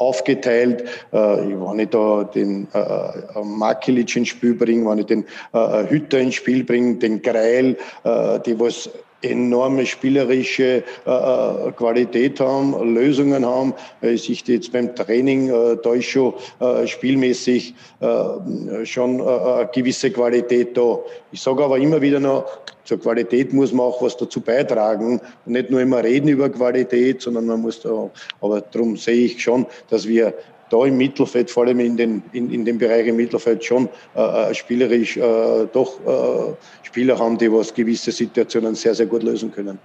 aufgeteilt. 0.00 0.82
Äh, 1.12 1.16
wenn 1.16 1.78
ich 1.78 1.90
da 1.90 2.24
den 2.24 2.68
äh, 2.72 3.44
Makilic 3.44 4.16
ins 4.16 4.28
Spiel 4.28 4.54
bringe, 4.54 4.88
wenn 4.90 4.98
ich 4.98 5.06
den 5.06 5.24
äh, 5.52 5.88
Hütter 5.88 6.18
ins 6.18 6.34
Spiel 6.34 6.64
bringe, 6.64 6.96
den 6.96 7.22
Greil, 7.22 7.76
äh, 8.04 8.40
die 8.40 8.58
was 8.58 8.90
enorme 9.22 9.86
spielerische 9.86 10.82
äh, 11.06 11.10
äh, 11.10 11.72
Qualität 11.72 12.40
haben, 12.40 12.94
Lösungen 12.94 13.44
haben. 13.44 13.74
Äh, 14.02 14.12
ich 14.12 14.24
sehe 14.24 14.56
jetzt 14.56 14.72
beim 14.72 14.94
Training, 14.94 15.48
äh, 15.48 15.76
da 15.82 15.94
ist 15.94 16.06
schon 16.06 16.34
äh, 16.60 16.86
spielmäßig 16.86 17.74
äh, 18.00 18.84
schon 18.84 19.20
äh, 19.20 19.22
eine 19.22 19.70
gewisse 19.72 20.10
Qualität 20.10 20.76
da. 20.76 20.98
Ich 21.32 21.40
sage 21.40 21.64
aber 21.64 21.78
immer 21.78 22.00
wieder 22.00 22.20
noch, 22.20 22.46
zur 22.84 22.98
Qualität 22.98 23.52
muss 23.52 23.72
man 23.72 23.86
auch 23.86 24.02
was 24.02 24.16
dazu 24.16 24.40
beitragen 24.40 25.20
nicht 25.44 25.70
nur 25.70 25.80
immer 25.80 26.02
reden 26.02 26.28
über 26.28 26.48
Qualität, 26.48 27.22
sondern 27.22 27.46
man 27.46 27.60
muss 27.60 27.80
da, 27.80 28.10
aber 28.40 28.62
darum 28.62 28.96
sehe 28.96 29.26
ich 29.26 29.40
schon, 29.40 29.66
dass 29.90 30.08
wir 30.08 30.34
da 30.70 30.84
im 30.84 30.96
Mittelfeld, 30.96 31.50
vor 31.50 31.64
allem 31.64 31.80
in 31.80 31.96
den, 31.96 32.22
in, 32.32 32.50
in 32.50 32.64
dem 32.64 32.78
Bereich 32.78 33.06
im 33.06 33.16
Mittelfeld 33.16 33.64
schon 33.64 33.88
äh, 34.14 34.50
äh, 34.50 34.54
spielerisch 34.54 35.16
äh, 35.16 35.66
doch 35.72 36.00
äh, 36.00 36.54
Spieler 36.82 37.18
haben, 37.18 37.36
die 37.36 37.52
was 37.52 37.74
gewisse 37.74 38.12
Situationen 38.12 38.74
sehr, 38.74 38.94
sehr 38.94 39.06
gut 39.06 39.22
lösen 39.22 39.52
können. 39.52 39.78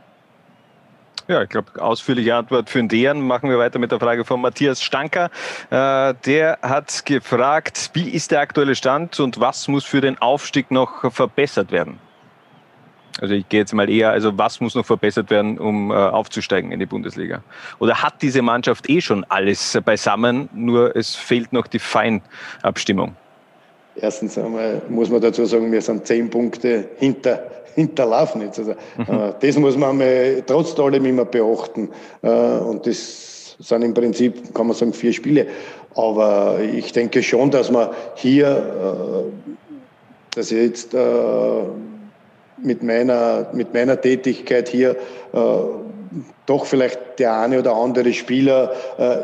Ja, 1.28 1.42
ich 1.42 1.50
glaube, 1.50 1.82
ausführliche 1.82 2.36
Antwort 2.36 2.70
für 2.70 2.84
den. 2.84 3.22
Machen 3.22 3.50
wir 3.50 3.58
weiter 3.58 3.80
mit 3.80 3.92
der 3.92 4.00
Frage 4.00 4.24
von 4.24 4.42
Matthias 4.42 4.84
Stanker. 4.84 5.32
Äh, 5.72 6.14
der 6.24 6.60
hat 6.62 7.04
gefragt, 7.06 7.90
wie 7.94 8.10
ist 8.10 8.30
der 8.30 8.42
aktuelle 8.42 8.76
Stand 8.76 9.20
und 9.20 9.40
was 9.40 9.68
muss 9.68 9.86
für 9.86 10.02
den 10.02 10.20
Aufstieg 10.20 10.70
noch 10.70 11.12
verbessert 11.12 11.72
werden? 11.72 12.00
Also 13.22 13.34
ich 13.34 13.48
gehe 13.48 13.62
jetzt 13.62 13.74
mal 13.74 13.90
eher, 13.90 14.12
also 14.12 14.38
was 14.38 14.60
muss 14.60 14.76
noch 14.76 14.86
verbessert 14.86 15.30
werden, 15.30 15.58
um 15.58 15.90
äh, 15.90 15.94
aufzusteigen 15.94 16.72
in 16.72 16.80
die 16.80 16.86
Bundesliga? 16.86 17.42
Oder 17.80 18.04
hat 18.04 18.22
diese 18.22 18.42
Mannschaft 18.42 18.90
eh 18.90 19.00
schon 19.00 19.24
alles 19.30 19.80
beisammen, 19.86 20.50
nur 20.54 20.96
es 20.96 21.16
fehlt 21.16 21.54
noch 21.54 21.68
die 21.68 21.80
Feinabstimmung? 21.80 23.16
Erstens 23.96 24.38
einmal 24.38 24.82
muss 24.90 25.10
man 25.10 25.22
dazu 25.22 25.46
sagen, 25.46 25.72
wir 25.72 25.82
sind 25.82 26.06
zehn 26.06 26.30
Punkte 26.30 26.90
hinter, 26.98 27.44
hinterlaufen 27.76 28.42
jetzt. 28.42 28.60
Also, 28.60 28.72
mhm. 28.98 29.06
äh, 29.08 29.34
das 29.40 29.58
muss 29.58 29.78
man 29.78 29.92
einmal 29.92 30.44
trotz 30.46 30.78
allem 30.78 31.06
immer 31.06 31.24
beachten. 31.24 31.90
Äh, 32.22 32.28
und 32.28 32.86
das 32.86 33.56
sind 33.60 33.82
im 33.84 33.94
Prinzip, 33.94 34.54
kann 34.54 34.68
man 34.68 34.76
sagen, 34.76 34.92
vier 34.92 35.14
Spiele. 35.14 35.48
Aber 35.96 36.60
ich 36.60 36.92
denke 36.92 37.24
schon, 37.24 37.52
dass 37.52 37.72
man 37.72 37.88
hier, 38.16 39.32
dass 40.32 40.50
jetzt 40.50 40.94
mit 42.58 42.84
meiner, 42.84 43.48
mit 43.54 43.74
meiner 43.74 44.00
Tätigkeit 44.00 44.70
hier 44.70 44.92
äh, 44.92 45.38
doch 46.46 46.66
vielleicht 46.66 47.20
der 47.20 47.40
eine 47.40 47.60
oder 47.60 47.76
andere 47.76 48.14
Spieler, 48.14 48.72
äh, 48.98 49.18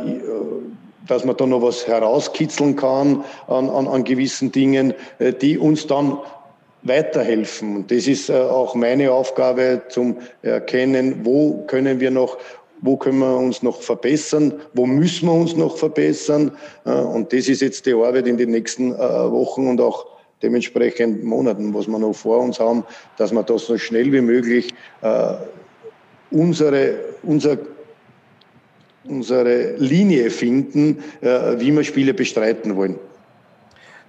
dass 1.07 1.25
man 1.25 1.37
da 1.37 1.45
noch 1.45 1.61
was 1.61 1.87
herauskitzeln 1.87 2.75
kann 2.75 3.23
an, 3.47 3.69
an, 3.69 3.87
an 3.87 4.03
gewissen 4.03 4.51
Dingen, 4.51 4.93
äh, 5.19 5.33
die 5.33 5.57
uns 5.57 5.87
dann 5.87 6.17
weiterhelfen. 6.83 7.75
Und 7.77 7.91
das 7.91 8.07
ist 8.07 8.29
äh, 8.29 8.33
auch 8.33 8.75
meine 8.75 9.11
Aufgabe 9.11 9.83
zum 9.89 10.17
Erkennen, 10.41 11.21
wo 11.23 11.63
können 11.67 11.99
wir 11.99 12.11
noch 12.11 12.37
wo 12.83 12.97
können 12.97 13.19
wir 13.19 13.37
uns 13.37 13.61
noch 13.61 13.79
verbessern, 13.79 14.53
wo 14.73 14.87
müssen 14.87 15.27
wir 15.27 15.35
uns 15.35 15.55
noch 15.55 15.77
verbessern. 15.77 16.51
Äh, 16.83 16.89
und 16.89 17.31
das 17.31 17.47
ist 17.47 17.61
jetzt 17.61 17.85
die 17.85 17.93
Arbeit 17.93 18.25
in 18.25 18.37
den 18.37 18.49
nächsten 18.49 18.97
Wochen 18.97 19.67
und 19.67 19.79
auch 19.79 20.10
dementsprechend 20.41 21.23
Monaten, 21.23 21.73
was 21.73 21.87
wir 21.87 21.99
noch 21.99 22.13
vor 22.13 22.39
uns 22.39 22.59
haben, 22.59 22.83
dass 23.17 23.31
wir 23.31 23.43
das 23.43 23.65
so 23.65 23.77
schnell 23.77 24.11
wie 24.11 24.21
möglich 24.21 24.73
äh, 25.01 25.33
unsere, 26.31 26.95
unser, 27.23 27.57
unsere 29.03 29.75
Linie 29.77 30.29
finden, 30.29 31.03
äh, 31.21 31.59
wie 31.59 31.71
wir 31.71 31.83
Spiele 31.83 32.13
bestreiten 32.13 32.75
wollen. 32.75 32.99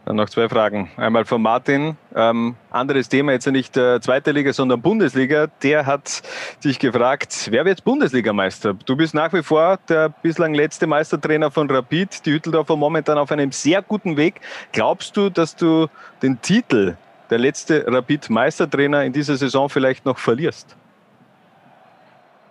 Dann 0.04 0.16
noch 0.16 0.28
zwei 0.28 0.48
Fragen. 0.48 0.90
Einmal 0.96 1.24
von 1.24 1.40
Martin. 1.40 1.96
Ähm, 2.14 2.56
anderes 2.70 3.08
Thema, 3.08 3.32
jetzt 3.32 3.46
nicht 3.46 3.76
äh, 3.76 4.00
zweite 4.00 4.32
Liga, 4.32 4.52
sondern 4.52 4.82
Bundesliga. 4.82 5.46
Der 5.62 5.86
hat 5.86 6.22
sich 6.58 6.80
gefragt, 6.80 7.48
wer 7.50 7.64
wird 7.64 7.84
Bundesligameister? 7.84 8.74
Du 8.74 8.96
bist 8.96 9.14
nach 9.14 9.32
wie 9.32 9.44
vor 9.44 9.78
der 9.88 10.08
bislang 10.08 10.54
letzte 10.54 10.88
Meistertrainer 10.88 11.52
von 11.52 11.70
Rapid. 11.70 12.26
Die 12.26 12.32
Hütteldorfer 12.32 12.76
momentan 12.76 13.16
auf 13.16 13.30
einem 13.30 13.52
sehr 13.52 13.80
guten 13.80 14.16
Weg. 14.16 14.40
Glaubst 14.72 15.16
du, 15.16 15.30
dass 15.30 15.54
du 15.54 15.86
den 16.20 16.40
Titel 16.42 16.96
der 17.30 17.38
letzte 17.38 17.86
Rapid-Meistertrainer 17.86 19.04
in 19.04 19.12
dieser 19.12 19.36
Saison 19.36 19.68
vielleicht 19.68 20.04
noch 20.04 20.18
verlierst? 20.18 20.76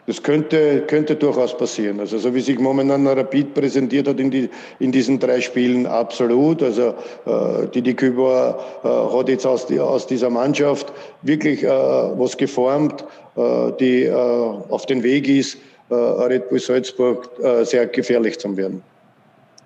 Das 0.08 0.24
könnte, 0.24 0.82
könnte 0.88 1.16
durchaus 1.16 1.56
passieren. 1.56 1.99
Also 1.99 2.18
so 2.18 2.34
wie 2.34 2.41
sich 2.41 2.58
momentan 2.58 3.06
Rapid 3.08 3.54
präsentiert 3.54 4.08
hat 4.08 4.20
in, 4.20 4.32
die, 4.32 4.49
in 4.80 4.91
diesen 4.91 5.20
drei 5.20 5.41
Spielen, 5.41 5.86
absolut. 5.86 6.64
Also 6.64 6.95
äh, 7.26 7.68
Didi 7.68 7.93
Küber 7.93 8.60
äh, 8.84 8.88
hat 8.88 9.30
jetzt 9.30 9.45
aus, 9.45 9.68
die, 9.68 9.80
aus 9.80 10.08
dieser 10.08 10.30
Mannschaft 10.30 10.91
wirklich 11.22 11.64
äh, 11.64 11.70
was 11.70 12.36
geformt, 12.36 13.06
äh, 13.36 13.72
die 13.80 14.06
äh, 14.06 14.14
auf 14.14 14.86
den 14.88 15.04
Weg 15.04 15.28
ist, 15.28 15.58
äh, 15.89 15.93
Red 15.93 16.49
Bull 16.49 16.60
Salzburg 16.60 17.30
äh, 17.43 17.64
sehr 17.64 17.86
gefährlich 17.86 18.39
zu 18.39 18.58
werden. 18.58 18.82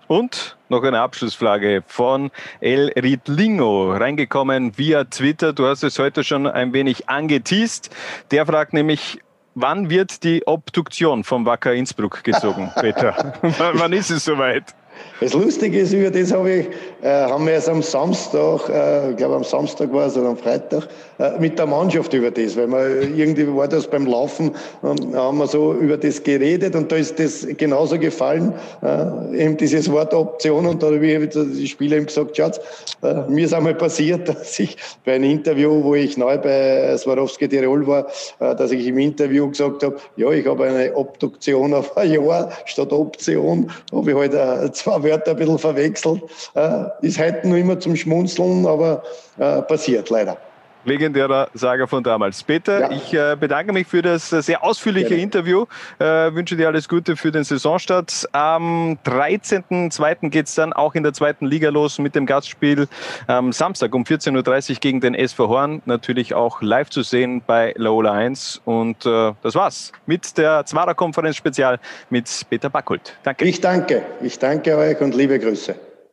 Und 0.08 0.56
noch 0.70 0.84
eine 0.84 1.00
Abschlussfrage 1.00 1.84
von 1.88 2.30
El 2.60 2.90
Riedlingo, 2.90 3.92
reingekommen 3.92 4.78
via 4.78 5.04
Twitter. 5.06 5.54
Du 5.54 5.66
hast 5.66 5.84
es 5.84 5.98
heute 5.98 6.24
schon 6.24 6.46
ein 6.46 6.74
wenig 6.74 7.10
angeteased. 7.10 7.90
Der 8.30 8.46
fragt 8.46 8.74
nämlich, 8.74 9.20
Wann 9.58 9.90
wird 9.90 10.24
die 10.26 10.46
Obduktion 10.46 11.24
vom 11.24 11.46
Wacker 11.46 11.74
Innsbruck 11.74 12.26
gezogen, 12.26 12.72
Peter? 12.82 13.34
Wann 13.42 13.94
ist 13.94 14.10
es 14.12 14.26
soweit? 14.26 14.76
Das 15.22 15.34
Lustige 15.34 15.80
ist, 15.80 15.94
über 15.94 16.12
das 16.12 16.34
habe 16.34 16.52
ich, 16.52 16.68
äh, 17.02 17.08
haben 17.08 17.46
wir 17.46 17.54
erst 17.54 17.70
am 17.70 17.82
Samstag, 17.82 18.70
äh, 18.70 19.12
ich 19.12 19.18
glaube 19.18 19.36
am 19.36 19.44
Samstag 19.44 19.94
war 19.94 20.08
es 20.08 20.18
oder 20.18 20.30
am 20.30 20.38
Freitag, 20.38 20.88
äh, 21.20 21.40
mit 21.40 21.58
der 21.58 21.66
Mannschaft 21.66 22.14
über 22.14 22.32
das, 22.32 22.58
weil 22.58 22.68
man 22.68 23.16
irgendwie 23.16 23.48
war 23.48 23.70
das 23.70 23.88
beim 23.88 24.06
Laufen, 24.06 24.52
ähm, 24.84 25.16
haben 25.16 25.38
wir 25.38 25.48
so 25.48 25.74
über 25.74 25.96
das 25.96 26.22
geredet 26.22 26.76
und 26.76 26.92
da 26.92 26.98
ist 26.98 27.18
das 27.18 27.48
genauso 27.58 27.98
gefallen, 27.98 28.54
äh, 28.84 29.44
eben 29.46 29.56
dieses 29.56 29.90
Wort 29.90 30.14
Option 30.14 30.66
und 30.66 30.84
da 30.84 30.88
habe 30.88 31.06
ich 31.06 31.30
die 31.30 31.68
Spieler 31.68 31.98
eben 31.98 32.08
gesagt, 32.08 32.36
Schatz, 32.36 32.60
äh, 33.02 33.22
mir 33.30 33.46
ist 33.46 33.54
einmal 33.54 33.76
passiert, 33.76 34.28
dass 34.30 34.60
ich 34.60 34.76
bei 35.06 35.14
einem 35.14 35.32
Interview, 35.32 35.82
wo 35.82 35.96
ich 35.96 36.18
neu 36.18 36.38
bei 36.38 36.98
Swarovski 36.98 37.48
Tirol 37.48 37.88
war, 37.88 38.08
äh, 38.40 38.56
dass 38.56 38.72
ich 38.72 38.86
im 38.86 38.98
Interview 38.98 39.50
gesagt 39.50 39.84
habe, 39.84 39.96
ja, 40.18 40.30
ich 40.32 40.46
habe 40.46 40.66
eine 40.66 40.94
Obduktion 40.96 41.74
auf 41.74 41.96
ein 41.96 42.12
Jahr 42.12 42.52
statt 42.66 42.92
Option, 42.92 43.72
habe 43.94 44.12
ich 44.12 44.18
halt 44.18 44.34
äh, 44.34 44.72
zwei 44.86 45.04
Wörter 45.04 45.32
ein 45.32 45.38
bisschen 45.38 45.60
verwechselt. 45.60 46.22
Äh, 46.54 46.86
ist 47.02 47.20
heute 47.20 47.48
noch 47.48 47.58
immer 47.58 47.80
zum 47.80 47.96
Schmunzeln, 47.96 48.66
aber 48.68 49.04
äh, 49.38 49.62
passiert 49.64 50.10
leider 50.10 50.38
legendärer 50.86 51.50
Sager 51.54 51.88
von 51.88 52.04
damals. 52.04 52.44
Peter, 52.44 52.82
ja. 52.82 52.92
ich 52.92 53.14
äh, 53.14 53.36
bedanke 53.40 53.74
mich 53.74 53.88
für 53.88 54.02
das 54.02 54.32
äh, 54.32 54.42
sehr 54.42 54.64
ausführliche 54.64 55.10
Gerne. 55.10 55.24
Interview. 55.24 55.66
Äh, 56.00 56.34
wünsche 56.34 56.56
dir 56.56 56.68
alles 56.68 56.88
Gute 56.90 57.16
für 57.16 57.32
den 57.32 57.44
Saisonstart. 57.44 58.28
Am 58.32 58.98
13.02. 59.06 60.30
geht 60.30 60.48
es 60.48 60.56
dann 60.56 60.74
auch 60.74 60.96
in 60.96 61.04
der 61.04 61.14
zweiten 61.14 61.46
Liga 61.46 61.70
los 61.70 62.00
mit 62.00 62.16
dem 62.16 62.26
Gastspiel 62.26 62.88
am 63.28 63.52
Samstag 63.52 63.94
um 63.94 64.04
14.30 64.04 64.72
Uhr 64.72 64.76
gegen 64.80 65.02
den 65.02 65.16
SV 65.16 65.50
Horn. 65.50 65.82
Natürlich 65.86 66.34
auch 66.34 66.62
live 66.62 66.90
zu 66.90 67.02
sehen 67.02 67.42
bei 67.46 67.74
Laola 67.78 68.14
1. 68.14 68.62
Und 68.66 69.06
äh, 69.06 69.34
das 69.42 69.56
war's 69.56 69.92
mit 70.06 70.38
der 70.38 70.66
Zwarer-Konferenz 70.66 71.36
Spezial 71.36 71.80
mit 72.10 72.30
Peter 72.50 72.70
Backholt. 72.70 73.16
Danke. 73.24 73.46
Ich 73.46 73.62
danke. 73.62 74.04
Ich 74.22 74.40
danke 74.40 74.78
euch 74.78 75.00
und 75.02 75.16
liebe 75.16 75.40
Grüße. 75.40 75.76